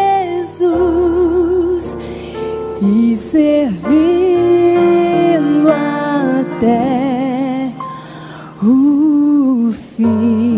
e 2.83 3.17
servi-lo 3.17 3.81
até 5.69 7.73
o 8.63 9.73
fim. 9.97 10.51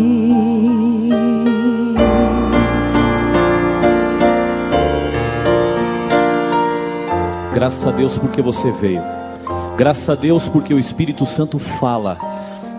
Graças 7.53 7.87
a 7.87 7.91
Deus 7.91 8.17
porque 8.17 8.41
você 8.41 8.71
veio. 8.71 9.01
Graças 9.77 10.09
a 10.09 10.15
Deus 10.15 10.49
porque 10.49 10.73
o 10.73 10.79
Espírito 10.79 11.25
Santo 11.25 11.59
fala. 11.59 12.17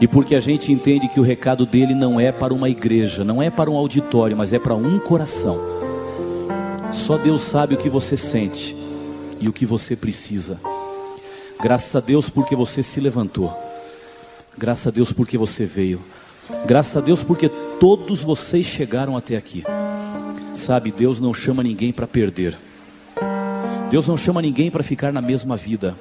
E 0.01 0.09
porque 0.09 0.35
a 0.35 0.41
gente 0.41 0.73
entende 0.73 1.09
que 1.09 1.21
o 1.21 1.23
recado 1.23 1.65
dele 1.65 1.95
não 1.95 2.19
é 2.19 2.33
para 2.33 2.53
uma 2.53 2.69
igreja, 2.69 3.25
não 3.25 3.43
é 3.43 3.51
para 3.51 3.71
um 3.71 3.77
auditório, 3.77 4.37
mas 4.37 4.53
é 4.53 4.59
para 4.59 4.75
um 4.75 4.99
coração. 4.99 5.59
Só 6.93 7.17
Deus 7.17 7.43
sabe 7.43 7.75
o 7.75 7.79
que 7.79 7.89
você 7.89 8.17
sente 8.17 8.77
e 9.41 9.49
o 9.49 9.53
que 9.53 9.67
você 9.67 9.97
precisa. 9.97 10.59
Graças 11.61 11.95
a 11.95 12.01
Deus 12.01 12.29
porque 12.29 12.55
você 12.55 12.83
se 12.83 13.01
levantou. 13.01 13.53
Graças 14.57 14.87
a 14.89 14.91
Deus 14.91 15.13
porque 15.13 15.39
você 15.39 15.65
veio. 15.65 16.01
Graças 16.67 16.97
a 16.97 17.01
Deus 17.01 17.23
porque 17.23 17.49
todos 17.49 18.23
vocês 18.23 18.67
chegaram 18.67 19.17
até 19.17 19.37
aqui. 19.37 19.65
Sabe, 20.55 20.91
Deus 20.91 21.21
não 21.21 21.33
chama 21.35 21.63
ninguém 21.63 21.93
para 21.93 22.07
perder. 22.07 22.57
Deus 23.91 24.07
não 24.07 24.17
chama 24.17 24.43
ninguém 24.43 24.71
para 24.71 24.83
ficar 24.83 25.13
na 25.13 25.21
mesma 25.21 25.57
vida. 25.57 25.95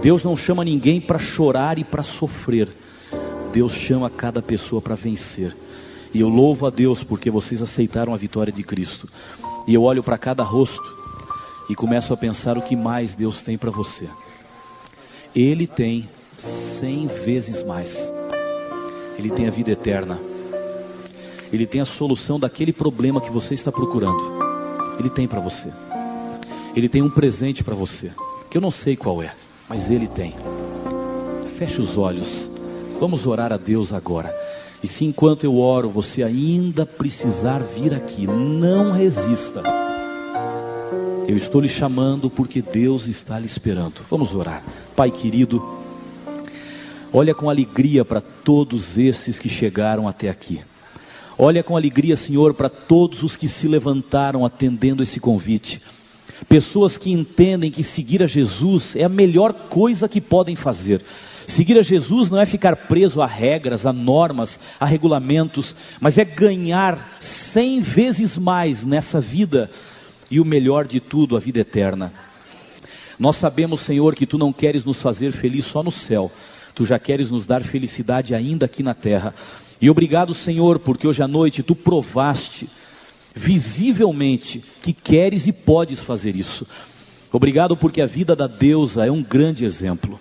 Deus 0.00 0.24
não 0.24 0.36
chama 0.36 0.64
ninguém 0.64 1.00
para 1.00 1.18
chorar 1.18 1.78
e 1.78 1.84
para 1.84 2.02
sofrer. 2.02 2.68
Deus 3.52 3.72
chama 3.72 4.08
cada 4.08 4.40
pessoa 4.40 4.80
para 4.80 4.94
vencer. 4.94 5.54
E 6.14 6.20
eu 6.20 6.28
louvo 6.28 6.66
a 6.66 6.70
Deus 6.70 7.04
porque 7.04 7.30
vocês 7.30 7.60
aceitaram 7.60 8.14
a 8.14 8.16
vitória 8.16 8.52
de 8.52 8.62
Cristo. 8.62 9.08
E 9.66 9.74
eu 9.74 9.82
olho 9.82 10.02
para 10.02 10.18
cada 10.18 10.42
rosto 10.42 10.96
e 11.68 11.74
começo 11.74 12.12
a 12.12 12.16
pensar 12.16 12.56
o 12.56 12.62
que 12.62 12.74
mais 12.74 13.14
Deus 13.14 13.42
tem 13.42 13.58
para 13.58 13.70
você. 13.70 14.08
Ele 15.34 15.66
tem 15.66 16.08
cem 16.36 17.06
vezes 17.06 17.62
mais. 17.62 18.10
Ele 19.18 19.30
tem 19.30 19.46
a 19.46 19.50
vida 19.50 19.70
eterna. 19.70 20.18
Ele 21.52 21.66
tem 21.66 21.80
a 21.80 21.86
solução 21.86 22.40
daquele 22.40 22.72
problema 22.72 23.20
que 23.20 23.30
você 23.30 23.54
está 23.54 23.70
procurando. 23.70 24.32
Ele 24.98 25.10
tem 25.10 25.28
para 25.28 25.40
você. 25.40 25.70
Ele 26.74 26.88
tem 26.88 27.02
um 27.02 27.10
presente 27.10 27.62
para 27.62 27.74
você, 27.74 28.10
que 28.50 28.56
eu 28.56 28.62
não 28.62 28.70
sei 28.70 28.96
qual 28.96 29.22
é, 29.22 29.34
mas 29.68 29.90
ele 29.90 30.08
tem. 30.08 30.34
Feche 31.58 31.82
os 31.82 31.98
olhos. 31.98 32.50
Vamos 33.02 33.26
orar 33.26 33.52
a 33.52 33.56
Deus 33.56 33.92
agora. 33.92 34.32
E 34.80 34.86
se 34.86 35.04
enquanto 35.04 35.42
eu 35.42 35.58
oro 35.58 35.90
você 35.90 36.22
ainda 36.22 36.86
precisar 36.86 37.58
vir 37.58 37.92
aqui, 37.92 38.28
não 38.28 38.92
resista. 38.92 39.60
Eu 41.26 41.36
estou 41.36 41.60
lhe 41.60 41.68
chamando 41.68 42.30
porque 42.30 42.62
Deus 42.62 43.08
está 43.08 43.40
lhe 43.40 43.46
esperando. 43.46 44.02
Vamos 44.08 44.36
orar. 44.36 44.62
Pai 44.94 45.10
querido, 45.10 45.60
olha 47.12 47.34
com 47.34 47.50
alegria 47.50 48.04
para 48.04 48.20
todos 48.20 48.96
esses 48.96 49.36
que 49.36 49.48
chegaram 49.48 50.06
até 50.06 50.28
aqui. 50.28 50.60
Olha 51.36 51.64
com 51.64 51.76
alegria, 51.76 52.16
Senhor, 52.16 52.54
para 52.54 52.68
todos 52.68 53.24
os 53.24 53.34
que 53.34 53.48
se 53.48 53.66
levantaram 53.66 54.46
atendendo 54.46 55.02
esse 55.02 55.18
convite. 55.18 55.82
Pessoas 56.48 56.96
que 56.96 57.10
entendem 57.10 57.68
que 57.68 57.82
seguir 57.82 58.22
a 58.22 58.28
Jesus 58.28 58.94
é 58.94 59.02
a 59.02 59.08
melhor 59.08 59.52
coisa 59.52 60.08
que 60.08 60.20
podem 60.20 60.54
fazer. 60.54 61.02
Seguir 61.46 61.78
a 61.78 61.82
Jesus 61.82 62.30
não 62.30 62.40
é 62.40 62.46
ficar 62.46 62.76
preso 62.76 63.20
a 63.20 63.26
regras, 63.26 63.86
a 63.86 63.92
normas, 63.92 64.58
a 64.78 64.86
regulamentos, 64.86 65.74
mas 66.00 66.18
é 66.18 66.24
ganhar 66.24 67.16
cem 67.20 67.80
vezes 67.80 68.38
mais 68.38 68.84
nessa 68.84 69.20
vida 69.20 69.70
e 70.30 70.40
o 70.40 70.44
melhor 70.44 70.86
de 70.86 71.00
tudo, 71.00 71.36
a 71.36 71.40
vida 71.40 71.60
eterna. 71.60 72.12
Nós 73.18 73.36
sabemos, 73.36 73.82
Senhor, 73.82 74.14
que 74.14 74.26
tu 74.26 74.38
não 74.38 74.52
queres 74.52 74.84
nos 74.84 75.00
fazer 75.00 75.32
feliz 75.32 75.64
só 75.64 75.82
no 75.82 75.92
céu, 75.92 76.32
tu 76.74 76.84
já 76.84 76.98
queres 76.98 77.30
nos 77.30 77.46
dar 77.46 77.62
felicidade 77.62 78.34
ainda 78.34 78.66
aqui 78.66 78.82
na 78.82 78.94
terra. 78.94 79.34
E 79.80 79.90
obrigado, 79.90 80.34
Senhor, 80.34 80.78
porque 80.78 81.06
hoje 81.06 81.22
à 81.22 81.28
noite 81.28 81.62
tu 81.62 81.74
provaste 81.74 82.68
visivelmente 83.34 84.62
que 84.82 84.92
queres 84.92 85.46
e 85.46 85.52
podes 85.52 86.00
fazer 86.00 86.36
isso. 86.36 86.66
Obrigado 87.32 87.76
porque 87.76 88.00
a 88.00 88.06
vida 88.06 88.36
da 88.36 88.46
deusa 88.46 89.06
é 89.06 89.10
um 89.10 89.22
grande 89.22 89.64
exemplo. 89.64 90.20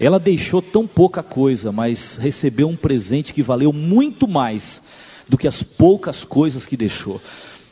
Ela 0.00 0.18
deixou 0.18 0.62
tão 0.62 0.86
pouca 0.86 1.22
coisa, 1.22 1.70
mas 1.70 2.16
recebeu 2.16 2.66
um 2.66 2.76
presente 2.76 3.34
que 3.34 3.42
valeu 3.42 3.70
muito 3.70 4.26
mais 4.26 4.80
do 5.28 5.36
que 5.36 5.46
as 5.46 5.62
poucas 5.62 6.24
coisas 6.24 6.64
que 6.64 6.74
deixou. 6.74 7.20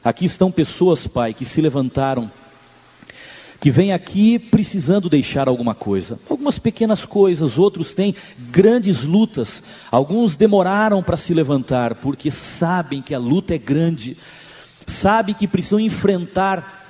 Aqui 0.05 0.27
estão 0.27 0.53
pessoas, 0.53 1.07
Pai, 1.07 1.33
que 1.33 1.47
se 1.47 1.63
levantaram, 1.63 2.31
que 3.59 3.71
vêm 3.71 3.95
aqui 3.95 4.39
precisando 4.39 5.09
deixar 5.09 5.49
alguma 5.49 5.75
coisa, 5.75 6.21
algumas 6.29 6.59
pequenas 6.59 7.07
coisas, 7.07 7.57
outros 7.57 7.95
têm 7.95 8.15
grandes 8.51 9.05
lutas, 9.05 9.63
alguns 9.91 10.37
demoraram 10.37 11.03
para 11.03 11.17
se 11.17 11.33
levantar, 11.33 11.95
porque 11.95 12.31
sabem 12.31 13.01
que 13.01 13.15
a 13.15 13.19
luta 13.19 13.55
é 13.55 13.59
grande, 13.59 14.19
sabe 14.87 15.33
que 15.33 15.49
precisam 15.49 15.81
enfrentar 15.81 16.87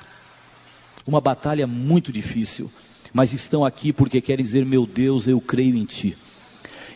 uma 1.06 1.20
batalha 1.20 1.66
muito 1.66 2.12
difícil, 2.12 2.70
mas 3.12 3.32
estão 3.32 3.64
aqui 3.64 3.92
porque 3.92 4.20
querem 4.20 4.44
dizer: 4.44 4.64
meu 4.64 4.86
Deus, 4.86 5.26
eu 5.26 5.40
creio 5.40 5.76
em 5.76 5.84
Ti, 5.84 6.16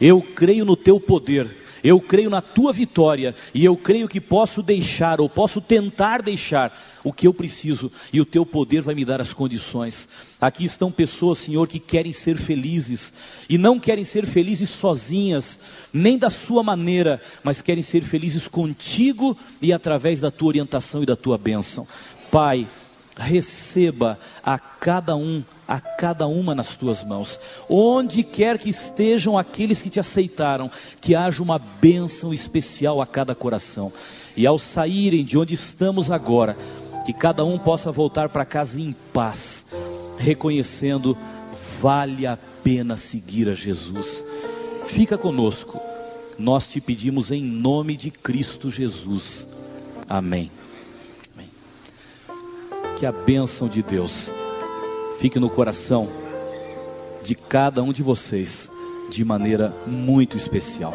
eu 0.01 0.23
creio 0.23 0.65
no 0.65 0.77
Teu 0.77 1.01
poder, 1.01 1.63
eu 1.83 2.01
creio 2.01 2.31
na 2.31 2.41
Tua 2.41 2.73
vitória 2.73 3.35
e 3.53 3.65
eu 3.65 3.77
creio 3.77 4.09
que 4.09 4.21
posso 4.21 4.63
deixar 4.63 5.21
ou 5.21 5.29
posso 5.29 5.61
tentar 5.61 6.23
deixar 6.23 6.77
o 7.03 7.13
que 7.13 7.27
eu 7.27 7.35
preciso 7.35 7.91
e 8.13 8.21
o 8.21 8.25
Teu 8.25 8.47
poder 8.47 8.83
vai 8.83 8.95
me 8.95 9.05
dar 9.05 9.21
as 9.21 9.33
condições. 9.33 10.09
Aqui 10.41 10.65
estão 10.65 10.93
pessoas, 10.93 11.39
Senhor, 11.39 11.67
que 11.67 11.81
querem 11.81 12.13
ser 12.13 12.37
felizes 12.37 13.13
e 13.49 13.59
não 13.59 13.79
querem 13.79 14.05
ser 14.05 14.27
felizes 14.27 14.71
sozinhas, 14.71 15.59
nem 15.93 16.17
da 16.17 16.31
sua 16.31 16.63
maneira, 16.63 17.21
mas 17.43 17.61
querem 17.61 17.83
ser 17.83 18.03
felizes 18.03 18.47
contigo 18.47 19.37
e 19.61 19.73
através 19.73 20.21
da 20.21 20.31
Tua 20.31 20.49
orientação 20.49 21.03
e 21.03 21.07
da 21.07 21.17
Tua 21.17 21.37
bênção. 21.37 21.87
Pai, 22.31 22.69
receba 23.17 24.19
a 24.43 24.59
cada 24.59 25.17
um, 25.17 25.43
a 25.73 25.81
cada 25.81 26.27
uma 26.27 26.55
nas 26.55 26.77
tuas 26.77 27.03
mãos. 27.03 27.41
Onde 27.67 28.23
quer 28.23 28.59
que 28.59 28.69
estejam 28.69 29.39
aqueles 29.39 29.81
que 29.81 29.89
te 29.89 29.99
aceitaram, 29.99 30.71
que 31.01 31.15
haja 31.15 31.43
uma 31.43 31.59
bênção 31.59 32.35
especial 32.35 33.01
a 33.01 33.07
cada 33.07 33.35
coração. 33.35 33.91
E 34.37 34.47
ao 34.47 34.59
saírem 34.59 35.25
de 35.25 35.39
onde 35.39 35.55
estamos 35.55 36.11
agora, 36.11 36.59
que 37.07 37.13
cada 37.15 37.43
um 37.43 37.57
possa 37.57 37.91
voltar 37.91 38.29
para 38.29 38.45
casa 38.45 38.79
em 38.83 38.95
paz, 39.15 39.65
reconhecendo 40.19 41.17
vale 41.81 42.27
a 42.27 42.39
pena 42.63 42.95
seguir 42.95 43.49
a 43.49 43.55
Jesus. 43.55 44.23
Fica 44.89 45.17
conosco. 45.17 45.81
Nós 46.39 46.67
te 46.67 46.83
pedimos 46.83 47.31
em 47.31 47.43
nome 47.43 47.97
de 47.97 48.11
Cristo 48.11 48.71
Jesus. 48.71 49.49
Amém 50.07 50.51
que 53.03 53.07
a 53.07 53.11
bênção 53.11 53.67
de 53.67 53.83
Deus 53.83 54.33
fique 55.23 55.39
no 55.39 55.49
coração 55.49 56.11
de 57.23 57.37
cada 57.37 57.81
um 57.81 57.93
de 57.93 58.03
vocês 58.03 58.69
de 59.09 59.25
maneira 59.25 59.73
muito 59.87 60.37
especial. 60.37 60.93